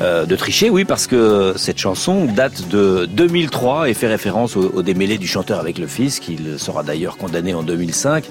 Euh, 0.00 0.26
de 0.26 0.34
tricher, 0.34 0.70
oui, 0.70 0.84
parce 0.84 1.06
que 1.06 1.54
cette 1.56 1.78
chanson 1.78 2.24
date 2.24 2.68
de 2.68 3.06
2003 3.06 3.88
et 3.88 3.94
fait 3.94 4.08
référence 4.08 4.56
au, 4.56 4.82
démêlé 4.82 5.18
du 5.18 5.28
chanteur 5.28 5.60
avec 5.60 5.78
le 5.78 5.86
fils, 5.86 6.18
qu'il 6.18 6.58
sera 6.58 6.82
d'ailleurs 6.82 7.16
condamné 7.16 7.54
en 7.54 7.62
2005. 7.62 8.24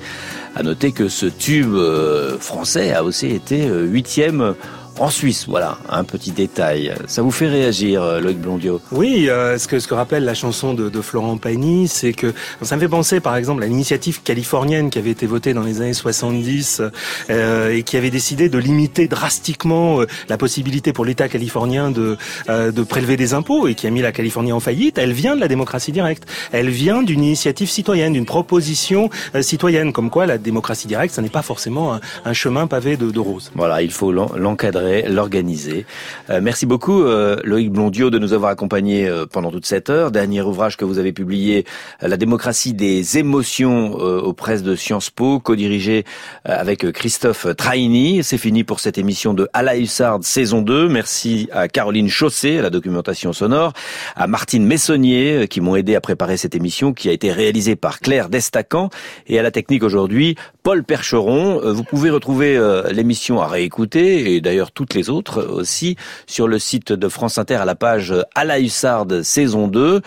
À 0.55 0.63
noter 0.63 0.91
que 0.91 1.07
ce 1.07 1.25
tube 1.25 1.73
euh, 1.73 2.37
français 2.37 2.93
a 2.93 3.03
aussi 3.03 3.27
été 3.27 3.67
euh, 3.67 3.85
huitième 3.85 4.55
en 4.99 5.09
Suisse. 5.09 5.45
Voilà, 5.47 5.77
un 5.89 6.03
petit 6.03 6.31
détail. 6.31 6.93
Ça 7.07 7.21
vous 7.21 7.31
fait 7.31 7.47
réagir, 7.47 8.03
euh, 8.03 8.19
Loïc 8.19 8.39
Blondio 8.39 8.79
Oui, 8.91 9.27
euh, 9.29 9.57
ce, 9.57 9.67
que, 9.67 9.79
ce 9.79 9.87
que 9.87 9.93
rappelle 9.93 10.23
la 10.23 10.33
chanson 10.33 10.73
de, 10.73 10.89
de 10.89 11.01
Florent 11.01 11.37
Pagny, 11.37 11.87
c'est 11.87 12.13
que 12.13 12.33
ça 12.61 12.75
me 12.75 12.81
fait 12.81 12.87
penser 12.87 13.19
par 13.19 13.35
exemple 13.35 13.63
à 13.63 13.67
l'initiative 13.67 14.21
californienne 14.23 14.89
qui 14.89 14.99
avait 14.99 15.11
été 15.11 15.25
votée 15.25 15.53
dans 15.53 15.63
les 15.63 15.81
années 15.81 15.93
70 15.93 16.81
euh, 17.29 17.73
et 17.73 17.83
qui 17.83 17.97
avait 17.97 18.11
décidé 18.11 18.49
de 18.49 18.57
limiter 18.57 19.07
drastiquement 19.07 20.01
euh, 20.01 20.07
la 20.29 20.37
possibilité 20.37 20.93
pour 20.93 21.05
l'État 21.05 21.27
californien 21.27 21.91
de, 21.91 22.17
de 22.47 22.83
prélever 22.83 23.17
des 23.17 23.33
impôts 23.33 23.67
et 23.67 23.75
qui 23.75 23.87
a 23.87 23.89
mis 23.89 24.01
la 24.01 24.11
Californie 24.11 24.51
en 24.51 24.59
faillite. 24.59 24.97
Elle 24.97 25.13
vient 25.13 25.35
de 25.35 25.41
la 25.41 25.47
démocratie 25.47 25.91
directe. 25.91 26.25
Elle 26.51 26.69
vient 26.69 27.01
d'une 27.01 27.23
initiative 27.23 27.69
citoyenne, 27.69 28.13
d'une 28.13 28.25
proposition 28.25 29.09
citoyenne, 29.41 29.91
comme 29.93 30.09
quoi 30.09 30.25
la 30.25 30.37
démocratie 30.37 30.87
directe, 30.87 31.15
ce 31.15 31.21
n'est 31.21 31.29
pas 31.29 31.41
forcément 31.41 31.93
un, 31.95 32.01
un 32.25 32.33
chemin 32.33 32.67
pavé 32.67 32.97
de, 32.97 33.09
de 33.11 33.19
roses. 33.19 33.51
Voilà, 33.55 33.81
il 33.81 33.91
faut 33.91 34.11
l'encadrer 34.11 34.82
l'organiser. 35.07 35.85
Euh, 36.29 36.39
merci 36.41 36.65
beaucoup 36.65 37.03
euh, 37.03 37.37
Loïc 37.43 37.71
Blondiot 37.71 38.09
de 38.09 38.19
nous 38.19 38.33
avoir 38.33 38.51
accompagnés 38.51 39.07
euh, 39.07 39.25
pendant 39.25 39.51
toute 39.51 39.65
cette 39.65 39.89
heure. 39.89 40.11
Dernier 40.11 40.41
ouvrage 40.41 40.77
que 40.77 40.85
vous 40.85 40.99
avez 40.99 41.13
publié, 41.13 41.65
La 42.01 42.17
démocratie 42.17 42.73
des 42.73 43.17
émotions 43.17 43.93
aux 43.93 44.33
presses 44.33 44.63
de 44.63 44.75
Sciences 44.75 45.09
Po, 45.09 45.39
co-dirigé 45.39 46.03
avec 46.45 46.91
Christophe 46.91 47.47
Traini. 47.55 48.23
C'est 48.23 48.37
fini 48.37 48.63
pour 48.63 48.79
cette 48.79 48.97
émission 48.97 49.33
de 49.33 49.47
À 49.53 49.63
la 49.63 49.73
saison 50.21 50.61
2. 50.61 50.89
Merci 50.89 51.49
à 51.51 51.67
Caroline 51.67 52.09
Chaussé 52.09 52.59
à 52.59 52.61
la 52.61 52.69
documentation 52.69 53.33
sonore, 53.33 53.73
à 54.15 54.27
Martine 54.27 54.65
Messonnier 54.65 55.47
qui 55.49 55.61
m'ont 55.61 55.75
aidé 55.75 55.95
à 55.95 56.01
préparer 56.01 56.37
cette 56.37 56.55
émission 56.55 56.93
qui 56.93 57.09
a 57.09 57.11
été 57.11 57.31
réalisée 57.31 57.75
par 57.75 57.99
Claire 57.99 58.29
Destacan 58.29 58.89
et 59.27 59.39
à 59.39 59.43
la 59.43 59.51
technique 59.51 59.83
aujourd'hui 59.83 60.35
Paul 60.63 60.83
Percheron. 60.83 61.61
Vous 61.73 61.83
pouvez 61.83 62.09
retrouver 62.09 62.59
l'émission 62.91 63.41
à 63.41 63.47
réécouter 63.47 64.35
et 64.35 64.41
d'ailleurs 64.41 64.71
toutes 64.73 64.93
les 64.93 65.09
autres 65.09 65.43
aussi 65.43 65.95
sur 66.27 66.47
le 66.47 66.59
site 66.59 66.91
de 66.91 67.07
France 67.07 67.37
Inter 67.37 67.55
à 67.55 67.65
la 67.65 67.75
page 67.75 68.13
à 68.35 68.45
la 68.45 68.59
Hussarde 68.59 69.21
saison 69.21 69.67
2. 69.67 70.01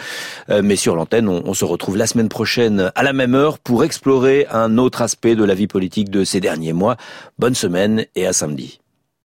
Euh, 0.50 0.62
mais 0.62 0.76
sur 0.76 0.96
l'antenne, 0.96 1.28
on, 1.28 1.42
on 1.44 1.54
se 1.54 1.64
retrouve 1.64 1.96
la 1.96 2.06
semaine 2.06 2.28
prochaine 2.28 2.90
à 2.94 3.02
la 3.02 3.12
même 3.12 3.34
heure 3.34 3.58
pour 3.58 3.84
explorer 3.84 4.46
un 4.50 4.78
autre 4.78 5.02
aspect 5.02 5.36
de 5.36 5.44
la 5.44 5.54
vie 5.54 5.66
politique 5.66 6.10
de 6.10 6.24
ces 6.24 6.40
derniers 6.40 6.72
mois. 6.72 6.96
Bonne 7.38 7.54
semaine 7.54 8.06
et 8.14 8.26
à 8.26 8.32
samedi. 8.32 8.80